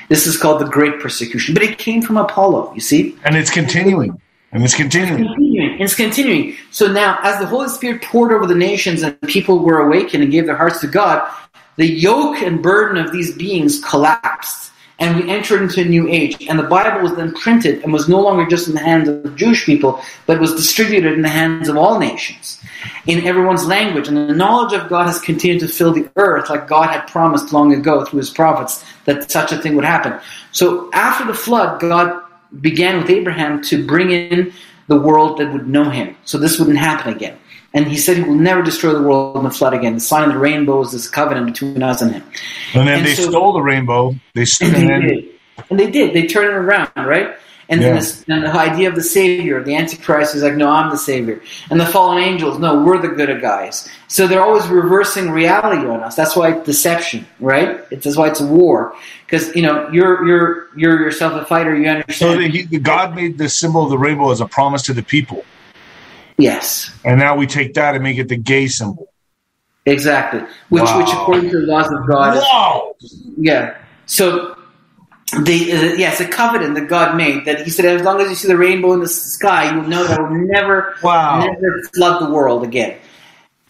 This 0.09 0.27
is 0.27 0.37
called 0.37 0.61
the 0.61 0.65
Great 0.65 0.99
Persecution, 0.99 1.53
but 1.53 1.63
it 1.63 1.77
came 1.77 2.01
from 2.01 2.17
Apollo, 2.17 2.73
you 2.73 2.81
see? 2.81 3.17
And 3.23 3.35
it's 3.35 3.49
continuing. 3.49 4.19
And 4.51 4.63
it's 4.63 4.75
continuing. 4.75 5.23
It's 5.23 5.33
continuing. 5.33 5.81
It's 5.81 5.95
continuing. 5.95 6.57
So 6.71 6.91
now, 6.91 7.17
as 7.23 7.39
the 7.39 7.45
Holy 7.45 7.69
Spirit 7.69 8.03
poured 8.03 8.31
over 8.31 8.45
the 8.45 8.55
nations 8.55 9.01
and 9.01 9.19
people 9.21 9.59
were 9.59 9.79
awakened 9.79 10.21
and 10.21 10.31
gave 10.31 10.45
their 10.45 10.55
hearts 10.55 10.81
to 10.81 10.87
God, 10.87 11.27
the 11.77 11.87
yoke 11.87 12.37
and 12.41 12.61
burden 12.61 13.03
of 13.03 13.11
these 13.11 13.35
beings 13.35 13.79
collapsed 13.83 14.71
and 14.99 15.17
we 15.17 15.29
entered 15.29 15.61
into 15.61 15.81
a 15.81 15.85
new 15.85 16.07
age. 16.07 16.37
And 16.47 16.57
the 16.57 16.63
Bible 16.63 17.01
was 17.01 17.15
then 17.15 17.33
printed 17.33 17.83
and 17.83 17.91
was 17.91 18.07
no 18.07 18.21
longer 18.21 18.45
just 18.45 18.67
in 18.67 18.73
the 18.73 18.79
hands 18.79 19.09
of 19.09 19.35
Jewish 19.35 19.65
people, 19.65 20.01
but 20.25 20.39
was 20.39 20.53
distributed 20.55 21.13
in 21.13 21.21
the 21.21 21.29
hands 21.29 21.67
of 21.67 21.77
all 21.77 21.99
nations, 21.99 22.61
in 23.07 23.25
everyone's 23.25 23.65
language. 23.65 24.07
And 24.07 24.17
the 24.17 24.35
knowledge 24.35 24.73
of 24.73 24.89
God 24.89 25.07
has 25.07 25.19
continued 25.19 25.61
to 25.61 25.67
fill 25.67 25.93
the 25.93 26.09
earth, 26.15 26.49
like 26.49 26.67
God 26.67 26.89
had 26.89 27.07
promised 27.07 27.51
long 27.51 27.73
ago 27.73 28.05
through 28.05 28.19
his 28.19 28.29
prophets 28.29 28.85
that 29.05 29.31
such 29.31 29.51
a 29.51 29.57
thing 29.57 29.75
would 29.75 29.85
happen. 29.85 30.19
So 30.51 30.89
after 30.93 31.25
the 31.25 31.33
flood, 31.33 31.81
God 31.81 32.21
began 32.61 33.01
with 33.01 33.09
Abraham 33.09 33.61
to 33.63 33.85
bring 33.85 34.11
in 34.11 34.53
the 34.87 34.99
world 34.99 35.39
that 35.39 35.51
would 35.51 35.67
know 35.67 35.89
him. 35.89 36.15
So 36.25 36.37
this 36.37 36.59
wouldn't 36.59 36.77
happen 36.77 37.13
again. 37.13 37.37
And 37.73 37.87
he 37.87 37.97
said 37.97 38.17
he 38.17 38.23
will 38.23 38.35
never 38.35 38.61
destroy 38.61 38.93
the 38.93 39.01
world 39.01 39.37
in 39.37 39.43
the 39.43 39.49
flood 39.49 39.73
again. 39.73 39.95
The 39.95 39.99
sign 39.99 40.27
of 40.27 40.33
the 40.33 40.39
rainbow 40.39 40.81
is 40.81 40.91
this 40.91 41.09
covenant 41.09 41.47
between 41.47 41.81
us 41.81 42.01
and 42.01 42.11
him. 42.11 42.23
And 42.73 42.87
then 42.87 42.99
and 42.99 43.07
they 43.07 43.15
so, 43.15 43.29
stole 43.29 43.53
the 43.53 43.61
rainbow. 43.61 44.15
They, 44.33 44.45
and 44.61 44.75
they 44.75 45.07
did. 45.07 45.29
And 45.69 45.79
they 45.79 45.89
did. 45.89 46.13
They 46.13 46.27
turned 46.27 46.49
it 46.49 46.55
around, 46.55 46.91
right? 46.95 47.35
And 47.69 47.81
yeah. 47.81 47.87
then 47.87 47.95
this, 47.95 48.25
and 48.27 48.43
the 48.43 48.51
idea 48.51 48.89
of 48.89 48.95
the 48.95 49.01
Savior, 49.03 49.63
the 49.63 49.75
Antichrist 49.75 50.35
is 50.35 50.43
like, 50.43 50.55
no, 50.55 50.69
I'm 50.69 50.89
the 50.89 50.97
Savior. 50.97 51.41
And 51.69 51.79
the 51.79 51.85
fallen 51.85 52.21
angels, 52.21 52.59
no, 52.59 52.83
we're 52.83 53.01
the 53.01 53.07
good 53.07 53.41
guys. 53.41 53.89
So 54.07 54.27
they're 54.27 54.43
always 54.43 54.67
reversing 54.67 55.31
reality 55.31 55.87
on 55.87 56.01
us. 56.01 56.15
That's 56.15 56.35
why 56.35 56.51
it's 56.51 56.65
deception, 56.65 57.25
right? 57.39 57.79
It's 57.89 58.03
that's 58.03 58.17
why 58.17 58.27
it's 58.27 58.41
a 58.41 58.45
war. 58.45 58.95
Because 59.25 59.55
you 59.55 59.61
know 59.61 59.89
you're 59.89 60.27
you're 60.27 60.67
you're 60.75 60.99
yourself 61.01 61.41
a 61.41 61.45
fighter. 61.45 61.75
You 61.75 61.87
understand. 61.87 62.15
So 62.15 62.37
the, 62.37 62.79
God 62.79 63.15
made 63.15 63.37
the 63.37 63.49
symbol 63.49 63.83
of 63.83 63.89
the 63.89 63.97
rainbow 63.97 64.29
as 64.31 64.41
a 64.41 64.45
promise 64.45 64.83
to 64.83 64.93
the 64.93 65.01
people. 65.01 65.45
Yes. 66.37 66.91
And 67.03 67.19
now 67.19 67.35
we 67.35 67.47
take 67.47 67.73
that 67.75 67.95
and 67.95 68.03
make 68.03 68.17
it 68.17 68.27
the 68.27 68.37
gay 68.37 68.67
symbol. 68.67 69.07
Exactly. 69.85 70.41
Which, 70.69 70.83
wow. 70.83 70.97
which 70.99 71.09
according 71.09 71.49
to 71.51 71.59
the 71.61 71.67
laws 71.67 71.91
of 71.91 72.07
God, 72.07 72.37
wow. 72.37 72.95
Is, 73.01 73.23
yeah. 73.37 73.77
So 74.05 74.55
the 75.41 75.71
uh, 75.73 75.95
yes, 75.95 76.19
a 76.19 76.27
covenant 76.27 76.75
that 76.75 76.87
God 76.87 77.17
made 77.17 77.45
that 77.45 77.61
He 77.61 77.69
said, 77.69 77.85
as 77.85 78.01
long 78.01 78.21
as 78.21 78.29
you 78.29 78.35
see 78.35 78.47
the 78.47 78.57
rainbow 78.57 78.93
in 78.93 79.01
the 79.01 79.07
sky, 79.07 79.73
you'll 79.73 79.87
know 79.87 80.05
that 80.05 80.21
will 80.21 80.29
never, 80.29 80.95
wow. 81.03 81.39
never 81.39 81.81
flood 81.93 82.21
the 82.21 82.31
world 82.31 82.63
again. 82.63 82.97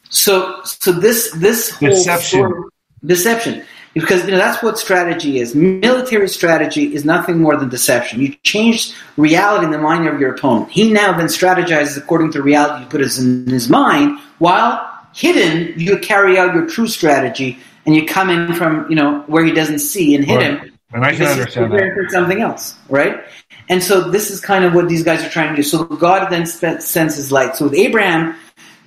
So, 0.09 0.61
so 0.63 0.91
this 0.91 1.31
this 1.31 1.71
whole 1.71 1.89
deception, 1.89 2.39
story, 2.41 2.69
deception 3.03 3.65
because 3.93 4.25
you 4.25 4.31
know 4.31 4.37
that's 4.37 4.61
what 4.63 4.77
strategy 4.77 5.39
is. 5.39 5.55
Military 5.55 6.27
strategy 6.27 6.93
is 6.93 7.05
nothing 7.05 7.39
more 7.39 7.55
than 7.57 7.69
deception. 7.69 8.19
You 8.19 8.35
change 8.43 8.93
reality 9.17 9.65
in 9.65 9.71
the 9.71 9.77
mind 9.77 10.07
of 10.07 10.19
your 10.19 10.33
opponent. 10.33 10.71
He 10.71 10.91
now 10.91 11.15
then 11.17 11.27
strategizes 11.27 11.97
according 11.97 12.31
to 12.33 12.41
reality 12.41 12.83
you 12.83 12.89
put 12.89 13.01
in 13.01 13.47
his 13.47 13.69
mind, 13.69 14.19
while 14.39 14.89
hidden 15.13 15.79
you 15.79 15.97
carry 15.99 16.37
out 16.37 16.55
your 16.55 16.67
true 16.67 16.87
strategy 16.87 17.59
and 17.85 17.95
you 17.95 18.05
come 18.05 18.29
in 18.29 18.53
from 18.53 18.89
you 18.89 18.95
know 18.95 19.21
where 19.27 19.43
he 19.43 19.51
doesn't 19.51 19.79
see 19.79 20.15
and 20.15 20.25
hit 20.25 20.35
right. 20.35 20.59
him. 20.59 20.69
And 20.91 21.03
I 21.03 21.15
can 21.15 21.25
understand 21.25 21.73
that. 21.73 21.93
For 21.95 22.09
something 22.09 22.39
else, 22.39 22.75
right? 22.87 23.23
And 23.69 23.81
so 23.81 24.11
this 24.11 24.29
is 24.29 24.39
kind 24.39 24.63
of 24.63 24.75
what 24.75 24.89
these 24.89 25.03
guys 25.03 25.23
are 25.23 25.29
trying 25.29 25.49
to 25.49 25.55
do. 25.55 25.63
So 25.63 25.85
God 25.85 26.29
then 26.29 26.45
sends 26.45 27.15
his 27.15 27.31
light. 27.31 27.55
So 27.55 27.65
with 27.65 27.73
Abraham, 27.73 28.35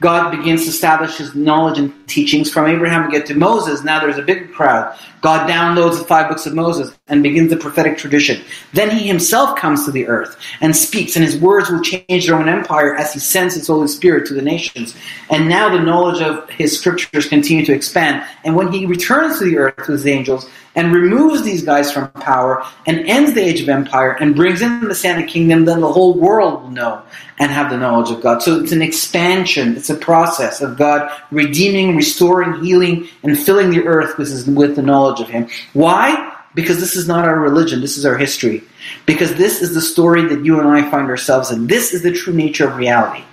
God 0.00 0.30
begins 0.30 0.64
to 0.64 0.68
establish 0.68 1.16
his 1.16 1.34
knowledge 1.34 1.78
and 1.78 1.92
teachings 2.06 2.50
from 2.50 2.66
Abraham. 2.66 3.06
We 3.06 3.12
get 3.12 3.26
to 3.26 3.34
Moses. 3.34 3.82
Now 3.82 4.00
there's 4.00 4.18
a 4.18 4.22
big 4.22 4.52
crowd. 4.52 4.96
God 5.20 5.48
downloads 5.48 5.98
the 5.98 6.04
five 6.04 6.28
books 6.28 6.46
of 6.46 6.54
Moses 6.54 6.96
and 7.08 7.22
begins 7.22 7.50
the 7.50 7.56
prophetic 7.56 7.98
tradition. 7.98 8.42
Then 8.72 8.90
he 8.90 9.06
himself 9.06 9.58
comes 9.58 9.84
to 9.84 9.90
the 9.90 10.06
earth 10.06 10.36
and 10.60 10.74
speaks, 10.74 11.16
and 11.16 11.24
his 11.24 11.38
words 11.38 11.70
will 11.70 11.80
change 11.80 12.26
the 12.26 12.32
Roman 12.32 12.48
Empire 12.48 12.94
as 12.94 13.12
he 13.12 13.20
sends 13.20 13.54
his 13.54 13.66
Holy 13.66 13.88
Spirit 13.88 14.26
to 14.28 14.34
the 14.34 14.42
nations. 14.42 14.96
And 15.30 15.48
now 15.48 15.68
the 15.68 15.82
knowledge 15.82 16.20
of 16.20 16.48
his 16.50 16.78
scriptures 16.78 17.28
continue 17.28 17.64
to 17.64 17.72
expand. 17.72 18.24
And 18.44 18.54
when 18.54 18.72
he 18.72 18.86
returns 18.86 19.38
to 19.38 19.44
the 19.44 19.58
earth 19.58 19.76
with 19.78 19.88
his 19.88 20.06
angels 20.06 20.48
and 20.74 20.92
removes 20.92 21.42
these 21.42 21.64
guys 21.64 21.90
from 21.90 22.08
power 22.10 22.64
and 22.86 22.98
ends 23.08 23.32
the 23.32 23.42
age 23.42 23.62
of 23.62 23.68
empire 23.68 24.12
and 24.12 24.36
brings 24.36 24.60
in 24.60 24.80
the 24.80 24.88
Messianic 24.88 25.28
kingdom, 25.28 25.64
then 25.64 25.80
the 25.80 25.92
whole 25.92 26.14
world 26.14 26.62
will 26.62 26.70
know 26.70 27.02
and 27.38 27.50
have 27.50 27.70
the 27.70 27.76
knowledge 27.76 28.10
of 28.10 28.22
God. 28.22 28.42
So 28.42 28.60
it's 28.60 28.72
an 28.72 28.82
expansion, 28.82 29.76
it's 29.76 29.90
a 29.90 29.94
process 29.94 30.60
of 30.60 30.76
God 30.76 31.10
redeeming, 31.30 31.96
restoring, 31.96 32.62
healing, 32.62 33.08
and 33.22 33.38
filling 33.38 33.70
the 33.70 33.84
earth 33.84 34.18
with, 34.18 34.46
with 34.48 34.76
the 34.76 34.82
knowledge 34.82 35.15
of 35.20 35.28
Him. 35.28 35.48
Why? 35.72 36.34
Because 36.54 36.80
this 36.80 36.96
is 36.96 37.06
not 37.06 37.26
our 37.26 37.38
religion, 37.38 37.80
this 37.80 37.98
is 37.98 38.06
our 38.06 38.16
history. 38.16 38.62
Because 39.04 39.34
this 39.34 39.60
is 39.60 39.74
the 39.74 39.80
story 39.80 40.24
that 40.26 40.44
you 40.44 40.58
and 40.58 40.68
I 40.68 40.90
find 40.90 41.08
ourselves 41.08 41.50
in. 41.50 41.66
This 41.66 41.92
is 41.92 42.02
the 42.02 42.12
true 42.12 42.32
nature 42.32 42.68
of 42.68 42.76
reality. 42.76 43.24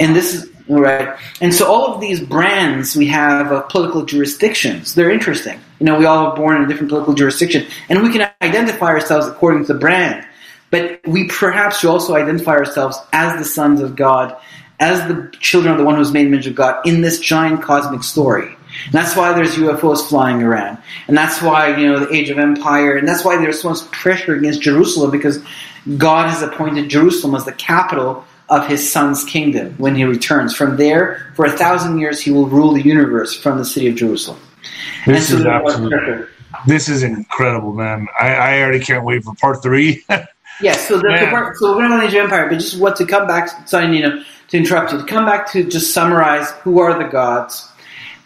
And 0.00 0.16
this 0.16 0.34
is 0.34 0.50
right. 0.68 1.16
And 1.40 1.52
so 1.52 1.70
all 1.70 1.94
of 1.94 2.00
these 2.00 2.20
brands 2.20 2.96
we 2.96 3.06
have 3.08 3.52
of 3.52 3.68
political 3.68 4.04
jurisdictions, 4.04 4.94
they're 4.94 5.10
interesting. 5.10 5.60
You 5.80 5.86
know, 5.86 5.98
we 5.98 6.06
all 6.06 6.26
are 6.26 6.36
born 6.36 6.56
in 6.56 6.62
a 6.62 6.68
different 6.68 6.88
political 6.88 7.14
jurisdiction, 7.14 7.66
and 7.88 8.02
we 8.02 8.10
can 8.12 8.30
identify 8.40 8.86
ourselves 8.86 9.26
according 9.26 9.66
to 9.66 9.72
the 9.72 9.78
brand. 9.78 10.26
But 10.70 11.00
we 11.06 11.28
perhaps 11.28 11.80
should 11.80 11.90
also 11.90 12.14
identify 12.14 12.52
ourselves 12.52 12.96
as 13.12 13.38
the 13.38 13.44
sons 13.44 13.82
of 13.82 13.94
God, 13.94 14.34
as 14.80 15.06
the 15.06 15.30
children 15.38 15.72
of 15.72 15.78
the 15.78 15.84
one 15.84 15.96
who's 15.96 16.12
made 16.12 16.26
image 16.26 16.46
of 16.46 16.54
God 16.54 16.86
in 16.86 17.02
this 17.02 17.18
giant 17.18 17.62
cosmic 17.62 18.02
story. 18.02 18.56
And 18.86 18.92
that's 18.92 19.16
why 19.16 19.32
there's 19.32 19.54
UFOs 19.56 20.08
flying 20.08 20.42
around. 20.42 20.78
And 21.08 21.16
that's 21.16 21.42
why, 21.42 21.76
you 21.76 21.86
know, 21.86 22.00
the 22.00 22.14
age 22.14 22.30
of 22.30 22.38
empire, 22.38 22.96
and 22.96 23.06
that's 23.06 23.24
why 23.24 23.36
there's 23.36 23.60
so 23.60 23.70
much 23.70 23.90
pressure 23.90 24.34
against 24.34 24.62
Jerusalem 24.62 25.10
because 25.10 25.42
God 25.98 26.28
has 26.28 26.42
appointed 26.42 26.88
Jerusalem 26.88 27.34
as 27.34 27.44
the 27.44 27.52
capital 27.52 28.24
of 28.48 28.66
his 28.66 28.90
son's 28.90 29.24
kingdom 29.24 29.74
when 29.78 29.94
he 29.94 30.04
returns. 30.04 30.54
From 30.54 30.76
there, 30.76 31.32
for 31.34 31.44
a 31.44 31.50
thousand 31.50 31.98
years, 31.98 32.20
he 32.20 32.30
will 32.30 32.46
rule 32.46 32.72
the 32.72 32.82
universe 32.82 33.34
from 33.34 33.58
the 33.58 33.64
city 33.64 33.88
of 33.88 33.96
Jerusalem. 33.96 34.38
This 35.06 35.28
so 35.28 35.36
is 35.36 35.46
absolutely, 35.46 36.26
this 36.66 36.88
is 36.88 37.02
incredible, 37.02 37.72
man. 37.72 38.06
I, 38.20 38.34
I 38.34 38.62
already 38.62 38.80
can't 38.80 39.04
wait 39.04 39.24
for 39.24 39.34
part 39.34 39.62
three. 39.62 40.04
Yeah, 40.60 40.74
so 40.74 40.96
the, 40.96 41.18
the 41.18 41.26
part, 41.30 41.56
so 41.56 41.76
we're 41.76 41.88
going 41.88 42.00
to 42.00 42.06
Age 42.06 42.14
of 42.14 42.24
Empire, 42.24 42.48
but 42.48 42.58
just 42.58 42.78
what 42.78 42.96
to 42.96 43.06
come 43.06 43.26
back. 43.26 43.66
Sorry, 43.66 43.96
you 43.96 44.02
know, 44.02 44.22
to 44.48 44.56
interrupt 44.56 44.92
you. 44.92 44.98
To 44.98 45.04
come 45.04 45.24
back 45.24 45.50
to 45.52 45.64
just 45.64 45.92
summarize 45.92 46.50
who 46.62 46.78
are 46.78 47.02
the 47.02 47.08
gods. 47.08 47.71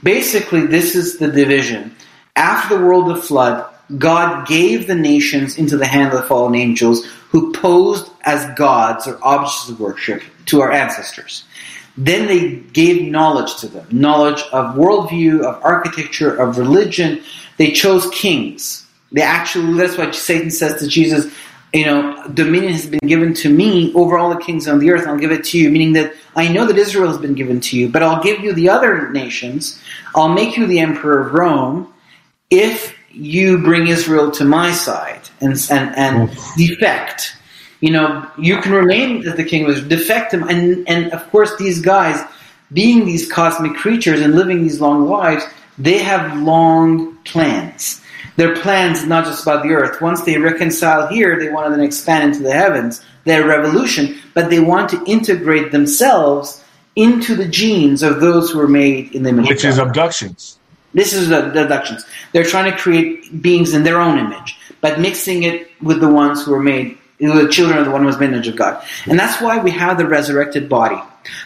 Basically, 0.06 0.64
this 0.64 0.94
is 0.94 1.18
the 1.18 1.26
division. 1.26 1.92
After 2.36 2.78
the 2.78 2.84
world 2.84 3.10
of 3.10 3.24
flood, 3.24 3.68
God 3.98 4.46
gave 4.46 4.86
the 4.86 4.94
nations 4.94 5.58
into 5.58 5.76
the 5.76 5.84
hand 5.84 6.14
of 6.14 6.20
the 6.20 6.28
fallen 6.28 6.54
angels, 6.54 7.04
who 7.30 7.52
posed 7.52 8.08
as 8.22 8.56
gods 8.56 9.08
or 9.08 9.18
objects 9.20 9.68
of 9.68 9.80
worship 9.80 10.22
to 10.44 10.60
our 10.60 10.70
ancestors. 10.70 11.42
Then 11.96 12.28
they 12.28 12.54
gave 12.72 13.10
knowledge 13.10 13.56
to 13.56 13.66
them 13.66 13.88
knowledge 13.90 14.42
of 14.52 14.76
worldview, 14.76 15.40
of 15.42 15.60
architecture, 15.64 16.36
of 16.36 16.56
religion. 16.56 17.20
They 17.56 17.72
chose 17.72 18.08
kings. 18.10 18.86
They 19.10 19.22
actually, 19.22 19.74
that's 19.74 19.98
why 19.98 20.12
Satan 20.12 20.52
says 20.52 20.78
to 20.82 20.86
Jesus, 20.86 21.34
you 21.72 21.84
know, 21.84 22.26
dominion 22.32 22.72
has 22.72 22.86
been 22.86 23.06
given 23.06 23.34
to 23.34 23.50
me 23.50 23.92
over 23.94 24.16
all 24.16 24.30
the 24.30 24.40
kings 24.40 24.68
on 24.68 24.78
the 24.78 24.90
earth, 24.90 25.06
I'll 25.06 25.18
give 25.18 25.32
it 25.32 25.44
to 25.46 25.58
you. 25.58 25.70
Meaning 25.70 25.92
that 25.94 26.14
I 26.34 26.48
know 26.48 26.64
that 26.66 26.78
Israel 26.78 27.08
has 27.08 27.18
been 27.18 27.34
given 27.34 27.60
to 27.60 27.78
you, 27.78 27.88
but 27.88 28.02
I'll 28.02 28.22
give 28.22 28.40
you 28.40 28.52
the 28.52 28.68
other 28.68 29.10
nations. 29.10 29.80
I'll 30.16 30.30
make 30.30 30.56
you 30.56 30.66
the 30.66 30.80
emperor 30.80 31.26
of 31.26 31.34
Rome 31.34 31.92
if 32.50 32.96
you 33.10 33.58
bring 33.58 33.86
Israel 33.86 34.30
to 34.32 34.44
my 34.44 34.72
side 34.72 35.28
and 35.40 35.54
and, 35.70 35.94
and 35.96 36.30
defect. 36.56 37.36
You 37.80 37.90
know, 37.90 38.30
you 38.38 38.60
can 38.62 38.72
remain 38.72 39.28
as 39.28 39.36
the 39.36 39.44
king 39.44 39.64
of 39.64 39.70
Israel, 39.70 39.88
defect 39.88 40.32
him, 40.32 40.48
and 40.48 40.88
and 40.88 41.12
of 41.12 41.30
course 41.30 41.56
these 41.58 41.80
guys, 41.80 42.18
being 42.72 43.04
these 43.04 43.30
cosmic 43.30 43.74
creatures 43.74 44.20
and 44.20 44.34
living 44.34 44.62
these 44.62 44.80
long 44.80 45.06
lives, 45.08 45.44
they 45.78 45.98
have 45.98 46.40
long 46.40 47.16
plans. 47.18 48.02
Their 48.36 48.56
plans 48.56 49.06
not 49.06 49.24
just 49.24 49.42
about 49.42 49.62
the 49.62 49.70
earth. 49.70 50.00
Once 50.00 50.22
they 50.22 50.38
reconcile 50.38 51.08
here, 51.08 51.38
they 51.38 51.50
want 51.50 51.66
to 51.66 51.70
then 51.76 51.84
expand 51.84 52.24
into 52.24 52.42
the 52.42 52.52
heavens. 52.52 53.02
Their 53.24 53.46
revolution, 53.46 54.18
but 54.34 54.50
they 54.50 54.60
want 54.60 54.88
to 54.90 55.02
integrate 55.06 55.72
themselves 55.72 56.62
into 56.96 57.36
the 57.36 57.46
genes 57.46 58.02
of 58.02 58.20
those 58.20 58.50
who 58.50 58.58
were 58.58 58.68
made 58.68 59.14
in 59.14 59.22
the 59.22 59.28
image 59.28 59.48
Which 59.48 59.64
is 59.64 59.78
abductions. 59.78 60.58
This 60.94 61.12
is 61.12 61.28
the 61.28 61.42
deductions. 61.42 62.04
They're 62.32 62.44
trying 62.44 62.72
to 62.72 62.76
create 62.76 63.42
beings 63.42 63.74
in 63.74 63.84
their 63.84 64.00
own 64.00 64.18
image, 64.18 64.58
but 64.80 64.98
mixing 64.98 65.42
it 65.42 65.70
with 65.82 66.00
the 66.00 66.08
ones 66.08 66.44
who 66.44 66.52
were 66.52 66.62
made, 66.62 66.96
the 67.20 67.48
children 67.50 67.78
of 67.78 67.84
the 67.84 67.90
one 67.90 68.00
who 68.00 68.06
was 68.06 68.18
made 68.18 68.26
in 68.26 68.30
the 68.32 68.36
image 68.38 68.48
of 68.48 68.56
God. 68.56 68.82
And 69.04 69.18
that's 69.18 69.40
why 69.42 69.58
we 69.58 69.70
have 69.72 69.98
the 69.98 70.06
resurrected 70.06 70.70
body. 70.70 71.00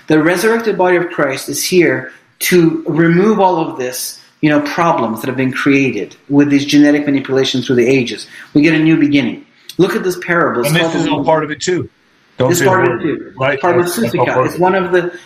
The 0.07 0.22
resurrected 0.22 0.78
body 0.78 0.96
of 0.96 1.11
Christ 1.11 1.48
is 1.48 1.64
here 1.64 2.12
to 2.40 2.84
remove 2.86 3.40
all 3.40 3.59
of 3.59 3.76
this, 3.76 4.22
you 4.40 4.51
know, 4.51 4.61
problems 4.62 5.20
that 5.20 5.26
have 5.26 5.36
been 5.36 5.53
created 5.53 6.16
with 6.28 6.48
these 6.48 6.64
genetic 6.64 7.05
manipulations 7.07 7.66
through 7.66 7.76
the 7.76 7.88
ages. 7.88 8.28
We 8.55 8.62
get 8.62 8.74
a 8.74 8.78
new 8.78 8.98
beginning. 8.98 9.46
Look 9.78 9.96
at 9.96 10.05
this 10.05 10.18
parable. 10.24 10.61
It's 10.61 10.68
And 10.68 10.76
this 10.76 10.94
is 10.94 11.09
all 11.09 11.24
part 11.24 11.42
of 11.42 11.51
it 11.51 11.61
too. 11.61 11.90
Don't 12.38 12.55
say 12.55 12.66
part 12.66 12.88
of 12.88 13.01
it 13.01 13.03
too. 13.03 13.34
Right? 13.36 13.61
Part 13.61 13.78
of 13.78 13.86
That's- 13.86 14.01
that's 14.01 14.14
all 14.14 14.26
Pharmaceutica. 14.26 14.34
part 14.34 14.46
of 14.46 14.53
It's 14.53 14.61
one 14.61 14.74
of 14.74 14.92
the 14.92 15.18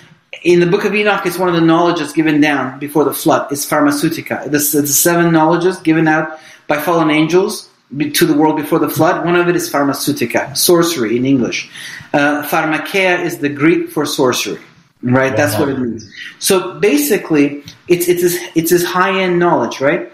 in 0.45 0.61
the 0.61 0.67
book 0.67 0.85
of 0.85 0.95
Enoch. 0.95 1.27
It's 1.27 1.39
one 1.39 1.49
of 1.49 1.55
the 1.55 1.61
knowledges 1.61 2.13
given 2.13 2.41
down 2.41 2.79
before 2.79 3.05
the 3.05 3.15
flood. 3.15 3.51
It's 3.51 3.67
Pharmaceutica. 3.67 4.51
This 4.51 4.75
it's 4.75 4.89
the 4.89 4.95
seven 4.95 5.33
knowledges 5.33 5.79
given 5.79 6.07
out 6.07 6.39
by 6.69 6.81
fallen 6.81 7.11
angels 7.11 7.69
to 7.99 8.27
the 8.27 8.35
world 8.35 8.57
before 8.57 8.79
the 8.79 8.89
flood. 8.89 9.25
One 9.25 9.37
of 9.37 9.49
it 9.49 9.57
is 9.57 9.71
Pharmaceutica, 9.71 10.57
sorcery 10.57 11.17
in 11.17 11.25
English. 11.25 11.71
Uh, 12.13 12.47
pharmakeia 12.49 13.25
is 13.25 13.39
the 13.39 13.49
Greek 13.49 13.91
for 13.91 14.07
sorcery. 14.07 14.61
Right, 15.03 15.37
that's 15.37 15.59
what 15.59 15.69
it 15.69 15.79
means. 15.79 16.11
So 16.39 16.81
basically, 16.81 17.63
it's 17.89 18.09
it's 18.09 18.23
this, 18.23 18.43
it's 18.55 18.71
this 18.71 18.85
high 18.85 19.21
end 19.21 19.39
knowledge, 19.39 19.81
right? 19.81 20.11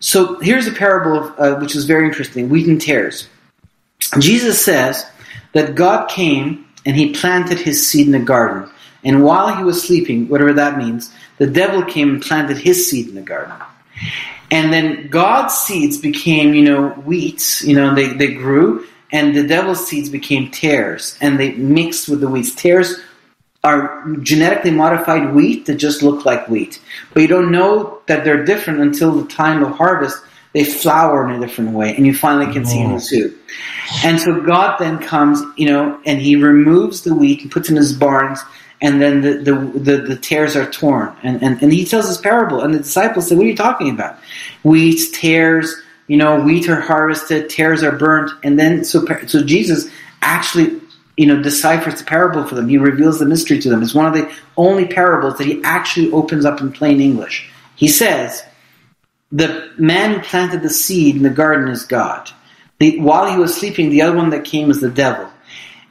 So 0.00 0.38
here's 0.40 0.66
a 0.66 0.72
parable 0.72 1.18
of, 1.18 1.40
uh, 1.40 1.58
which 1.58 1.74
is 1.74 1.86
very 1.86 2.06
interesting: 2.06 2.50
wheat 2.50 2.66
and 2.66 2.80
tares. 2.80 3.28
Jesus 4.18 4.62
says 4.62 5.06
that 5.52 5.74
God 5.74 6.08
came 6.08 6.66
and 6.84 6.94
he 6.94 7.12
planted 7.12 7.58
his 7.58 7.86
seed 7.86 8.06
in 8.06 8.12
the 8.12 8.18
garden. 8.18 8.70
And 9.04 9.22
while 9.22 9.54
he 9.54 9.62
was 9.62 9.82
sleeping, 9.82 10.28
whatever 10.28 10.52
that 10.54 10.78
means, 10.78 11.12
the 11.38 11.46
devil 11.46 11.82
came 11.84 12.10
and 12.10 12.22
planted 12.22 12.58
his 12.58 12.88
seed 12.88 13.08
in 13.08 13.14
the 13.14 13.22
garden. 13.22 13.54
And 14.50 14.72
then 14.72 15.08
God's 15.08 15.54
seeds 15.54 15.98
became, 15.98 16.54
you 16.54 16.62
know, 16.62 16.90
wheats, 16.90 17.62
you 17.62 17.74
know, 17.74 17.94
they, 17.94 18.08
they 18.08 18.34
grew, 18.34 18.86
and 19.10 19.34
the 19.34 19.46
devil's 19.46 19.86
seeds 19.86 20.08
became 20.08 20.50
tares, 20.50 21.16
and 21.20 21.38
they 21.38 21.52
mixed 21.52 22.08
with 22.08 22.20
the 22.20 22.28
wheats. 22.28 22.54
Tares 22.54 23.00
are 23.64 24.06
genetically 24.22 24.70
modified 24.70 25.34
wheat 25.34 25.66
that 25.66 25.74
just 25.74 26.02
look 26.02 26.24
like 26.24 26.48
wheat. 26.48 26.80
But 27.12 27.22
you 27.22 27.28
don't 27.28 27.50
know 27.50 28.00
that 28.06 28.24
they're 28.24 28.44
different 28.44 28.80
until 28.80 29.12
the 29.12 29.28
time 29.28 29.62
of 29.64 29.72
harvest. 29.72 30.18
They 30.52 30.64
flower 30.64 31.28
in 31.28 31.34
a 31.34 31.46
different 31.46 31.72
way, 31.72 31.94
and 31.96 32.06
you 32.06 32.14
finally 32.14 32.50
can 32.52 32.64
see 32.64 32.78
them 32.78 32.90
the 32.90 32.96
oh. 32.96 32.98
soup. 33.00 33.38
And 34.04 34.20
so 34.20 34.40
God 34.40 34.78
then 34.78 34.98
comes, 34.98 35.42
you 35.56 35.66
know, 35.66 36.00
and 36.06 36.20
he 36.20 36.36
removes 36.36 37.02
the 37.02 37.14
wheat 37.14 37.42
and 37.42 37.50
puts 37.50 37.68
in 37.68 37.76
his 37.76 37.92
barns, 37.92 38.40
and 38.80 39.00
then 39.00 39.22
the, 39.22 39.38
the, 39.38 39.54
the, 39.78 39.96
the 40.02 40.16
tares 40.16 40.54
are 40.54 40.70
torn. 40.70 41.14
And, 41.22 41.42
and, 41.42 41.62
and 41.62 41.72
he 41.72 41.84
tells 41.84 42.08
this 42.08 42.18
parable, 42.18 42.60
and 42.60 42.74
the 42.74 42.78
disciples 42.78 43.28
say, 43.28 43.34
What 43.34 43.46
are 43.46 43.48
you 43.48 43.56
talking 43.56 43.90
about? 43.90 44.18
Wheat, 44.62 45.12
tares, 45.14 45.74
you 46.08 46.16
know, 46.16 46.40
wheat 46.40 46.68
are 46.68 46.80
harvested, 46.80 47.50
tares 47.50 47.82
are 47.82 47.92
burnt. 47.92 48.30
And 48.42 48.58
then, 48.58 48.84
so, 48.84 49.04
so 49.26 49.44
Jesus 49.44 49.88
actually, 50.22 50.80
you 51.16 51.26
know, 51.26 51.42
deciphers 51.42 51.98
the 51.98 52.04
parable 52.04 52.46
for 52.46 52.54
them. 52.54 52.68
He 52.68 52.78
reveals 52.78 53.18
the 53.18 53.26
mystery 53.26 53.58
to 53.60 53.68
them. 53.70 53.82
It's 53.82 53.94
one 53.94 54.06
of 54.06 54.12
the 54.12 54.30
only 54.56 54.86
parables 54.86 55.38
that 55.38 55.46
he 55.46 55.62
actually 55.64 56.12
opens 56.12 56.44
up 56.44 56.60
in 56.60 56.72
plain 56.72 57.00
English. 57.00 57.50
He 57.76 57.88
says, 57.88 58.42
the 59.32 59.72
man 59.78 60.14
who 60.14 60.20
planted 60.20 60.62
the 60.62 60.70
seed 60.70 61.16
in 61.16 61.22
the 61.22 61.30
garden 61.30 61.68
is 61.68 61.84
God. 61.84 62.30
The, 62.78 63.00
while 63.00 63.30
he 63.30 63.38
was 63.38 63.56
sleeping, 63.56 63.90
the 63.90 64.02
other 64.02 64.16
one 64.16 64.30
that 64.30 64.44
came 64.44 64.70
is 64.70 64.80
the 64.80 64.90
devil. 64.90 65.30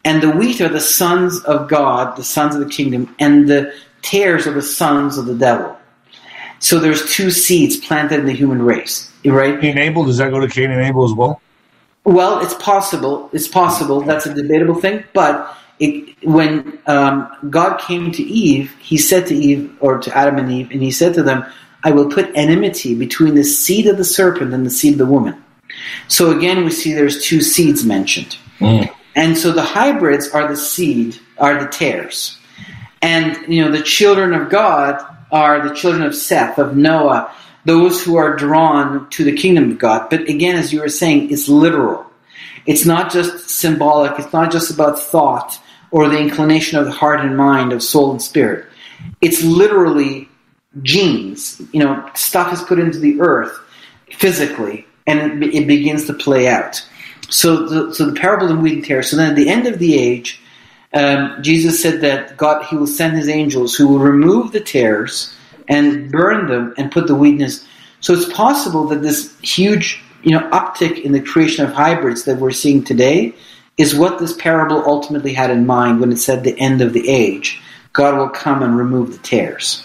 And 0.06 0.22
the 0.22 0.30
wheat 0.30 0.62
are 0.62 0.70
the 0.70 0.80
sons 0.80 1.43
of 1.43 1.68
God, 1.68 2.16
the 2.16 2.24
sons 2.24 2.56
of 2.56 2.62
the 2.62 2.70
kingdom, 2.70 3.14
and 3.20 3.49
the 3.49 3.74
tares 4.03 4.45
are 4.45 4.53
the 4.53 4.62
sons 4.62 5.18
of 5.18 5.26
the 5.26 5.36
devil. 5.36 5.76
So 6.60 6.80
there's 6.80 7.12
two 7.12 7.32
seeds 7.32 7.76
planted 7.76 8.20
in 8.20 8.26
the 8.26 8.32
human 8.32 8.62
race, 8.62 9.12
right? 9.26 9.60
Cain 9.60 9.78
Abel, 9.78 10.06
does 10.06 10.18
that 10.18 10.30
go 10.30 10.39
to 10.39 10.47
Cain 10.47 10.72
and 10.72 10.82
Abel 10.82 11.03
as 11.03 11.14
well? 11.14 11.41
Well, 12.06 12.39
it's 12.39 12.53
possible. 12.53 13.30
It's 13.34 13.47
possible. 13.47 14.01
That's 14.01 14.28
a 14.28 14.34
debatable 14.34 14.76
thing. 14.76 15.03
But 15.14 15.58
it, 15.80 16.16
when 16.24 16.80
um, 16.86 17.28
God 17.49 17.80
came 17.80 18.12
to 18.12 18.24
Eve, 18.24 18.76
He 18.80 18.97
said 18.97 19.26
to 19.28 19.36
Eve, 19.36 19.76
or 19.80 19.97
to 19.97 20.16
Adam 20.16 20.38
and 20.38 20.51
Eve, 20.51 20.70
and 20.72 20.82
He 20.82 20.91
said 20.91 21.16
to 21.16 21.24
them, 21.24 21.43
I 21.84 21.91
will 21.91 22.10
put 22.10 22.32
enmity 22.36 22.95
between 22.95 23.36
the 23.36 23.43
seed 23.43 23.88
of 23.88 23.97
the 23.97 24.06
serpent 24.06 24.53
and 24.53 24.66
the 24.66 24.70
seed 24.70 24.93
of 24.93 24.99
the 24.99 25.06
woman. 25.06 25.43
So 26.08 26.36
again, 26.36 26.64
we 26.64 26.72
see 26.72 26.93
there's 26.93 27.24
two 27.24 27.41
seeds 27.41 27.84
mentioned. 27.84 28.38
And 29.16 29.38
so 29.38 29.51
the 29.51 29.63
hybrids 29.63 30.30
are 30.30 30.47
the 30.47 30.57
seed, 30.57 31.18
are 31.38 31.59
the 31.63 31.70
tares. 31.70 32.38
And, 33.01 33.38
you 33.47 33.63
know, 33.63 33.72
the 33.72 33.82
children 33.82 34.34
of 34.34 34.49
God 34.49 35.01
are 35.32 35.68
the 35.68 35.74
children 35.74 36.03
of 36.03 36.16
Seth, 36.16 36.57
of 36.57 36.76
Noah, 36.76 37.32
those 37.63 38.03
who 38.03 38.18
are 38.18 38.36
drawn 38.36 39.09
to 39.11 39.24
the 39.24 39.36
kingdom 39.36 39.72
of 39.72 39.80
God. 39.80 40.09
But 40.09 40.30
again, 40.30 40.55
as 40.55 40.72
you 40.74 40.82
were 40.82 40.89
saying, 40.89 41.32
it's 41.32 41.47
literal. 41.47 42.05
It's 42.66 42.86
not 42.86 43.11
just 43.11 43.49
symbolic. 43.49 44.20
It's 44.20 44.34
not 44.34 44.51
just 44.51 44.72
about 44.72 44.99
thought 44.99 45.59
or 45.91 46.09
the 46.09 46.20
inclination 46.20 46.78
of 46.78 46.86
the 46.86 46.91
heart 46.91 47.22
and 47.22 47.38
mind, 47.38 47.72
of 47.72 47.82
soul 47.82 48.11
and 48.11 48.22
spirit. 48.22 48.66
It's 49.22 49.43
literally 49.43 50.28
genes. 50.82 51.61
You 51.72 51.80
know, 51.84 52.09
stuff 52.16 52.51
is 52.51 52.61
put 52.61 52.80
into 52.80 52.99
the 52.99 53.22
earth 53.22 53.57
physically, 54.11 54.86
and 55.07 55.43
it, 55.43 55.55
it 55.55 55.68
begins 55.68 56.05
to 56.07 56.13
play 56.13 56.47
out. 56.47 56.86
So, 57.30 57.67
the, 57.67 57.93
so 57.93 58.05
the 58.05 58.19
parable 58.19 58.49
of 58.49 58.55
the 58.55 58.61
wheat 58.61 58.73
and 58.73 58.86
tares. 58.86 59.09
So 59.09 59.17
then, 59.17 59.32
at 59.32 59.36
the 59.36 59.49
end 59.49 59.67
of 59.67 59.80
the 59.80 59.95
age, 59.95 60.41
um, 60.93 61.38
Jesus 61.41 61.82
said 61.82 62.01
that 62.01 62.38
God 62.38 62.65
He 62.65 62.76
will 62.76 62.88
send 62.88 63.15
His 63.15 63.30
angels 63.30 63.76
who 63.76 63.88
will 63.88 63.99
remove 63.99 64.51
the 64.51 64.61
tares 64.61 65.36
and 65.67 66.11
burn 66.11 66.47
them 66.47 66.73
and 66.78 66.91
put 66.91 67.07
the 67.07 67.15
wheat 67.15 67.34
in 67.34 67.39
His. 67.39 67.65
So 67.99 68.13
it's 68.13 68.32
possible 68.32 68.88
that 68.88 69.01
this 69.01 69.38
huge, 69.39 70.01
you 70.23 70.32
know, 70.32 70.49
uptick 70.51 71.02
in 71.02 71.11
the 71.11 71.22
creation 71.22 71.65
of 71.65 71.73
hybrids 71.73 72.23
that 72.26 72.38
we're 72.38 72.52
seeing 72.52 72.84
today 72.84 73.34
is 73.77 73.95
what 73.95 74.19
this 74.19 74.34
parable 74.34 74.84
ultimately 74.85 75.34
had 75.34 75.52
in 75.52 75.65
mind 75.65 75.99
when 75.99 76.11
it 76.11 76.18
said 76.18 76.43
the 76.43 76.57
end 76.60 76.81
of 76.81 76.93
the 76.93 77.10
age. 77.10 77.61
God 77.93 78.18
will 78.18 78.30
come 78.30 78.64
and 78.64 78.77
remove 78.77 79.11
the 79.11 79.18
tares. 79.19 79.84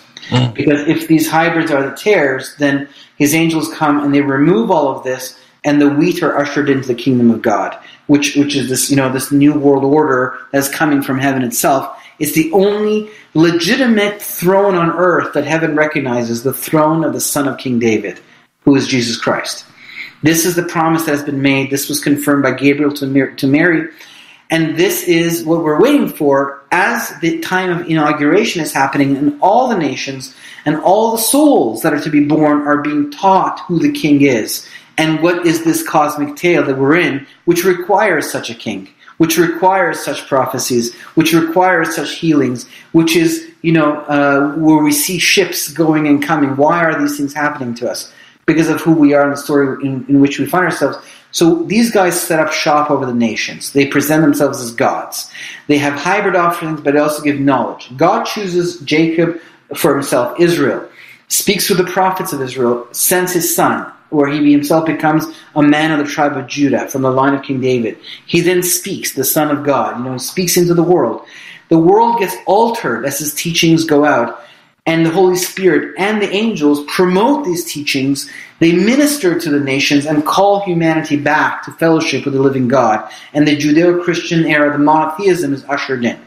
Because 0.54 0.86
if 0.86 1.08
these 1.08 1.28
hybrids 1.28 1.70
are 1.70 1.88
the 1.88 1.96
tares, 1.96 2.54
then 2.56 2.88
his 3.16 3.34
angels 3.34 3.72
come 3.74 4.02
and 4.02 4.14
they 4.14 4.20
remove 4.20 4.70
all 4.70 4.96
of 4.96 5.02
this, 5.02 5.38
and 5.64 5.80
the 5.80 5.90
wheat 5.90 6.22
are 6.22 6.38
ushered 6.38 6.70
into 6.70 6.88
the 6.88 6.94
kingdom 6.94 7.30
of 7.30 7.42
God, 7.42 7.76
which 8.06 8.36
which 8.36 8.56
is 8.56 8.68
this 8.68 8.90
you 8.90 8.96
know 8.96 9.12
this 9.12 9.30
new 9.30 9.52
world 9.52 9.84
order 9.84 10.38
that's 10.52 10.68
coming 10.68 11.02
from 11.02 11.18
heaven 11.18 11.42
itself. 11.42 11.96
It's 12.18 12.32
the 12.32 12.52
only 12.52 13.10
legitimate 13.34 14.20
throne 14.20 14.74
on 14.74 14.90
earth 14.90 15.32
that 15.34 15.44
heaven 15.44 15.74
recognizes, 15.74 16.42
the 16.42 16.52
throne 16.52 17.04
of 17.04 17.12
the 17.12 17.20
Son 17.20 17.48
of 17.48 17.58
King 17.58 17.78
David, 17.78 18.20
who 18.64 18.76
is 18.76 18.86
Jesus 18.86 19.16
Christ. 19.16 19.64
This 20.22 20.44
is 20.44 20.54
the 20.54 20.64
promise 20.64 21.04
that 21.04 21.12
has 21.12 21.24
been 21.24 21.40
made. 21.40 21.70
This 21.70 21.88
was 21.88 22.02
confirmed 22.02 22.42
by 22.42 22.52
Gabriel 22.52 22.92
to 22.94 23.06
Mar- 23.06 23.32
to 23.32 23.46
Mary. 23.46 23.88
And 24.50 24.76
this 24.76 25.04
is 25.04 25.44
what 25.44 25.62
we're 25.62 25.80
waiting 25.80 26.08
for 26.08 26.64
as 26.72 27.12
the 27.20 27.38
time 27.38 27.70
of 27.70 27.88
inauguration 27.88 28.60
is 28.60 28.72
happening, 28.72 29.16
and 29.16 29.38
all 29.40 29.68
the 29.68 29.78
nations 29.78 30.34
and 30.66 30.76
all 30.76 31.12
the 31.12 31.18
souls 31.18 31.82
that 31.82 31.94
are 31.94 32.00
to 32.00 32.10
be 32.10 32.24
born 32.24 32.66
are 32.66 32.82
being 32.82 33.10
taught 33.10 33.60
who 33.60 33.78
the 33.78 33.92
king 33.92 34.22
is 34.22 34.68
and 35.01 35.22
what 35.22 35.47
is 35.47 35.64
this 35.64 35.82
cosmic 35.82 36.36
tale 36.36 36.62
that 36.66 36.77
we're 36.77 36.98
in, 37.09 37.27
which 37.47 37.64
requires 37.64 38.24
such 38.31 38.48
a 38.51 38.55
king. 38.55 38.81
which 39.20 39.36
requires 39.36 40.01
such 40.02 40.27
prophecies, 40.28 40.94
which 41.14 41.35
requires 41.35 41.94
such 41.94 42.12
healings, 42.12 42.66
which 42.93 43.14
is, 43.14 43.51
you 43.60 43.70
know, 43.70 44.01
uh, 44.09 44.55
where 44.55 44.82
we 44.82 44.90
see 44.90 45.18
ships 45.18 45.68
going 45.68 46.06
and 46.06 46.22
coming. 46.22 46.56
Why 46.56 46.82
are 46.82 46.98
these 46.98 47.18
things 47.18 47.35
happening 47.35 47.74
to 47.74 47.90
us? 47.90 48.10
Because 48.47 48.70
of 48.70 48.81
who 48.81 48.93
we 48.93 49.12
are 49.12 49.24
in 49.24 49.32
the 49.32 49.36
story 49.36 49.77
in, 49.86 50.06
in 50.09 50.20
which 50.22 50.39
we 50.39 50.47
find 50.47 50.64
ourselves. 50.64 50.97
So 51.32 51.64
these 51.64 51.90
guys 51.90 52.18
set 52.18 52.40
up 52.40 52.51
shop 52.51 52.90
over 52.90 53.05
the 53.05 53.12
nations. 53.12 53.74
They 53.74 53.86
present 53.86 54.22
themselves 54.22 54.59
as 54.59 54.70
gods. 54.70 55.31
They 55.66 55.77
have 55.77 55.93
hybrid 55.93 56.35
offerings, 56.35 56.81
but 56.81 56.94
they 56.94 57.01
also 57.01 57.22
give 57.22 57.39
knowledge. 57.39 57.94
God 57.98 58.24
chooses 58.24 58.81
Jacob 58.81 59.39
for 59.77 59.93
himself, 59.93 60.40
Israel, 60.40 60.89
speaks 61.28 61.66
through 61.66 61.77
the 61.77 61.93
prophets 61.93 62.32
of 62.32 62.40
Israel, 62.40 62.89
sends 62.93 63.35
his 63.35 63.55
son, 63.55 63.93
where 64.10 64.28
he 64.28 64.52
himself 64.52 64.86
becomes 64.86 65.26
a 65.54 65.62
man 65.62 65.92
of 65.92 65.98
the 65.98 66.12
tribe 66.12 66.36
of 66.36 66.46
Judah 66.46 66.88
from 66.88 67.02
the 67.02 67.10
line 67.10 67.34
of 67.34 67.42
King 67.42 67.60
David. 67.60 67.98
He 68.26 68.40
then 68.40 68.62
speaks, 68.62 69.14
the 69.14 69.24
Son 69.24 69.56
of 69.56 69.64
God, 69.64 69.98
you 69.98 70.04
know, 70.04 70.12
he 70.12 70.18
speaks 70.18 70.56
into 70.56 70.74
the 70.74 70.82
world. 70.82 71.26
The 71.68 71.78
world 71.78 72.18
gets 72.18 72.36
altered 72.46 73.04
as 73.06 73.18
his 73.18 73.32
teachings 73.32 73.84
go 73.84 74.04
out, 74.04 74.42
and 74.86 75.06
the 75.06 75.10
Holy 75.10 75.36
Spirit 75.36 75.94
and 75.98 76.20
the 76.20 76.30
angels 76.30 76.84
promote 76.86 77.44
these 77.44 77.70
teachings. 77.70 78.28
They 78.58 78.72
minister 78.72 79.38
to 79.38 79.50
the 79.50 79.60
nations 79.60 80.06
and 80.06 80.26
call 80.26 80.64
humanity 80.64 81.16
back 81.16 81.62
to 81.64 81.72
fellowship 81.72 82.24
with 82.24 82.34
the 82.34 82.40
living 82.40 82.66
God. 82.66 83.08
And 83.32 83.46
the 83.46 83.56
Judeo 83.56 84.02
Christian 84.02 84.46
era, 84.46 84.72
the 84.72 84.78
monotheism, 84.78 85.54
is 85.54 85.64
ushered 85.64 86.04
in. 86.04 86.20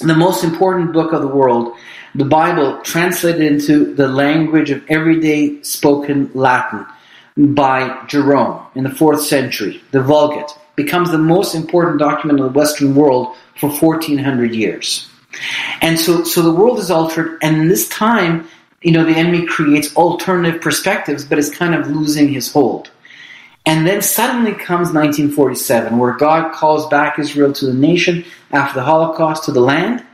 The 0.00 0.14
most 0.14 0.44
important 0.44 0.92
book 0.92 1.12
of 1.12 1.22
the 1.22 1.28
world 1.28 1.76
the 2.14 2.24
Bible 2.24 2.80
translated 2.82 3.42
into 3.42 3.92
the 3.94 4.06
language 4.06 4.70
of 4.70 4.84
everyday 4.88 5.60
spoken 5.62 6.30
Latin 6.32 6.86
by 7.36 8.04
Jerome 8.06 8.64
in 8.76 8.84
the 8.84 8.90
fourth 8.90 9.22
century, 9.22 9.82
the 9.90 10.00
Vulgate, 10.00 10.56
becomes 10.76 11.10
the 11.10 11.18
most 11.18 11.54
important 11.54 11.98
document 11.98 12.38
in 12.38 12.46
the 12.46 12.52
Western 12.52 12.94
world 12.94 13.34
for 13.58 13.68
1400 13.68 14.54
years. 14.54 15.08
And 15.80 15.98
so, 15.98 16.22
so 16.22 16.42
the 16.42 16.52
world 16.52 16.78
is 16.78 16.90
altered, 16.90 17.38
and 17.42 17.56
in 17.56 17.68
this 17.68 17.88
time, 17.88 18.46
you 18.80 18.92
know, 18.92 19.04
the 19.04 19.16
enemy 19.16 19.46
creates 19.46 19.94
alternative 19.96 20.60
perspectives, 20.60 21.24
but 21.24 21.38
is 21.38 21.52
kind 21.52 21.74
of 21.74 21.88
losing 21.88 22.28
his 22.28 22.52
hold. 22.52 22.90
And 23.66 23.86
then 23.86 24.02
suddenly 24.02 24.52
comes 24.52 24.92
1947, 24.92 25.98
where 25.98 26.12
God 26.12 26.52
calls 26.52 26.86
back 26.88 27.18
Israel 27.18 27.52
to 27.54 27.66
the 27.66 27.74
nation 27.74 28.24
after 28.52 28.78
the 28.78 28.84
Holocaust 28.84 29.44
to 29.44 29.52
the 29.52 29.60
land 29.60 30.04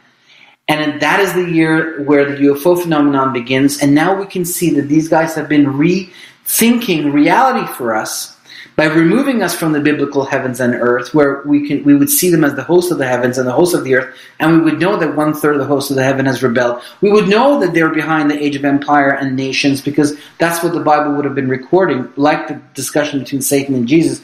and 0.70 1.00
that 1.00 1.18
is 1.18 1.32
the 1.32 1.50
year 1.50 2.02
where 2.04 2.24
the 2.24 2.36
UFO 2.44 2.80
phenomenon 2.80 3.32
begins. 3.32 3.82
And 3.82 3.92
now 3.92 4.14
we 4.14 4.26
can 4.26 4.44
see 4.44 4.70
that 4.74 4.82
these 4.82 5.08
guys 5.08 5.34
have 5.34 5.48
been 5.48 5.66
rethinking 5.66 7.12
reality 7.12 7.66
for 7.72 7.94
us 7.94 8.36
by 8.76 8.84
removing 8.84 9.42
us 9.42 9.54
from 9.54 9.72
the 9.72 9.80
biblical 9.80 10.24
heavens 10.24 10.60
and 10.60 10.74
earth, 10.74 11.12
where 11.12 11.42
we 11.44 11.66
can 11.66 11.82
we 11.82 11.94
would 11.94 12.08
see 12.08 12.30
them 12.30 12.44
as 12.44 12.54
the 12.54 12.62
host 12.62 12.92
of 12.92 12.98
the 12.98 13.06
heavens 13.06 13.36
and 13.36 13.46
the 13.48 13.52
host 13.52 13.74
of 13.74 13.84
the 13.84 13.94
earth, 13.96 14.16
and 14.38 14.52
we 14.52 14.60
would 14.60 14.78
know 14.80 14.96
that 14.96 15.16
one 15.16 15.34
third 15.34 15.54
of 15.54 15.60
the 15.60 15.66
host 15.66 15.90
of 15.90 15.96
the 15.96 16.04
heaven 16.04 16.24
has 16.24 16.42
rebelled. 16.42 16.80
We 17.00 17.10
would 17.10 17.28
know 17.28 17.58
that 17.60 17.74
they're 17.74 17.92
behind 17.92 18.30
the 18.30 18.40
age 18.42 18.56
of 18.56 18.64
empire 18.64 19.10
and 19.10 19.36
nations 19.36 19.82
because 19.82 20.16
that's 20.38 20.62
what 20.62 20.72
the 20.72 20.80
Bible 20.80 21.14
would 21.14 21.24
have 21.24 21.34
been 21.34 21.48
recording, 21.48 22.10
like 22.16 22.48
the 22.48 22.54
discussion 22.74 23.18
between 23.18 23.42
Satan 23.42 23.74
and 23.74 23.88
Jesus. 23.88 24.22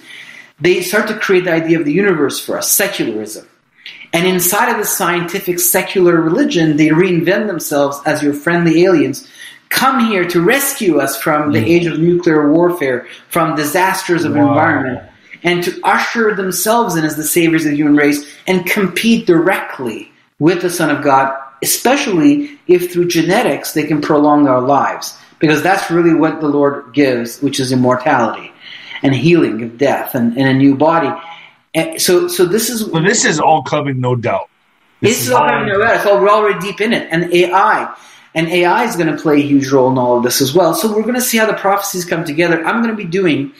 They 0.60 0.80
start 0.80 1.08
to 1.08 1.18
create 1.18 1.44
the 1.44 1.52
idea 1.52 1.78
of 1.78 1.84
the 1.84 1.92
universe 1.92 2.38
for 2.38 2.56
us, 2.56 2.70
secularism. 2.70 3.46
And 4.12 4.26
inside 4.26 4.70
of 4.70 4.78
the 4.78 4.84
scientific 4.84 5.58
secular 5.58 6.20
religion, 6.20 6.76
they 6.76 6.88
reinvent 6.88 7.46
themselves 7.46 7.98
as 8.06 8.22
your 8.22 8.32
friendly 8.32 8.84
aliens. 8.84 9.28
Come 9.68 10.06
here 10.08 10.26
to 10.28 10.40
rescue 10.40 10.98
us 10.98 11.20
from 11.20 11.52
the 11.52 11.58
mm. 11.58 11.66
age 11.66 11.86
of 11.86 11.98
nuclear 11.98 12.50
warfare, 12.50 13.06
from 13.28 13.56
disasters 13.56 14.24
of 14.24 14.34
wow. 14.34 14.48
environment, 14.48 15.10
and 15.42 15.62
to 15.64 15.80
usher 15.82 16.34
themselves 16.34 16.94
in 16.94 17.04
as 17.04 17.16
the 17.16 17.24
saviors 17.24 17.64
of 17.64 17.72
the 17.72 17.76
human 17.76 17.96
race 17.96 18.26
and 18.46 18.66
compete 18.66 19.26
directly 19.26 20.10
with 20.38 20.62
the 20.62 20.70
Son 20.70 20.90
of 20.90 21.02
God, 21.02 21.36
especially 21.62 22.58
if 22.66 22.92
through 22.92 23.08
genetics 23.08 23.72
they 23.72 23.84
can 23.84 24.00
prolong 24.00 24.46
our 24.48 24.60
lives. 24.60 25.18
Because 25.38 25.62
that's 25.62 25.90
really 25.90 26.14
what 26.14 26.40
the 26.40 26.48
Lord 26.48 26.94
gives, 26.94 27.40
which 27.42 27.60
is 27.60 27.70
immortality 27.70 28.52
and 29.02 29.14
healing 29.14 29.62
of 29.62 29.78
death 29.78 30.14
and, 30.14 30.36
and 30.38 30.48
a 30.48 30.54
new 30.54 30.74
body. 30.74 31.10
And 31.76 32.00
so, 32.00 32.26
so 32.26 32.46
this 32.46 32.70
is. 32.70 32.80
So 32.80 33.00
this 33.00 33.26
is 33.26 33.38
all 33.38 33.62
coming, 33.62 34.00
no 34.00 34.16
doubt. 34.16 34.48
This, 35.02 35.18
this 35.18 35.26
is 35.26 35.32
all 35.32 35.46
coming, 35.46 35.68
no 35.68 35.78
doubt. 35.78 36.02
So 36.02 36.20
we're 36.20 36.30
already 36.30 36.58
deep 36.58 36.80
in 36.80 36.94
it, 36.94 37.06
and 37.10 37.32
AI, 37.32 37.94
and 38.34 38.48
AI 38.48 38.84
is 38.84 38.96
going 38.96 39.14
to 39.14 39.22
play 39.22 39.36
a 39.36 39.46
huge 39.46 39.70
role 39.70 39.90
in 39.90 39.98
all 39.98 40.16
of 40.16 40.22
this 40.24 40.40
as 40.40 40.54
well. 40.54 40.74
So 40.74 40.88
we're 40.88 41.02
going 41.02 41.14
to 41.14 41.20
see 41.20 41.36
how 41.36 41.44
the 41.44 41.52
prophecies 41.52 42.06
come 42.06 42.24
together. 42.24 42.64
I'm 42.64 42.82
going 42.82 42.96
to 42.96 42.96
be 42.96 43.08
doing 43.08 43.52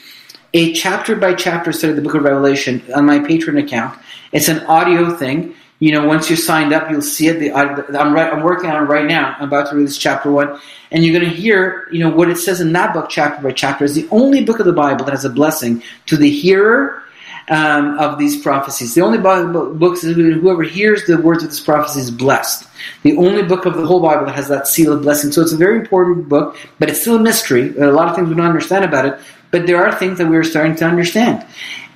a 0.55 0.73
chapter 0.73 1.15
by 1.15 1.35
chapter 1.35 1.73
study 1.73 1.91
of 1.91 1.97
the 1.97 2.03
Book 2.03 2.15
of 2.15 2.23
Revelation 2.23 2.83
on 2.95 3.05
my 3.05 3.19
Patreon 3.19 3.63
account. 3.63 3.99
It's 4.33 4.49
an 4.49 4.65
audio 4.65 5.15
thing. 5.15 5.55
You 5.79 5.93
know, 5.93 6.07
once 6.07 6.31
you're 6.31 6.39
signed 6.39 6.73
up, 6.73 6.91
you'll 6.91 7.03
see 7.03 7.29
it. 7.29 7.39
The, 7.39 7.53
I'm, 7.53 8.15
right, 8.15 8.33
I'm 8.33 8.43
working 8.43 8.71
on 8.71 8.83
it 8.83 8.87
right 8.87 9.05
now. 9.05 9.37
I'm 9.39 9.49
about 9.49 9.69
to 9.69 9.77
release 9.77 9.99
chapter 9.99 10.31
one, 10.31 10.59
and 10.91 11.05
you're 11.05 11.13
going 11.13 11.31
to 11.31 11.37
hear, 11.37 11.87
you 11.93 11.99
know, 11.99 12.09
what 12.09 12.31
it 12.31 12.39
says 12.39 12.63
in 12.63 12.73
that 12.73 12.95
book, 12.95 13.11
chapter 13.11 13.43
by 13.43 13.53
chapter. 13.53 13.85
Is 13.85 13.95
the 13.95 14.09
only 14.11 14.43
book 14.43 14.59
of 14.59 14.65
the 14.65 14.73
Bible 14.73 15.05
that 15.05 15.11
has 15.11 15.27
a 15.27 15.31
blessing 15.31 15.83
to 16.07 16.17
the 16.17 16.31
hearer 16.31 17.03
um, 17.49 17.99
of 17.99 18.19
these 18.19 18.41
prophecies. 18.41 18.95
The 18.95 19.03
only 19.03 19.19
Bible 19.19 19.75
books 19.75 20.03
whoever 20.03 20.63
hears 20.63 21.05
the 21.05 21.19
words 21.19 21.43
of 21.43 21.51
this 21.51 21.61
prophecy 21.61 22.01
is 22.01 22.11
blessed. 22.11 22.69
The 23.03 23.17
only 23.17 23.43
book 23.43 23.67
of 23.67 23.77
the 23.77 23.87
whole 23.87 24.01
Bible 24.01 24.27
that 24.27 24.35
has 24.35 24.49
that 24.49 24.67
seal 24.67 24.93
of 24.93 25.03
blessing. 25.03 25.33
So 25.33 25.43
it's 25.43 25.53
a 25.53 25.57
very 25.57 25.79
important 25.79 26.29
book, 26.29 26.57
but 26.79 26.91
it's 26.91 27.01
still 27.01 27.17
a 27.17 27.23
mystery. 27.23 27.77
A 27.79 27.91
lot 27.91 28.09
of 28.09 28.17
things 28.17 28.29
we 28.29 28.35
don't 28.35 28.47
understand 28.47 28.85
about 28.85 29.07
it, 29.07 29.21
but 29.51 29.67
there 29.67 29.85
are 29.85 29.95
things 29.95 30.19
that 30.19 30.29
we're 30.29 30.45
starting 30.45 30.77
to 30.77 30.85
understand. 30.85 31.47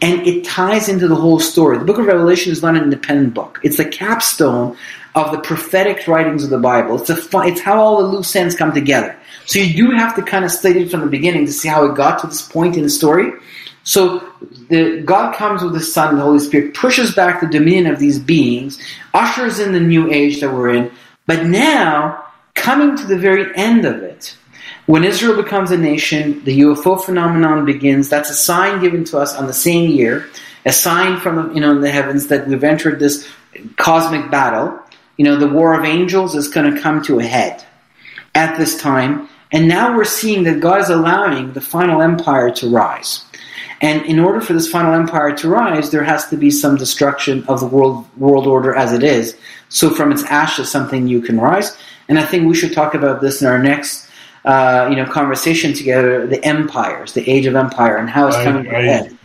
And 0.03 0.27
it 0.27 0.45
ties 0.45 0.89
into 0.89 1.09
the 1.09 1.17
whole 1.17 1.41
story. 1.41 1.79
The 1.79 1.85
book 1.85 1.99
of 1.99 2.07
Revelation 2.07 2.53
is 2.53 2.63
not 2.63 2.77
an 2.77 2.85
independent 2.85 3.35
book. 3.35 3.61
It's 3.63 3.77
the 3.77 3.85
capstone 3.85 4.77
of 5.15 5.33
the 5.33 5.41
prophetic 5.41 6.07
writings 6.07 6.45
of 6.45 6.51
the 6.51 6.59
Bible. 6.59 7.01
It's, 7.01 7.11
a 7.11 7.19
it's 7.41 7.61
how 7.61 7.79
all 7.79 7.99
the 7.99 8.09
loose 8.09 8.35
ends 8.35 8.55
come 8.55 8.73
together. 8.73 9.17
So 9.47 9.59
you 9.59 9.89
do 9.89 9.91
have 9.97 10.15
to 10.17 10.23
kind 10.23 10.45
of 10.45 10.53
study 10.53 10.83
it 10.83 10.91
from 10.91 11.01
the 11.01 11.07
beginning 11.07 11.45
to 11.47 11.53
see 11.53 11.69
how 11.69 11.85
it 11.85 11.97
got 11.97 12.21
to 12.21 12.29
this 12.29 12.41
point 12.41 12.77
in 12.77 12.85
the 12.85 12.89
story. 12.89 13.33
So 13.91 14.21
the, 14.69 15.03
God 15.05 15.35
comes 15.35 15.65
with 15.65 15.73
the 15.73 15.81
Son 15.81 16.15
the 16.15 16.23
Holy 16.23 16.39
Spirit, 16.39 16.75
pushes 16.75 17.13
back 17.13 17.41
the 17.41 17.49
dominion 17.49 17.89
of 17.89 17.99
these 17.99 18.21
beings, 18.21 18.81
ushers 19.13 19.59
in 19.59 19.73
the 19.73 19.81
new 19.81 20.09
age 20.13 20.41
that 20.41 20.55
we're 20.55 20.69
in. 20.69 20.93
But 21.27 21.47
now, 21.47 22.25
coming 22.55 22.97
to 22.97 23.05
the 23.05 23.19
very 23.19 23.53
end 23.57 23.85
of 23.85 23.97
it, 23.97 24.37
when 24.87 25.03
Israel 25.03 25.43
becomes 25.43 25.73
a 25.73 25.77
nation, 25.77 26.45
the 26.45 26.61
UFO 26.61 27.03
phenomenon 27.05 27.65
begins. 27.65 28.09
That's 28.09 28.31
a 28.31 28.35
sign 28.35 28.81
given 28.81 29.03
to 29.07 29.19
us 29.19 29.35
on 29.35 29.49
the 29.49 29.53
same 29.53 29.91
year, 29.91 30.29
a 30.65 30.73
sign 30.73 31.19
from 31.19 31.53
you 31.53 31.61
know 31.61 31.73
in 31.73 31.81
the 31.81 31.91
heavens 31.91 32.29
that 32.29 32.47
we've 32.47 32.63
entered 32.63 33.01
this 33.01 33.29
cosmic 33.75 34.31
battle. 34.31 34.79
You 35.17 35.25
know, 35.25 35.35
the 35.35 35.49
war 35.49 35.77
of 35.77 35.85
angels 35.85 36.37
is 36.37 36.47
going 36.47 36.73
to 36.73 36.81
come 36.81 37.03
to 37.03 37.19
a 37.19 37.25
head 37.25 37.65
at 38.37 38.57
this 38.57 38.81
time, 38.81 39.29
and 39.51 39.67
now 39.67 39.97
we're 39.97 40.05
seeing 40.05 40.45
that 40.45 40.61
God 40.61 40.81
is 40.81 40.91
allowing 40.91 41.55
the 41.55 41.61
final 41.61 42.01
empire 42.01 42.53
to 42.53 42.71
rise. 42.71 43.25
And 43.81 44.05
in 44.05 44.19
order 44.19 44.41
for 44.41 44.53
this 44.53 44.69
final 44.69 44.93
empire 44.93 45.35
to 45.37 45.49
rise, 45.49 45.91
there 45.91 46.05
has 46.05 46.29
to 46.29 46.37
be 46.37 46.51
some 46.51 46.77
destruction 46.77 47.45
of 47.49 47.61
the 47.61 47.67
world 47.67 48.07
world 48.19 48.47
order 48.47 48.75
as 48.75 48.93
it 48.93 49.03
is. 49.03 49.37
So 49.71 49.91
from 49.91 50.13
its 50.13 50.23
ashes, 50.25 50.71
something 50.71 51.05
new 51.05 51.23
can 51.23 51.41
rise. 51.41 51.77
And 52.09 52.19
I 52.19 52.25
think 52.25 52.47
we 52.47 52.55
should 52.55 52.73
talk 52.73 52.95
about 52.95 53.21
this 53.21 53.41
in 53.41 53.49
our 53.49 53.59
next, 53.59 54.07
uh, 54.45 54.89
you 54.91 54.97
know, 54.97 55.07
conversation 55.07 55.73
together: 55.73 56.27
the 56.27 56.45
empires, 56.45 57.15
the 57.15 57.29
age 57.29 57.47
of 57.47 57.57
empire, 57.57 57.97
and 57.97 58.11
how 58.11 58.27
it's 58.29 58.37
I, 58.37 58.45
coming 58.45 58.65
to 58.65 58.71
a 58.71 58.83
head. 58.83 59.17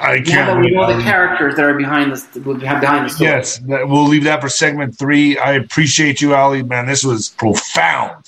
I 0.00 0.20
can't. 0.20 0.28
Now 0.28 0.54
that 0.54 0.60
we 0.60 0.70
know 0.70 0.96
the 0.96 1.02
characters 1.02 1.56
that 1.56 1.64
are 1.64 1.74
behind 1.74 2.12
this, 2.12 2.24
behind 2.26 3.06
the 3.06 3.10
story. 3.10 3.30
Yes, 3.30 3.60
we'll 3.60 4.06
leave 4.06 4.24
that 4.24 4.40
for 4.40 4.48
segment 4.48 4.96
three. 4.96 5.36
I 5.36 5.54
appreciate 5.54 6.22
you, 6.22 6.34
Ali. 6.34 6.62
Man, 6.62 6.86
this 6.86 7.04
was 7.04 7.28
profound. 7.30 8.26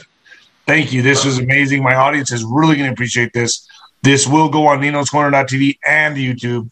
Thank 0.67 0.93
you. 0.93 1.03
This 1.03 1.25
was 1.25 1.39
amazing. 1.39 1.83
My 1.83 1.95
audience 1.95 2.33
is 2.33 2.45
really 2.45 2.77
going 2.77 2.89
to 2.89 2.93
appreciate 2.93 3.33
this. 3.33 3.67
This 4.03 4.27
will 4.27 4.49
go 4.49 4.69
on 4.69 4.81
Nino's 4.81 5.11
Corner.tv 5.11 5.79
and 5.87 6.17
YouTube 6.17 6.71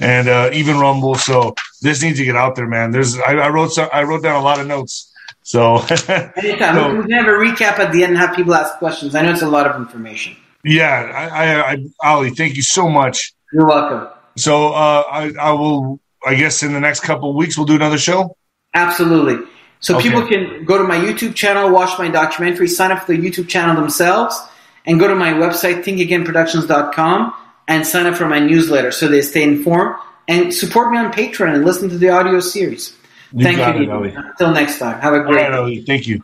and 0.00 0.28
uh, 0.28 0.50
even 0.52 0.78
Rumble. 0.78 1.14
So 1.14 1.54
this 1.82 2.02
needs 2.02 2.18
to 2.18 2.24
get 2.24 2.36
out 2.36 2.56
there, 2.56 2.66
man. 2.66 2.90
There's 2.90 3.18
I, 3.18 3.34
I 3.34 3.48
wrote 3.48 3.72
some, 3.72 3.88
I 3.92 4.02
wrote 4.02 4.22
down 4.22 4.36
a 4.36 4.44
lot 4.44 4.60
of 4.60 4.66
notes. 4.66 5.12
So 5.42 5.76
anytime 6.36 6.74
so, 6.74 6.94
we 6.94 7.02
can 7.02 7.10
have 7.10 7.26
a 7.26 7.30
recap 7.30 7.78
at 7.78 7.92
the 7.92 8.02
end 8.02 8.12
and 8.12 8.18
have 8.18 8.34
people 8.34 8.54
ask 8.54 8.78
questions. 8.78 9.14
I 9.14 9.22
know 9.22 9.32
it's 9.32 9.42
a 9.42 9.48
lot 9.48 9.66
of 9.66 9.76
information. 9.76 10.36
Yeah, 10.64 11.10
I, 11.14 11.44
I, 11.44 11.72
I 11.72 11.86
Ali, 12.02 12.30
thank 12.30 12.56
you 12.56 12.62
so 12.62 12.88
much. 12.88 13.32
You're 13.52 13.66
welcome. 13.66 14.08
So 14.36 14.68
uh, 14.72 15.04
I, 15.10 15.32
I 15.40 15.52
will. 15.52 16.00
I 16.24 16.34
guess 16.34 16.62
in 16.62 16.74
the 16.74 16.80
next 16.80 17.00
couple 17.00 17.32
weeks 17.34 17.56
we'll 17.56 17.66
do 17.66 17.74
another 17.74 17.96
show. 17.96 18.36
Absolutely. 18.74 19.46
So 19.80 19.96
okay. 19.96 20.08
people 20.08 20.26
can 20.26 20.66
go 20.66 20.76
to 20.76 20.84
my 20.84 20.96
YouTube 20.96 21.34
channel, 21.34 21.70
watch 21.70 21.98
my 21.98 22.08
documentary, 22.08 22.68
sign 22.68 22.92
up 22.92 23.04
for 23.04 23.16
the 23.16 23.18
YouTube 23.18 23.48
channel 23.48 23.74
themselves 23.74 24.38
and 24.86 24.98
go 24.98 25.08
to 25.08 25.14
my 25.14 25.32
website, 25.32 25.84
thinkagainproductions.com, 25.84 27.34
and 27.68 27.86
sign 27.86 28.06
up 28.06 28.16
for 28.16 28.26
my 28.26 28.38
newsletter 28.38 28.90
so 28.90 29.08
they 29.08 29.22
stay 29.22 29.42
informed 29.42 29.96
and 30.28 30.54
support 30.54 30.92
me 30.92 30.98
on 30.98 31.12
Patreon 31.12 31.54
and 31.54 31.64
listen 31.64 31.88
to 31.88 31.98
the 31.98 32.08
audio 32.08 32.40
series. 32.40 32.96
You 33.32 33.44
Thank 33.44 33.58
you. 33.58 34.04
It, 34.04 34.14
Until 34.14 34.52
next 34.52 34.78
time. 34.78 35.00
Have 35.00 35.14
a 35.14 35.20
great 35.20 35.50
day. 35.50 35.82
Thank 35.82 36.06
you. 36.06 36.22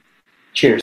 Cheers. 0.55 0.83